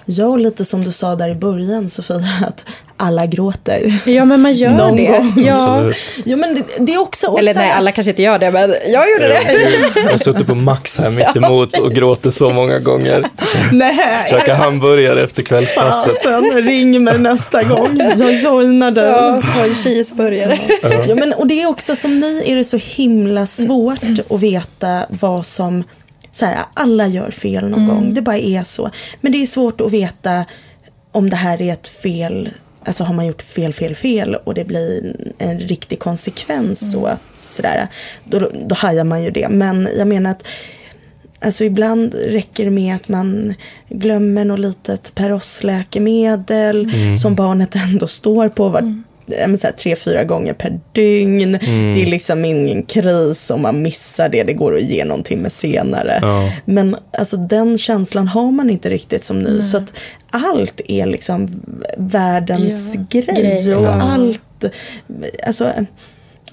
Ja, 0.04 0.26
och 0.26 0.38
lite 0.38 0.64
som 0.64 0.84
du 0.84 0.92
sa 0.92 1.14
där 1.16 1.28
i 1.28 1.34
början 1.34 1.88
Sofia, 1.88 2.16
att 2.48 2.64
alla 2.98 3.26
gråter. 3.26 3.98
ja, 4.04 4.24
men 4.24 4.40
man 4.40 4.54
gör 4.54 4.70
Någon 4.70 4.96
det. 4.96 5.06
gång. 5.06 5.32
Ja. 5.46 5.74
Absolut. 5.76 5.96
Jo 6.24 6.38
men 6.38 6.54
det, 6.54 6.62
det 6.78 6.94
är 6.94 6.98
också... 6.98 7.26
också 7.26 7.38
Eller 7.38 7.54
nej, 7.54 7.70
alla 7.70 7.92
kanske 7.92 8.10
inte 8.10 8.22
gör 8.22 8.38
det, 8.38 8.50
men 8.50 8.74
jag 8.92 9.10
gjorde 9.10 9.28
det. 9.28 9.40
Jag 10.02 10.10
har 10.10 10.18
suttit 10.18 10.46
på 10.46 10.54
Max 10.54 10.98
här 10.98 11.10
mitt 11.10 11.36
emot 11.36 11.78
och 11.78 11.92
gråtit 11.92 12.34
så 12.34 12.50
många 12.50 12.78
gånger. 12.78 13.24
Nej, 13.72 14.26
Käka 14.30 14.54
hamburgare 14.54 15.24
efter 15.24 15.42
kvällspasset. 15.42 16.22
fasen, 16.22 16.44
ring 16.66 17.04
mig 17.04 17.18
nästa 17.18 17.62
gång. 17.62 18.00
Jag 18.16 18.32
joinar 18.34 18.90
dig. 18.90 19.04
Ja, 19.10 19.42
på 19.56 19.60
en 19.68 19.74
cheeseburgare. 19.74 20.58
Ja, 21.08 21.14
men, 21.14 21.32
och 21.32 21.46
det 21.46 21.62
är 21.62 21.66
också 21.66 21.96
som 21.96 22.20
ny 22.20 22.42
är 22.44 22.56
det 22.56 22.64
så 22.64 22.76
himla 22.82 23.46
svårt 23.46 24.02
att 24.30 24.40
veta 24.40 25.00
vad 25.08 25.46
som 25.46 25.84
så 26.36 26.46
här, 26.46 26.64
alla 26.74 27.06
gör 27.06 27.30
fel 27.30 27.68
någon 27.68 27.86
gång. 27.88 28.14
Det 28.14 28.22
bara 28.22 28.38
är 28.38 28.62
så. 28.62 28.90
Men 29.20 29.32
det 29.32 29.42
är 29.42 29.46
svårt 29.46 29.80
att 29.80 29.92
veta 29.92 30.44
om 31.12 31.30
det 31.30 31.36
här 31.36 31.62
är 31.62 31.72
ett 31.72 31.88
fel 31.88 32.50
alltså 32.84 33.04
har 33.04 33.14
man 33.14 33.26
gjort 33.26 33.42
fel, 33.42 33.72
fel, 33.72 33.94
fel 33.94 34.34
och 34.34 34.54
det 34.54 34.64
blir 34.64 35.16
en 35.38 35.58
riktig 35.58 35.98
konsekvens 35.98 36.92
så 36.92 37.06
att 37.06 37.20
sådär, 37.36 37.88
då, 38.24 38.50
då 38.66 38.74
hajar 38.74 39.04
man 39.04 39.22
ju 39.22 39.30
det. 39.30 39.48
Men 39.48 39.88
jag 39.98 40.08
menar 40.08 40.30
att 40.30 40.46
Alltså 41.40 41.64
ibland 41.64 42.14
räcker 42.14 42.64
det 42.64 42.70
med 42.70 42.94
att 42.94 43.08
man 43.08 43.54
glömmer 43.88 44.44
något 44.44 44.58
litet 44.58 45.12
Peross-läkemedel 45.14 46.90
som 47.18 47.34
barnet 47.34 47.74
ändå 47.74 48.06
står 48.06 48.48
på 48.48 48.68
var, 48.68 48.82
men 48.82 49.04
så 49.58 49.66
här, 49.66 49.72
tre, 49.72 49.96
fyra 49.96 50.24
gånger 50.24 50.52
per 50.52 50.80
dygn. 50.92 51.52
Det 51.94 52.02
är 52.02 52.06
liksom 52.06 52.44
ingen 52.44 52.82
kris 52.82 53.50
om 53.50 53.62
man 53.62 53.82
missar 53.82 54.28
det. 54.28 54.42
Det 54.42 54.52
går 54.52 54.76
att 54.76 54.82
ge 54.82 55.04
någon 55.04 55.22
timme 55.22 55.50
senare. 55.50 56.18
Ja. 56.22 56.52
Men 56.64 56.96
alltså 57.18 57.36
den 57.36 57.78
känslan 57.78 58.28
har 58.28 58.52
man 58.52 58.70
inte 58.70 58.90
riktigt 58.90 59.24
som 59.24 59.38
ny. 59.38 59.62
Så 59.62 59.76
att 59.76 59.92
allt 60.30 60.80
är 60.88 61.06
liksom 61.06 61.62
världens 61.98 62.94
Ja, 62.96 63.02
grej. 63.10 63.24
grej, 63.64 63.74
Och 63.74 63.84
ja. 63.84 64.02
allt, 64.02 64.64
alltså, 65.46 65.72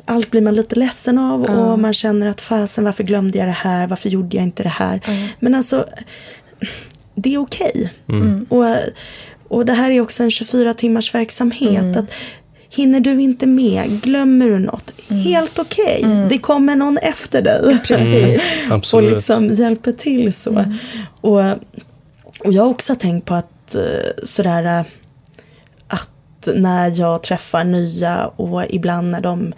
allt 0.06 0.32
blir 0.32 0.42
man 0.42 0.56
lite 0.56 0.76
ledsen 0.76 1.18
av. 1.18 1.44
Och 1.44 1.80
man 1.80 1.94
känner 1.94 2.28
att 2.28 2.42
fasen 2.42 2.84
varför 2.84 3.04
glömde 3.04 3.38
jag 3.38 3.48
det 3.48 3.52
här? 3.52 3.88
Varför 3.88 4.10
gjorde 4.10 4.38
jag 4.38 4.44
inte 4.44 4.64
det 4.64 4.70
här? 4.70 5.02
Men 5.40 5.56
alltså, 5.56 5.86
det 7.16 7.34
är 7.34 7.38
okej. 7.38 7.94
Och, 8.50 8.66
och 9.48 9.66
det 9.66 9.74
här 9.74 9.92
är 9.92 10.02
också 10.02 10.24
en 10.24 10.32
24 10.32 10.74
timmars 10.74 11.16
verksamhet. 11.16 11.98
Att 11.98 12.12
Hinner 12.76 13.00
du 13.00 13.22
inte 13.22 13.48
med, 13.48 14.02
glömmer 14.02 14.50
du 14.50 14.60
något, 14.60 14.92
helt 15.08 15.60
okej. 15.60 16.06
Det 16.30 16.38
kommer 16.38 16.76
någon 16.76 16.98
efter 16.98 17.42
dig. 17.42 17.80
Precis. 17.88 18.42
och 18.70 18.76
Absolut. 18.76 19.14
liksom 19.14 19.54
hjälper 19.54 19.92
till 19.92 20.34
så. 20.34 20.66
Och, 21.22 21.40
och 22.40 22.54
jag 22.54 22.64
har 22.64 22.70
också 22.70 22.96
tänkt 22.96 23.26
på 23.26 23.34
att 23.34 23.76
eh, 23.76 23.82
sådär 24.24 24.80
eh, 24.80 24.86
att 25.88 26.56
när 26.56 27.00
jag 27.00 27.24
träffar 27.24 27.64
nya 27.64 28.28
och 28.28 28.64
ibland 28.70 29.12
när 29.12 29.22
de 29.22 29.54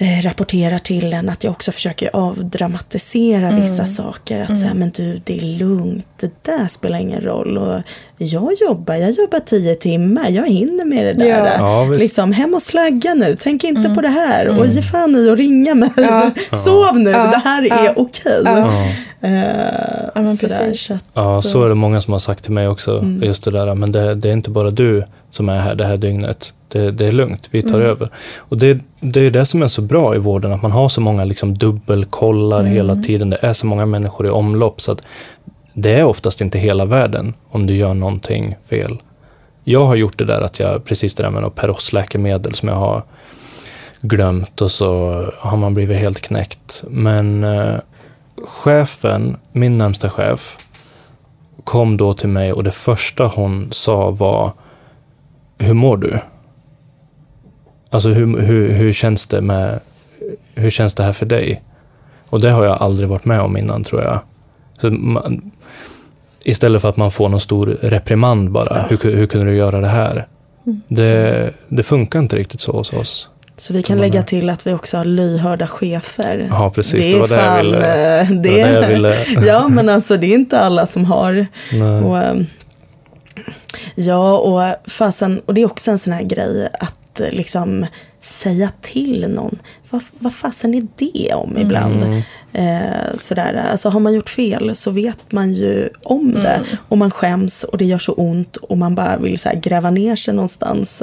rapporterar 0.00 0.78
till 0.78 1.12
en 1.12 1.28
att 1.28 1.44
jag 1.44 1.50
också 1.50 1.72
försöker 1.72 2.10
avdramatisera 2.16 3.50
vissa 3.50 3.86
saker. 3.86 4.40
Att 4.40 4.58
säga, 4.58 4.74
men 4.74 4.90
du 4.90 5.20
det 5.24 5.36
är 5.36 5.40
lugnt, 5.58 6.06
det 6.20 6.30
där 6.42 6.66
spelar 6.68 6.98
ingen 6.98 7.20
roll. 7.20 7.58
Och 7.58 7.80
jag 8.18 8.50
jobbar, 8.60 8.94
jag 8.94 9.10
jobbar 9.10 9.40
tio 9.40 9.74
timmar, 9.74 10.28
jag 10.30 10.48
hinner 10.48 10.84
med 10.84 11.04
det 11.06 11.12
där. 11.12 11.26
Ja. 11.58 11.84
Ja, 11.84 11.84
liksom, 11.94 12.32
hem 12.32 12.54
och 12.54 12.62
slagga 12.62 13.14
nu, 13.14 13.36
tänk 13.40 13.64
inte 13.64 13.88
på 13.94 14.00
det 14.00 14.08
här. 14.08 14.58
Och 14.60 14.66
ge 14.66 14.82
fan 14.82 15.16
i 15.16 15.30
att 15.30 15.38
ringa 15.38 15.74
mig. 15.74 15.90
Ja. 15.96 16.30
Sov 16.56 16.98
nu, 16.98 17.10
Ja. 17.10 17.26
det 17.26 17.40
här 17.44 17.62
är 17.62 17.84
Ja. 17.84 17.92
okej. 17.96 18.42
Ja. 18.44 18.84
Eh, 19.20 20.08
Ja, 20.14 20.22
men 20.22 20.36
sådär, 20.36 20.74
så 20.74 20.94
att, 20.94 21.00
Ja, 21.14 21.42
så 21.42 21.64
är 21.64 21.68
det 21.68 21.74
många 21.74 22.00
som 22.00 22.12
har 22.12 22.18
sagt 22.20 22.44
till 22.44 22.52
mig 22.52 22.68
också. 22.68 22.98
Mm. 22.98 23.22
Just 23.22 23.44
det 23.44 23.50
där, 23.50 23.74
men 23.74 23.92
det, 23.92 24.14
det 24.14 24.28
är 24.28 24.32
inte 24.32 24.50
bara 24.50 24.70
du 24.70 25.04
som 25.30 25.48
är 25.48 25.58
här 25.58 25.74
det 25.74 25.84
här 25.84 25.96
dygnet. 25.96 26.52
Det, 26.68 26.90
det 26.90 27.06
är 27.06 27.12
lugnt, 27.12 27.48
vi 27.50 27.62
tar 27.62 27.74
Mm. 27.74 27.86
över. 27.90 28.08
Och 28.38 28.58
det, 28.58 28.78
det 29.00 29.20
är 29.20 29.30
det 29.30 29.44
som 29.44 29.62
är 29.62 29.68
så 29.68 29.82
bra 29.82 30.14
i 30.14 30.18
vården, 30.18 30.52
att 30.52 30.62
man 30.62 30.72
har 30.72 30.88
så 30.88 31.00
många 31.00 31.24
liksom 31.24 31.54
dubbelkollar 31.58 32.60
Mm. 32.60 32.72
hela 32.72 32.96
tiden. 32.96 33.30
Det 33.30 33.36
är 33.42 33.52
så 33.52 33.66
många 33.66 33.86
människor 33.86 34.26
i 34.26 34.30
omlopp, 34.30 34.80
så 34.80 34.92
att 34.92 35.02
det 35.72 35.94
är 35.94 36.04
oftast 36.04 36.40
inte 36.40 36.58
hela 36.58 36.84
världen 36.84 37.34
om 37.48 37.66
du 37.66 37.76
gör 37.76 37.94
någonting 37.94 38.56
fel. 38.70 38.98
Jag 39.64 39.86
har 39.86 39.94
gjort 39.96 40.18
det 40.18 40.24
där 40.24 40.40
att 40.40 40.60
jag, 40.60 40.84
precis 40.84 41.14
det 41.14 41.22
där 41.22 41.30
med 41.30 41.42
något 41.42 41.54
Peross-läkemedel 41.56 42.54
som 42.54 42.68
jag 42.68 42.76
har 42.76 43.02
glömt 44.00 44.60
och 44.62 44.70
så 44.70 45.22
har 45.38 45.56
man 45.56 45.74
blivit 45.74 45.98
helt 45.98 46.20
knäckt. 46.20 46.84
Men 46.88 47.44
eh, 47.44 47.74
chefen, 48.46 49.36
min 49.52 49.78
närmsta 49.78 50.10
chef, 50.10 50.58
kom 51.64 51.96
då 51.96 52.14
till 52.14 52.28
mig 52.28 52.52
och 52.52 52.64
det 52.64 52.70
första 52.70 53.26
hon 53.26 53.68
sa 53.72 54.10
var 54.10 54.52
Hur 55.58 55.74
mår 55.74 55.96
du? 55.96 56.18
Alltså 57.90 58.08
hur, 58.08 58.40
hur, 58.40 58.72
hur 58.72 58.92
känns 58.92 59.26
det 59.26 59.40
med 59.40 59.80
Hur 60.54 60.70
känns 60.70 60.94
det 60.94 61.02
här 61.02 61.12
för 61.12 61.26
dig? 61.26 61.62
Och 62.30 62.40
det 62.40 62.50
har 62.50 62.64
jag 62.64 62.82
aldrig 62.82 63.08
varit 63.08 63.24
med 63.24 63.40
om 63.40 63.56
innan 63.56 63.84
tror 63.84 64.02
jag. 64.02 64.18
Så 64.80 64.90
man, 64.90 65.50
istället 66.44 66.82
för 66.82 66.88
att 66.88 66.96
man 66.96 67.10
får 67.10 67.28
någon 67.28 67.40
stor 67.40 67.66
reprimand 67.82 68.50
bara. 68.50 68.86
Hur, 68.90 69.12
hur 69.16 69.26
kunde 69.26 69.46
du 69.46 69.56
göra 69.56 69.80
det 69.80 69.88
här? 69.88 70.26
Det, 70.88 71.52
det 71.68 71.82
funkar 71.82 72.18
inte 72.18 72.36
riktigt 72.36 72.60
så 72.60 72.72
hos 72.72 72.92
oss. 72.92 73.28
så 73.56 73.74
vi 73.74 73.82
kan 73.82 73.98
lägga 73.98 74.22
till 74.22 74.50
att 74.50 74.66
vi 74.66 74.72
också 74.72 74.96
har 74.96 75.04
lyhörda 75.04 75.66
chefer. 75.66 76.48
Ja, 76.50 76.70
precis. 76.74 77.00
Det 77.00 77.10
Det, 77.10 77.16
är 77.16 77.20
var 77.20 77.28
det 77.28 77.44
jag 77.44 77.62
ville. 77.62 78.20
eh, 78.20 78.30
Det, 78.30 78.34
det, 78.50 78.62
var 78.64 78.68
det 78.68 78.80
jag 78.80 78.88
ville. 78.88 79.46
ja, 79.46 79.68
men 79.68 79.88
alltså 79.88 80.16
det 80.16 80.26
är 80.26 80.34
inte 80.34 80.60
alla 80.60 80.86
som 80.86 81.04
har. 81.04 81.46
Nej. 81.72 82.02
Och, 82.02 82.18
ehm, 82.18 82.46
ja, 83.94 84.38
och 84.38 84.90
fasen, 84.90 85.40
och 85.46 85.54
det 85.54 85.60
är 85.60 85.66
också 85.66 85.90
en 85.90 85.98
sån 85.98 86.12
här 86.12 86.22
grej 86.22 86.68
att 86.80 86.94
eh, 87.20 87.30
liksom 87.30 87.86
säga 88.20 88.70
till 88.80 89.30
någon. 89.30 89.58
Vad, 89.90 90.02
vad 90.18 90.34
fasen 90.34 90.74
är 90.74 90.82
det 90.96 91.34
om 91.34 91.58
ibland? 91.58 92.02
Mm. 92.02 92.22
Eh, 92.52 93.16
sådär. 93.16 93.54
Alltså 93.70 93.88
har 93.88 94.00
man 94.00 94.14
gjort 94.14 94.30
fel 94.30 94.76
så 94.76 94.90
vet 94.90 95.32
man 95.32 95.54
ju 95.54 95.88
om 96.02 96.32
det. 96.32 96.64
Och 96.88 96.98
man 96.98 97.10
skäms 97.10 97.64
och 97.64 97.78
det 97.78 97.84
gör 97.84 97.98
så 97.98 98.12
ont 98.12 98.56
och 98.56 98.78
man 98.78 98.94
bara 98.94 99.16
vill 99.18 99.38
så 99.38 99.50
gräva 99.62 99.90
ner 99.90 100.16
sig 100.16 100.34
någonstans. 100.34 101.02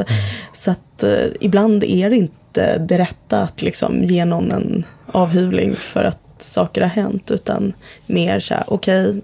Så 0.53 0.71
att 0.71 1.03
eh, 1.03 1.27
ibland 1.39 1.83
är 1.83 2.09
det 2.09 2.15
inte 2.15 2.77
det 2.77 2.97
rätta 2.97 3.41
att 3.41 3.61
liksom 3.61 4.03
ge 4.03 4.25
någon 4.25 4.51
en 4.51 4.85
avhyvling 5.11 5.75
för 5.75 6.03
att 6.03 6.19
saker 6.37 6.81
har 6.81 6.89
hänt. 6.89 7.31
Utan 7.31 7.73
mer 8.05 8.39
så 8.39 8.53
här, 8.53 8.63
okej, 8.67 9.21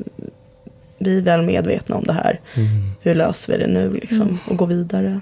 vi 0.97 1.17
är 1.17 1.21
väl 1.21 1.41
medvetna 1.41 1.95
om 1.95 2.03
det 2.03 2.13
här. 2.13 2.39
Hur 3.01 3.15
löser 3.15 3.53
vi 3.53 3.59
det 3.59 3.67
nu 3.67 3.93
liksom? 3.93 4.39
Och 4.47 4.57
går 4.57 4.67
vidare. 4.67 5.21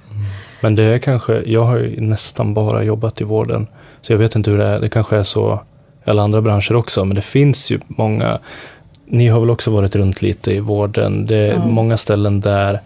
Men 0.61 0.75
det 0.75 0.83
är 0.83 0.99
kanske, 0.99 1.43
jag 1.45 1.63
har 1.65 1.77
ju 1.77 2.01
nästan 2.01 2.53
bara 2.53 2.83
jobbat 2.83 3.21
i 3.21 3.23
vården. 3.23 3.67
Så 4.01 4.13
jag 4.13 4.17
vet 4.17 4.35
inte 4.35 4.51
hur 4.51 4.57
det 4.57 4.65
är. 4.65 4.79
Det 4.79 4.89
kanske 4.89 5.17
är 5.17 5.23
så 5.23 5.59
i 6.05 6.09
alla 6.09 6.21
andra 6.21 6.41
branscher 6.41 6.75
också. 6.75 7.05
Men 7.05 7.15
det 7.15 7.21
finns 7.21 7.71
ju 7.71 7.79
många, 7.87 8.39
ni 9.05 9.27
har 9.27 9.39
väl 9.39 9.49
också 9.49 9.71
varit 9.71 9.95
runt 9.95 10.21
lite 10.21 10.51
i 10.53 10.59
vården. 10.59 11.25
Det 11.25 11.35
är 11.37 11.53
Ja. 11.53 11.65
många 11.65 11.97
ställen 11.97 12.41
där 12.41 12.81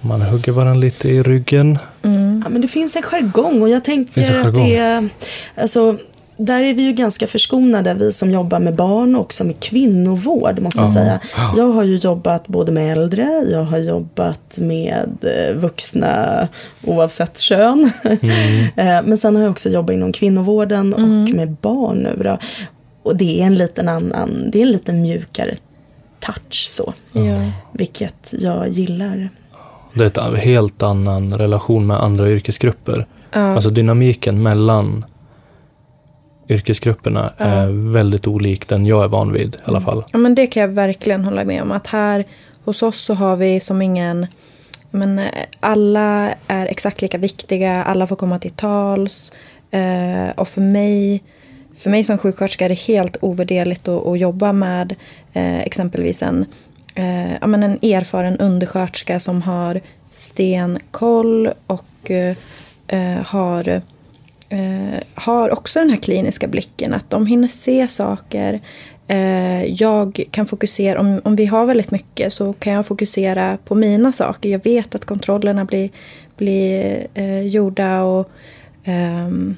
man 0.00 0.22
hugger 0.22 0.52
varandra 0.52 0.80
lite 0.80 1.08
i 1.08 1.22
ryggen. 1.22 1.78
Ja, 2.02 2.48
men 2.48 2.60
det 2.60 2.68
finns 2.68 2.96
en 2.96 3.02
jargong 3.02 3.62
och 3.62 3.68
jag 3.68 3.84
tänker 3.84 4.46
att 4.48 4.54
det 4.54 4.76
är, 4.76 5.08
alltså, 5.56 5.96
där 6.44 6.62
är 6.62 6.74
vi 6.74 6.82
ju 6.82 6.92
ganska 6.92 7.26
förskonade, 7.26 7.94
vi 7.94 8.12
som 8.12 8.30
jobbar 8.30 8.58
med 8.60 8.74
barn 8.76 9.14
och 9.16 9.20
också 9.20 9.44
med 9.44 9.60
kvinnovård 9.60 10.58
måste 10.60 10.80
jag 10.80 10.88
Ja. 10.88 10.94
säga. 10.94 11.20
Jag 11.56 11.64
har 11.72 11.82
ju 11.84 11.96
jobbat 11.96 12.48
både 12.48 12.72
med 12.72 12.92
äldre, 12.98 13.26
jag 13.50 13.64
har 13.64 13.78
jobbat 13.78 14.58
med 14.58 15.08
eh, 15.22 15.54
vuxna 15.56 16.48
oavsett 16.84 17.38
kön. 17.38 17.90
Eh, 18.76 19.02
Men 19.04 19.18
sen 19.18 19.36
har 19.36 19.42
jag 19.42 19.50
också 19.50 19.68
jobbat 19.68 19.94
inom 19.94 20.12
kvinnovården 20.12 20.94
och 20.94 21.34
med 21.34 21.50
barn 21.60 21.98
nu 21.98 22.22
då. 22.24 22.38
Och 23.02 23.16
det 23.16 23.40
är 23.42 23.46
en 23.46 23.54
liten 23.54 23.88
annan, 23.88 24.50
det 24.52 24.58
är 24.58 24.62
en 24.62 24.70
lite 24.72 24.92
mjukare 24.92 25.54
touch 26.20 26.68
så. 26.68 26.92
Ja. 27.12 27.50
Vilket 27.72 28.34
jag 28.38 28.68
gillar. 28.68 29.28
Det 29.94 30.18
är 30.18 30.34
ett 30.34 30.38
helt 30.42 30.82
annan 30.82 31.34
relation 31.34 31.86
med 31.86 32.02
andra 32.02 32.30
yrkesgrupper. 32.30 33.06
Ja. 33.32 33.40
Alltså 33.54 33.70
dynamiken 33.70 34.42
mellan 34.42 35.04
yrkesgrupperna 36.48 37.32
är 37.36 37.92
väldigt 37.92 38.26
olik 38.26 38.68
den 38.68 38.86
jag 38.86 39.04
är 39.04 39.08
van 39.08 39.32
vid 39.32 39.54
i 39.54 39.58
alla 39.64 39.80
fall. 39.80 40.04
Ja, 40.12 40.18
men 40.18 40.34
det 40.34 40.46
kan 40.46 40.60
jag 40.60 40.68
verkligen 40.68 41.24
hålla 41.24 41.44
med 41.44 41.62
om. 41.62 41.72
Att 41.72 41.86
här 41.86 42.24
hos 42.64 42.82
oss 42.82 43.00
så 43.00 43.14
har 43.14 43.36
vi 43.36 43.60
som 43.60 43.82
ingen... 43.82 44.26
Men 44.90 45.18
eh, 45.18 45.26
alla 45.60 46.34
är 46.46 46.66
exakt 46.66 47.02
lika 47.02 47.18
viktiga, 47.18 47.84
alla 47.84 48.06
får 48.06 48.16
komma 48.16 48.38
till 48.38 48.50
tals. 48.50 49.32
Eh, 49.70 50.30
och 50.36 50.48
för 50.48 50.60
mig, 50.60 51.22
för 51.76 51.90
mig 51.90 52.04
som 52.04 52.18
sjuksköterska 52.18 52.64
är 52.64 52.68
det 52.68 52.74
helt 52.80 53.16
ovärderligt 53.20 53.88
att, 53.88 54.06
att 54.06 54.18
jobba 54.18 54.52
med 54.52 54.94
eh, 55.32 55.60
exempelvis 55.60 56.22
en, 56.22 56.46
eh, 56.94 57.32
ja, 57.32 57.46
men 57.46 57.62
en 57.62 57.78
erfaren 57.82 58.38
undersköterska 58.38 59.20
som 59.20 59.42
har 59.42 59.80
stenkoll 60.12 61.50
och 61.66 62.10
eh, 62.10 63.16
har 63.24 63.82
eh, 64.52 65.00
har 65.14 65.52
också 65.52 65.78
den 65.78 65.90
här 65.90 65.96
kliniska 65.96 66.48
blicken. 66.48 66.94
Att 66.94 67.10
de 67.10 67.26
hinner 67.26 67.48
se 67.48 67.88
saker. 67.88 68.60
Eh, 69.06 69.64
jag 69.64 70.24
kan 70.30 70.46
fokusera, 70.46 71.00
om, 71.00 71.20
om 71.24 71.36
vi 71.36 71.46
har 71.46 71.66
väldigt 71.66 71.90
mycket 71.90 72.32
så 72.32 72.52
kan 72.52 72.72
jag 72.72 72.86
fokusera 72.86 73.58
på 73.64 73.74
mina 73.74 74.12
saker. 74.12 74.48
Jag 74.48 74.64
vet 74.64 74.94
att 74.94 75.04
kontrollerna 75.04 75.64
blir, 75.64 75.90
blir 76.36 77.06
eh, 77.14 77.40
gjorda 77.40 78.02
och 78.02 78.30
ehm, 78.84 79.56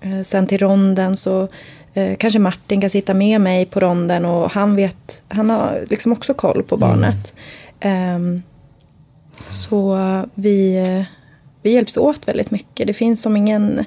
eh, 0.00 0.22
sen 0.22 0.46
till 0.46 0.58
ronden 0.58 1.16
så 1.16 1.48
eh, 1.94 2.16
kanske 2.16 2.38
Martin 2.38 2.80
kan 2.80 2.90
sitta 2.90 3.14
med 3.14 3.40
mig 3.40 3.66
på 3.66 3.80
ronden 3.80 4.24
och 4.24 4.50
han 4.50 4.76
vet, 4.76 5.22
han 5.28 5.50
har 5.50 5.84
liksom 5.90 6.12
också 6.12 6.34
koll 6.34 6.62
på 6.62 6.76
barnet. 6.76 7.34
Ehm, 7.80 8.42
så 9.48 9.98
vi, 10.34 10.76
eh, 10.76 11.21
vi 11.62 11.72
hjälps 11.72 11.96
åt 11.96 12.28
väldigt 12.28 12.50
mycket. 12.50 12.86
Det 12.86 12.92
finns 12.92 13.22
som 13.22 13.36
ingen 13.36 13.84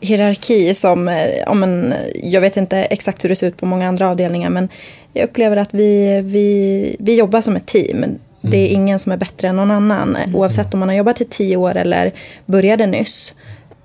hierarki 0.00 0.74
som, 0.74 1.08
eh, 1.08 1.28
ja, 1.46 1.54
men, 1.54 1.94
jag 2.22 2.40
vet 2.40 2.56
inte 2.56 2.78
exakt 2.78 3.24
hur 3.24 3.28
det 3.28 3.36
ser 3.36 3.46
ut 3.46 3.56
på 3.56 3.66
många 3.66 3.88
andra 3.88 4.08
avdelningar 4.10 4.50
men 4.50 4.68
jag 5.12 5.24
upplever 5.24 5.56
att 5.56 5.74
vi, 5.74 6.20
vi, 6.24 6.96
vi 6.98 7.14
jobbar 7.14 7.40
som 7.40 7.56
ett 7.56 7.66
team. 7.66 8.04
Det 8.40 8.56
är 8.56 8.68
ingen 8.68 8.98
som 8.98 9.12
är 9.12 9.16
bättre 9.16 9.48
än 9.48 9.56
någon 9.56 9.70
annan. 9.70 10.16
Oavsett 10.34 10.74
om 10.74 10.80
man 10.80 10.88
har 10.88 10.96
jobbat 10.96 11.20
i 11.20 11.24
tio 11.24 11.56
år 11.56 11.76
eller 11.76 12.12
började 12.46 12.86
nyss. 12.86 13.34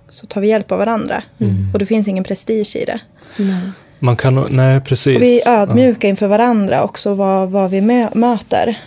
Så 0.09 0.25
tar 0.25 0.41
vi 0.41 0.47
hjälp 0.47 0.71
av 0.71 0.77
varandra. 0.77 1.23
Och 1.73 1.79
det 1.79 1.85
finns 1.85 2.07
ingen 2.07 2.23
prestige 2.23 2.75
i 2.75 2.85
det. 2.85 2.99
Nej. 3.37 3.55
Man 3.99 4.17
kan 4.17 4.47
nej 4.49 4.81
precis. 4.81 5.15
Och 5.15 5.21
vi 5.23 5.41
är 5.41 5.61
ödmjuka 5.61 6.07
inför 6.07 6.27
varandra 6.27 6.83
också 6.83 7.13
vad, 7.13 7.49
vad 7.49 7.71
vi 7.71 7.81
mö- 7.81 8.15
möter. 8.17 8.79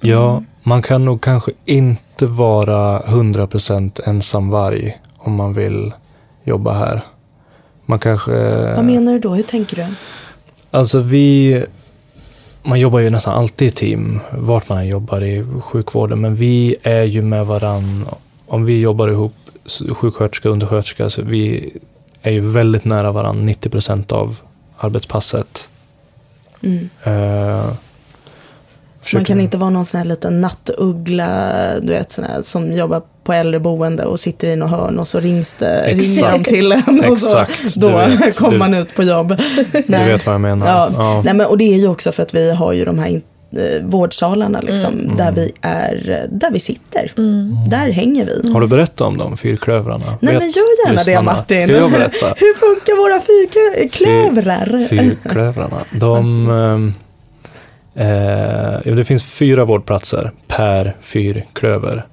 Ja, 0.00 0.44
man 0.66 0.82
kan 0.82 1.04
nog 1.04 1.20
kanske 1.20 1.52
inte 1.64 2.26
vara 2.26 2.98
100% 3.00 4.00
ensam 4.04 4.50
varg 4.50 4.98
om 5.16 5.34
man 5.34 5.54
vill 5.54 5.92
jobba 6.44 6.72
här. 6.72 7.04
Man 7.86 7.98
kanske... 7.98 8.32
Vad 8.76 8.84
menar 8.84 9.12
du 9.12 9.18
då? 9.18 9.34
Hur 9.34 9.42
tänker 9.42 9.76
du? 9.76 9.86
Alltså 10.70 11.00
vi... 11.00 11.64
Man 12.62 12.80
jobbar 12.80 12.98
ju 12.98 13.10
nästan 13.10 13.34
alltid 13.34 13.68
i 13.68 13.70
team, 13.70 14.20
vart 14.32 14.68
man 14.68 14.78
än 14.78 14.88
jobbar 14.88 15.24
i 15.24 15.46
sjukvården. 15.60 16.20
Men 16.20 16.36
vi 16.36 16.76
är 16.82 17.02
ju 17.02 17.22
med 17.22 17.46
varann. 17.46 18.06
Om 18.46 18.64
vi 18.64 18.80
jobbar 18.80 19.08
ihop, 19.08 19.34
sjuksköterska 19.90 20.48
och 20.48 20.52
undersköterska, 20.52 21.10
så 21.10 21.22
vi 21.22 21.72
är 22.22 22.32
ju 22.32 22.40
väldigt 22.40 22.84
nära 22.84 23.12
varann 23.12 23.48
90% 23.48 24.12
av 24.12 24.40
arbetspasset. 24.78 25.68
Mm. 26.62 26.88
Så 27.04 27.76
man 29.12 29.24
kan 29.24 29.40
inte 29.40 29.56
vara 29.56 29.70
någon 29.70 29.86
sån 29.86 29.98
här 29.98 30.04
liten 30.04 30.40
nattuggla, 30.40 31.52
du 31.82 31.88
vet 31.92 32.12
sån 32.12 32.24
här, 32.24 32.42
som 32.42 32.72
jobbar 32.72 33.02
på 33.24 33.32
äldreboende 33.32 34.04
och 34.04 34.20
sitter 34.20 34.48
i 34.48 34.56
något 34.56 34.70
hörn 34.70 34.98
och 34.98 35.08
så 35.08 35.20
rings 35.20 35.54
det, 35.54 35.78
Exakt. 35.80 36.02
ringer 36.02 36.32
de 36.32 36.44
till 36.44 36.72
en 36.72 37.04
och 37.10 37.18
så, 37.18 37.38
Exakt, 37.38 37.74
då 37.74 37.88
kommer 38.38 38.58
man 38.58 38.74
ut 38.74 38.94
på 38.94 39.02
jobb. 39.02 39.36
Du 39.86 39.96
vet 39.98 40.26
vad 40.26 40.34
jag 40.34 40.40
menar. 40.40 40.66
Ja. 40.66 40.90
Ja. 40.96 41.22
Nej, 41.24 41.34
men, 41.34 41.46
och 41.46 41.58
det 41.58 41.74
är 41.74 41.78
ju 41.78 41.88
också 41.88 42.12
för 42.12 42.22
att 42.22 42.34
vi 42.34 42.54
har 42.54 42.72
ju 42.72 42.84
de 42.84 42.98
här 42.98 43.08
eh, 43.56 43.82
vårdsalarna 43.84 44.60
liksom, 44.60 44.94
Mm. 45.00 45.16
där 45.16 45.32
vi 45.32 45.52
är, 45.60 46.26
där 46.30 46.50
vi 46.50 46.60
sitter. 46.60 47.12
Där 47.70 47.90
hänger 47.92 48.26
vi. 48.26 48.52
Har 48.52 48.60
du 48.60 48.66
berättat 48.66 49.00
om 49.00 49.18
de 49.18 49.36
fyrklövrarna? 49.36 50.04
Nej 50.20 50.32
Vet 50.34 50.42
men 50.42 50.50
gör 50.50 50.86
gärna 50.88 51.02
det? 51.02 51.22
Martin. 51.22 51.62
Ska 51.62 51.76
jag 51.76 51.90
berätta? 51.90 52.26
Hur 52.36 52.54
funkar 52.54 52.96
våra 52.96 53.20
fyrklövrar? 53.20 54.86
Fyrklövrarna. 54.88 55.76
De, 55.90 56.14
Alltså. 56.16 57.03
Eh, 57.96 58.94
det 58.94 59.04
finns 59.06 59.24
fyra 59.24 59.64
vårdplatser 59.64 60.30
per 60.48 60.96
fyrklöver. 61.00 62.06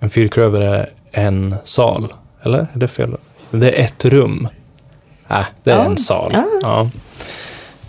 En 0.00 0.10
fyrklöver 0.10 0.60
är 0.60 0.88
en 1.12 1.54
sal. 1.64 2.12
Eller? 2.42 2.58
Är 2.58 2.78
det 2.78 2.88
fel? 2.88 3.16
Det 3.50 3.80
är 3.80 3.84
ett 3.84 4.04
rum. 4.04 4.48
Nej, 5.28 5.44
det 5.62 5.70
är 5.70 5.76
Ja. 5.78 5.84
en 5.84 5.96
sal. 5.96 6.32
Ja. 6.62 6.90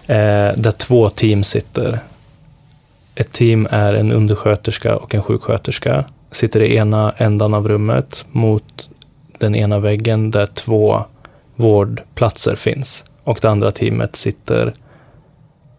Eh, 0.07 0.57
där 0.57 0.71
två 0.71 1.09
team 1.09 1.43
sitter. 1.43 1.99
Ett 3.15 3.31
team 3.31 3.67
är 3.71 3.93
en 3.93 4.11
undersköterska 4.11 4.95
och 4.97 5.15
en 5.15 5.21
sjuksköterska. 5.21 6.05
Sitter 6.31 6.61
i 6.61 6.75
ena 6.75 7.13
ändan 7.17 7.53
av 7.53 7.67
rummet 7.67 8.25
mot 8.31 8.89
den 9.37 9.55
ena 9.55 9.79
väggen 9.79 10.31
där 10.31 10.45
två 10.45 11.03
vårdplatser 11.55 12.55
finns. 12.55 13.03
Och 13.23 13.39
det 13.41 13.49
andra 13.49 13.71
teamet 13.71 14.15
sitter 14.15 14.73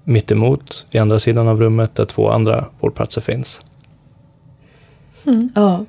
mitt 0.08 0.30
emot 0.32 0.86
i 0.90 0.98
andra 0.98 1.18
sidan 1.18 1.48
av 1.48 1.60
rummet 1.60 1.94
där 1.94 2.04
två 2.04 2.30
andra 2.30 2.64
vårdplatser 2.80 3.20
finns. 3.20 3.60
Ja. 5.54 5.84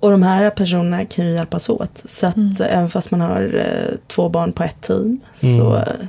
Och 0.00 0.10
de 0.10 0.22
här 0.22 0.50
personerna 0.50 1.04
kan 1.04 1.26
ju 1.26 1.32
hjälpas 1.34 1.68
åt. 1.68 1.90
Så 2.04 2.26
att 2.26 2.36
Mm. 2.36 2.50
eh, 2.60 2.76
även 2.78 2.90
fast 2.90 3.10
man 3.10 3.20
har 3.20 3.54
eh, 3.54 3.94
två 4.06 4.28
barn 4.28 4.52
på 4.52 4.62
ett 4.64 4.80
team 4.80 5.20
så 5.40 5.46
Mm. 5.46 5.74
eh, 5.74 6.06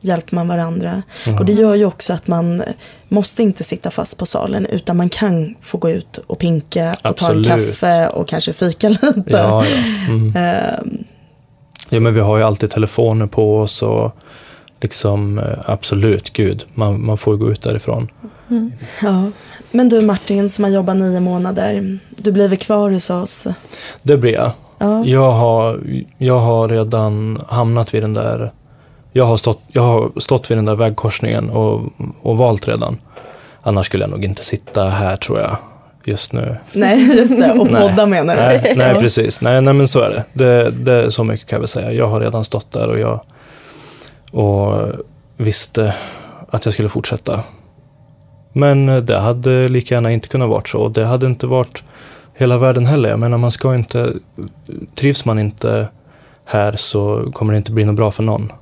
hjälper 0.00 0.34
man 0.34 0.48
varandra. 0.48 1.02
Ja. 1.26 1.38
Och 1.38 1.44
det 1.44 1.52
gör 1.52 1.74
ju 1.74 1.84
också 1.84 2.12
att 2.12 2.26
man 2.26 2.62
måste 3.08 3.42
inte 3.42 3.64
sitta 3.64 3.90
fast 3.90 4.18
på 4.18 4.26
salen 4.26 4.66
utan 4.66 4.96
man 4.96 5.08
kan 5.08 5.54
få 5.60 5.78
gå 5.78 5.90
ut 5.90 6.18
och 6.26 6.38
pinka 6.38 6.90
och 6.90 6.96
Absolut. 7.06 7.46
ta 7.48 7.52
en 7.54 7.66
kaffe 7.66 8.08
och 8.08 8.28
kanske 8.28 8.52
fika 8.52 8.88
lite. 9.02 9.22
Ja, 9.26 9.64
ja. 9.66 9.76
Mm. 10.08 10.36
Ehm, 10.36 11.04
ja, 11.90 12.00
men 12.00 12.14
vi 12.14 12.20
har 12.20 12.36
ju 12.38 12.42
alltid 12.44 12.70
telefoner 12.70 13.26
på 13.26 13.58
oss 13.58 13.82
och 13.82 14.16
liksom 14.80 15.38
eh, 15.38 15.44
absolut, 15.66 16.32
gud, 16.32 16.64
man, 16.74 17.06
man 17.06 17.16
får 17.16 17.36
gå 17.36 17.50
ut 17.50 17.62
därifrån. 17.62 18.08
ja. 19.02 19.30
Men 19.70 19.88
du 19.88 20.00
Martin 20.00 20.50
som 20.50 20.64
har 20.64 20.70
jobbat 20.70 20.96
nio 20.96 21.20
månader, 21.20 21.98
du 22.10 22.32
blir 22.32 22.48
väl 22.48 22.58
kvar 22.58 22.90
hos 22.90 23.10
oss? 23.10 23.46
Det 24.02 24.16
blir 24.16 24.32
jag. 24.32 24.50
Ja. 24.78 25.04
Jag 25.04 25.30
har, 25.30 25.80
jag 26.18 26.38
har 26.38 26.68
redan 26.68 27.38
hamnat 27.48 27.94
vid 27.94 28.02
den 28.02 28.14
där 28.14 28.52
jag 29.12 29.24
har, 29.24 29.36
stått, 29.36 29.60
jag 29.68 29.82
har 29.82 30.20
stått 30.20 30.50
vid 30.50 30.58
den 30.58 30.64
där 30.64 30.74
vägkorsningen 30.74 31.50
och, 31.50 31.80
och 32.22 32.38
valt 32.38 32.68
redan. 32.68 32.98
Annars 33.62 33.86
skulle 33.86 34.04
jag 34.04 34.10
nog 34.10 34.24
inte 34.24 34.44
sitta 34.44 34.88
här 34.88 35.16
tror 35.16 35.38
jag 35.40 35.56
just 36.04 36.32
nu. 36.32 36.56
Nej, 36.72 37.16
just 37.16 37.40
det. 37.40 37.52
Och 37.52 37.70
Nej. 37.70 37.88
podda 37.88 38.06
menar 38.06 38.36
du? 38.36 38.40
Nej, 38.40 38.74
nej 38.76 38.94
precis. 38.94 39.40
Nej, 39.40 39.60
nej, 39.60 39.74
men 39.74 39.88
så 39.88 40.00
är 40.00 40.10
det. 40.10 40.44
det. 40.44 40.70
Det 40.70 41.10
Så 41.10 41.24
mycket 41.24 41.46
kan 41.46 41.56
jag 41.56 41.60
väl 41.60 41.68
säga. 41.68 41.92
Jag 41.92 42.06
har 42.06 42.20
redan 42.20 42.44
stått 42.44 42.72
där 42.72 42.88
och 42.88 42.98
jag 42.98 43.20
och 44.30 44.88
visste 45.36 45.94
att 46.50 46.64
jag 46.64 46.74
skulle 46.74 46.88
fortsätta. 46.88 47.40
Men 48.52 49.06
det 49.06 49.18
hade 49.18 49.68
lika 49.68 49.94
gärna 49.94 50.12
inte 50.12 50.28
kunnat 50.28 50.48
vara 50.48 50.62
så. 50.66 50.88
Det 50.88 51.04
hade 51.04 51.26
inte 51.26 51.46
varit 51.46 51.82
hela 52.34 52.58
världen 52.58 52.86
heller. 52.86 53.08
Jag 53.08 53.18
menar, 53.18 53.38
man 53.38 53.50
ska 53.50 53.74
inte... 53.74 54.12
Trivs 54.94 55.24
man 55.24 55.38
inte 55.38 55.88
här 56.44 56.76
så 56.76 57.30
kommer 57.32 57.52
det 57.52 57.56
inte 57.56 57.72
bli 57.72 57.84
något 57.84 57.96
bra 57.96 58.10
för 58.10 58.22
någon. 58.22 58.52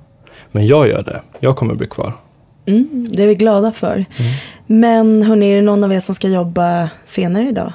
Men 0.52 0.66
jag 0.66 0.88
gör 0.88 1.02
det. 1.02 1.20
Jag 1.40 1.56
kommer 1.56 1.74
bli 1.74 1.86
kvar. 1.86 2.12
Mm, 2.66 3.06
det 3.10 3.22
är 3.22 3.26
vi 3.26 3.34
glada 3.34 3.72
för. 3.72 4.04
Men 4.66 5.22
hörni, 5.22 5.50
är 5.50 5.56
det 5.56 5.62
någon 5.62 5.84
av 5.84 5.92
er 5.92 6.00
som 6.00 6.14
ska 6.14 6.28
jobba 6.28 6.90
senare 7.04 7.48
idag? 7.48 7.72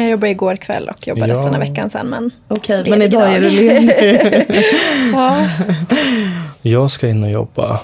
Jag 0.00 0.10
jobbade 0.10 0.30
igår 0.30 0.56
kväll 0.56 0.88
och 0.88 1.06
jobbar 1.08 1.26
Ja. 1.26 1.32
resten 1.32 1.54
av 1.54 1.60
veckan 1.60 1.90
sen. 1.90 2.06
Men 2.06 2.30
Okej, 2.48 2.76
Ledig 2.76 2.90
men 2.90 3.02
idag 3.02 3.34
är 3.34 3.40
du 3.40 3.48
idag. 3.50 3.82
ledig. 3.82 4.64
ja, 5.12 5.48
Jag 6.62 6.90
ska 6.90 7.08
in 7.08 7.24
och 7.24 7.30
jobba 7.30 7.80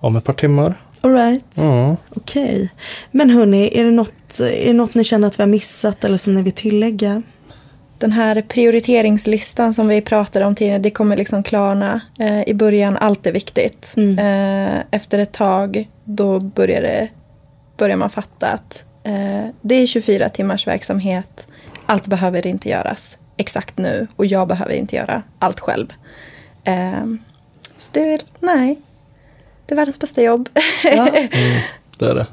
om 0.00 0.16
ett 0.16 0.24
par 0.24 0.32
timmar. 0.32 0.74
All 1.00 1.12
right. 1.14 1.44
Ja. 1.54 1.96
Okej. 2.16 2.68
Men 3.10 3.30
hörni, 3.30 3.70
är 3.80 3.84
det, 3.84 3.90
något, 3.90 4.40
är 4.40 4.66
det 4.66 4.72
något 4.72 4.94
ni 4.94 5.04
känner 5.04 5.28
att 5.28 5.38
vi 5.38 5.42
har 5.42 5.48
missat 5.48 6.04
eller 6.04 6.16
som 6.16 6.34
ni 6.34 6.42
vill 6.42 6.52
tillägga? 6.52 7.22
den 8.00 8.12
här 8.12 8.42
prioriteringslistan 8.48 9.74
som 9.74 9.88
vi 9.88 10.00
pratade 10.00 10.44
om 10.44 10.54
tidigare, 10.54 10.78
det 10.78 10.90
kommer 10.90 11.16
liksom 11.16 11.42
klarna. 11.42 12.00
Eh, 12.18 12.42
I 12.48 12.54
början, 12.54 12.96
allt 12.96 13.26
är 13.26 13.32
viktigt. 13.32 13.92
Mm. 13.96 14.18
Eh, 14.18 14.80
efter 14.90 15.18
ett 15.18 15.32
tag, 15.32 15.88
då 16.04 16.40
börjar, 16.40 16.82
det, 16.82 17.08
börjar 17.76 17.96
man 17.96 18.10
fatta 18.10 18.46
att 18.46 18.84
det 19.60 19.74
är 19.74 19.86
24 19.86 20.28
timmars 20.28 20.66
verksamhet. 20.66 21.46
Allt 21.86 22.06
behöver 22.06 22.46
inte 22.46 22.68
göras 22.68 23.16
exakt 23.36 23.78
nu 23.78 24.06
och 24.16 24.26
jag 24.26 24.48
behöver 24.48 24.72
inte 24.72 24.96
göra 24.96 25.22
allt 25.38 25.60
själv. 25.60 25.92
Eh, 26.64 27.04
så 27.76 27.90
det 27.92 28.12
är 28.12 28.20
nej. 28.40 28.78
Det 29.66 29.74
är 29.74 29.76
världens 29.76 29.98
bästa 29.98 30.22
jobb. 30.22 30.48
Ja. 30.84 31.08
Det 31.98 32.06
är 32.06 32.14
det. 32.14 32.26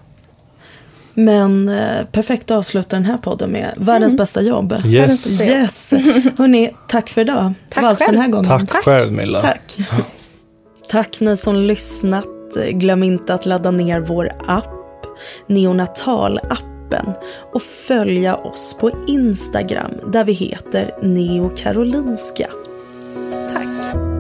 Men 1.14 1.70
eh, 1.70 2.06
perfekt 2.12 2.52
att 2.52 2.58
avsluta 2.58 2.96
den 2.96 3.06
här 3.06 3.18
podden 3.18 3.50
med 3.50 3.74
världens 3.78 4.18
bästa 4.18 4.42
jobb. 4.42 4.76
Yes. 4.86 5.42
Yes. 5.42 5.92
Hörni, 6.38 6.72
tack 6.88 7.10
för 7.10 7.22
idag. 7.22 7.54
Tack 7.70 7.84
allt 7.84 8.00
för 8.00 8.06
den 8.06 8.16
här 8.16 8.22
själv. 8.24 8.32
gången. 8.32 8.68
Tack, 8.68 8.84
själv 8.84 9.12
Milla. 9.12 9.42
Tack. 9.42 9.78
Tack 10.90 11.20
ni 11.20 11.38
som 11.38 11.56
lyssnat. 11.56 12.26
Glöm 12.72 13.04
inte 13.04 13.34
att 13.34 13.46
ladda 13.46 13.72
ner 13.72 14.00
vår 14.00 14.32
app, 14.48 14.75
neonatalappen 15.48 17.14
och 17.54 17.62
följa 17.62 18.36
oss 18.36 18.78
på 18.80 18.92
Instagram 19.08 19.92
där 20.08 20.24
vi 20.24 20.34
heter 20.34 20.92
neokarolinska. 21.02 22.50
Tack! 23.54 24.15